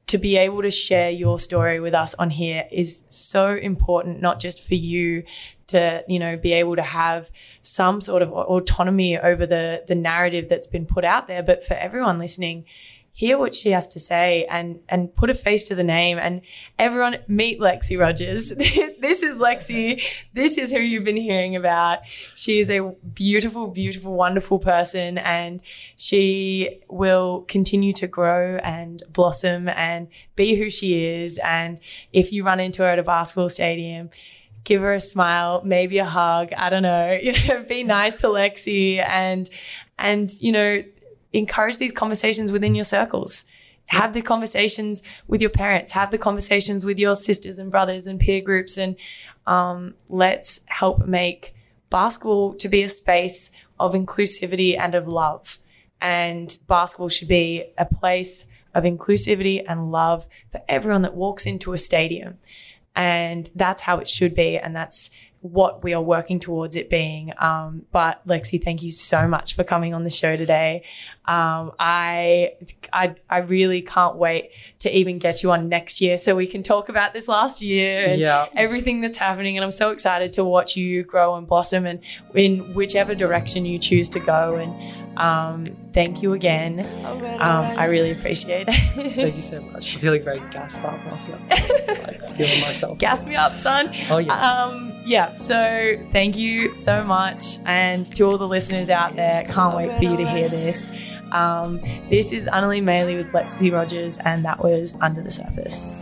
to 0.08 0.18
be 0.18 0.38
able 0.38 0.62
to 0.62 0.72
share 0.72 1.10
your 1.10 1.40
story 1.40 1.80
with 1.80 1.94
us 1.94 2.14
on 2.16 2.30
here 2.30 2.66
is 2.72 3.06
so 3.10 3.56
important, 3.56 4.22
not 4.22 4.40
just 4.40 4.66
for 4.66 4.76
you 4.76 5.24
to, 5.68 6.04
you 6.08 6.20
know, 6.20 6.38
be 6.38 6.54
able 6.54 6.76
to 6.76 6.84
have 6.84 7.32
some 7.62 8.00
sort 8.00 8.22
of 8.22 8.32
autonomy 8.32 9.18
over 9.18 9.46
the 9.46 9.84
the 9.88 9.96
narrative 9.96 10.50
that's 10.50 10.68
been 10.68 10.86
put 10.86 11.04
out 11.04 11.28
there, 11.28 11.42
but 11.42 11.66
for 11.66 11.74
everyone 11.74 12.20
listening, 12.20 12.66
hear 13.16 13.38
what 13.38 13.54
she 13.54 13.70
has 13.70 13.88
to 13.88 14.00
say 14.00 14.46
and 14.50 14.80
and 14.90 15.14
put 15.14 15.30
a 15.30 15.36
face 15.36 15.68
to 15.68 15.76
the 15.76 15.84
name 15.84 16.18
and 16.18 16.42
everyone 16.80 17.18
meet 17.28 17.60
Lexi 17.60 17.98
Rodgers. 17.98 18.50
this 19.00 19.22
is 19.22 19.36
Lexi. 19.38 20.02
This 20.34 20.58
is 20.58 20.72
who 20.72 20.80
you've 20.80 21.04
been 21.04 21.16
hearing 21.16 21.56
about. 21.56 22.00
She 22.34 22.60
is 22.60 22.72
a 22.72 22.92
beautiful, 23.14 23.68
beautiful, 23.68 24.14
wonderful 24.16 24.58
person 24.58 25.20
and 25.20 25.62
she 25.96 26.82
will 26.90 27.46
continue 27.48 27.94
to 27.94 28.08
grow 28.08 28.58
and 28.58 29.04
blossom 29.10 29.70
and 29.70 30.08
be 30.36 30.56
who 30.56 30.72
she 30.72 31.06
is. 31.06 31.40
And 31.44 31.80
if 32.14 32.34
you 32.34 32.44
run 32.44 32.60
into 32.60 32.82
her 32.82 32.90
at 32.90 33.00
a 33.00 33.04
basketball 33.04 33.50
stadium, 33.50 34.10
give 34.64 34.82
her 34.82 34.96
a 34.96 35.00
smile, 35.00 35.62
maybe 35.64 36.00
a 36.00 36.06
hug. 36.06 36.52
I 36.58 36.72
don't 36.72 36.84
know. 36.84 37.20
You 37.24 37.34
know, 37.48 37.64
be 37.64 37.84
nice 37.84 38.16
to 38.18 38.28
Lexi 38.28 39.06
and 39.08 39.48
and 40.00 40.30
you 40.42 40.52
know, 40.52 40.84
encourage 41.34 41.78
these 41.78 41.92
conversations 41.92 42.52
within 42.52 42.76
your 42.76 42.84
circles. 42.84 43.46
Have 43.88 44.14
the 44.14 44.22
conversations 44.22 45.04
with 45.28 45.42
your 45.42 45.50
parents. 45.50 45.92
Have 45.92 46.12
the 46.12 46.18
conversations 46.18 46.86
with 46.86 46.98
your 46.98 47.16
sisters 47.16 47.58
and 47.58 47.70
brothers 47.70 48.08
and 48.08 48.20
peer 48.20 48.42
groups, 48.42 48.78
and 48.78 48.96
um, 49.46 49.96
let's 50.08 50.62
help 50.68 51.06
make 51.06 51.54
basketball 51.90 52.54
to 52.56 52.70
be 52.70 52.84
a 52.84 52.90
space 52.90 53.52
of 53.80 53.94
inclusivity 53.94 54.78
and 54.80 54.96
of 54.96 55.08
love. 55.08 55.60
And 56.00 56.58
basketball 56.68 57.10
should 57.10 57.28
be 57.28 57.66
a 57.78 57.86
place 57.86 58.46
of 58.74 58.84
inclusivity 58.84 59.64
and 59.68 59.92
love 59.92 60.28
for 60.52 60.62
everyone 60.68 61.04
that 61.04 61.16
walks 61.16 61.46
into 61.46 61.74
a 61.74 61.78
stadium. 61.78 62.40
And 62.96 63.50
that's 63.56 63.84
how 63.84 64.00
it 64.00 64.08
should 64.08 64.34
be. 64.34 64.58
And 64.58 64.76
that's 64.76 65.10
what 65.42 65.84
we 65.84 65.94
are 65.94 66.02
working 66.02 66.40
towards 66.40 66.76
it 66.76 66.90
being. 66.90 67.34
Um, 67.38 67.86
but 67.92 68.26
Lexi, 68.26 68.64
thank 68.64 68.82
you 68.82 68.92
so 68.92 69.28
much 69.28 69.56
for 69.56 69.64
coming 69.64 69.94
on 69.94 70.04
the 70.04 70.10
show 70.10 70.36
today. 70.36 70.84
Um, 71.26 71.72
I, 71.80 72.54
I, 72.92 73.16
I 73.30 73.38
really 73.40 73.82
can't 73.82 74.18
wait 74.18 74.50
to 74.80 74.94
even 74.96 75.20
get 75.20 75.42
you 75.42 75.52
on 75.54 75.70
next 75.70 76.02
year 76.02 76.18
so 76.18 76.36
we 76.36 76.48
can 76.48 76.64
talk 76.64 76.90
about 76.90 77.14
this 77.14 77.30
last 77.30 77.62
year 77.62 78.06
and 78.06 78.20
Yeah. 78.20 78.48
everything 78.56 79.00
that's 79.00 79.18
happening. 79.18 79.56
And 79.58 79.64
I'm 79.64 79.72
so 79.72 79.92
excited 79.92 80.34
to 80.34 80.44
watch 80.44 80.76
you 80.76 81.04
grow 81.04 81.36
and 81.36 81.48
blossom 81.48 81.86
and 81.86 82.02
in 82.36 82.74
whichever 82.74 83.16
direction 83.16 83.66
you 83.66 83.80
choose 83.80 84.10
to 84.10 84.20
go. 84.20 84.56
And 84.56 85.18
um, 85.18 85.66
thank 85.94 86.22
you 86.22 86.34
again. 86.34 86.80
Um, 87.06 87.22
I 87.80 87.86
really 87.86 88.12
appreciate 88.12 88.66
it. 88.68 89.14
Thank 89.14 89.36
you 89.38 89.42
so 89.42 89.62
much. 89.62 89.94
I'm 89.94 90.02
feeling 90.02 90.24
very 90.24 90.40
gassed 90.52 90.82
up 90.84 90.94
after 91.06 91.32
like, 92.04 92.34
feeling 92.36 92.60
myself. 92.62 92.98
Gas 93.00 93.26
me 93.26 93.36
up, 93.36 93.54
son. 93.54 93.90
Oh, 94.10 94.18
yeah. 94.18 94.34
Um, 94.64 94.90
yeah, 95.06 95.36
so 95.38 95.98
thank 96.12 96.38
you 96.38 96.74
so 96.74 97.04
much. 97.04 97.58
And 97.66 98.06
to 98.16 98.24
all 98.24 98.38
the 98.38 98.48
listeners 98.48 98.90
out 98.90 99.16
there, 99.16 99.44
can't 99.46 99.76
wait 99.78 99.96
for 99.98 100.04
you 100.04 100.18
to 100.18 100.26
hear 100.28 100.50
this. 100.50 100.90
Um, 101.34 101.80
this 102.10 102.32
is 102.32 102.46
Annalie 102.48 102.82
Maley 102.82 103.18
with 103.18 103.32
Lexi 103.32 103.74
Rodgers, 103.74 104.20
and 104.20 104.46
that 104.46 104.64
was 104.64 104.96
Under 105.02 105.22
the 105.22 105.32
Surface. 105.32 105.98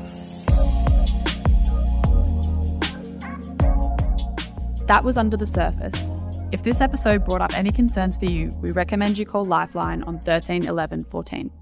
That 4.88 5.04
was 5.06 5.18
Under 5.18 5.38
the 5.38 5.46
Surface. 5.46 6.18
If 6.52 6.64
this 6.64 6.82
episode 6.82 7.24
brought 7.24 7.42
up 7.42 7.58
any 7.58 7.72
concerns 7.72 8.18
for 8.18 8.26
you, 8.26 8.54
we 8.60 8.72
recommend 8.72 9.18
you 9.18 9.26
call 9.26 9.46
Lifeline 9.46 10.04
on 10.04 10.20
13 10.20 10.66
11 10.66 11.06
14. 11.06 11.61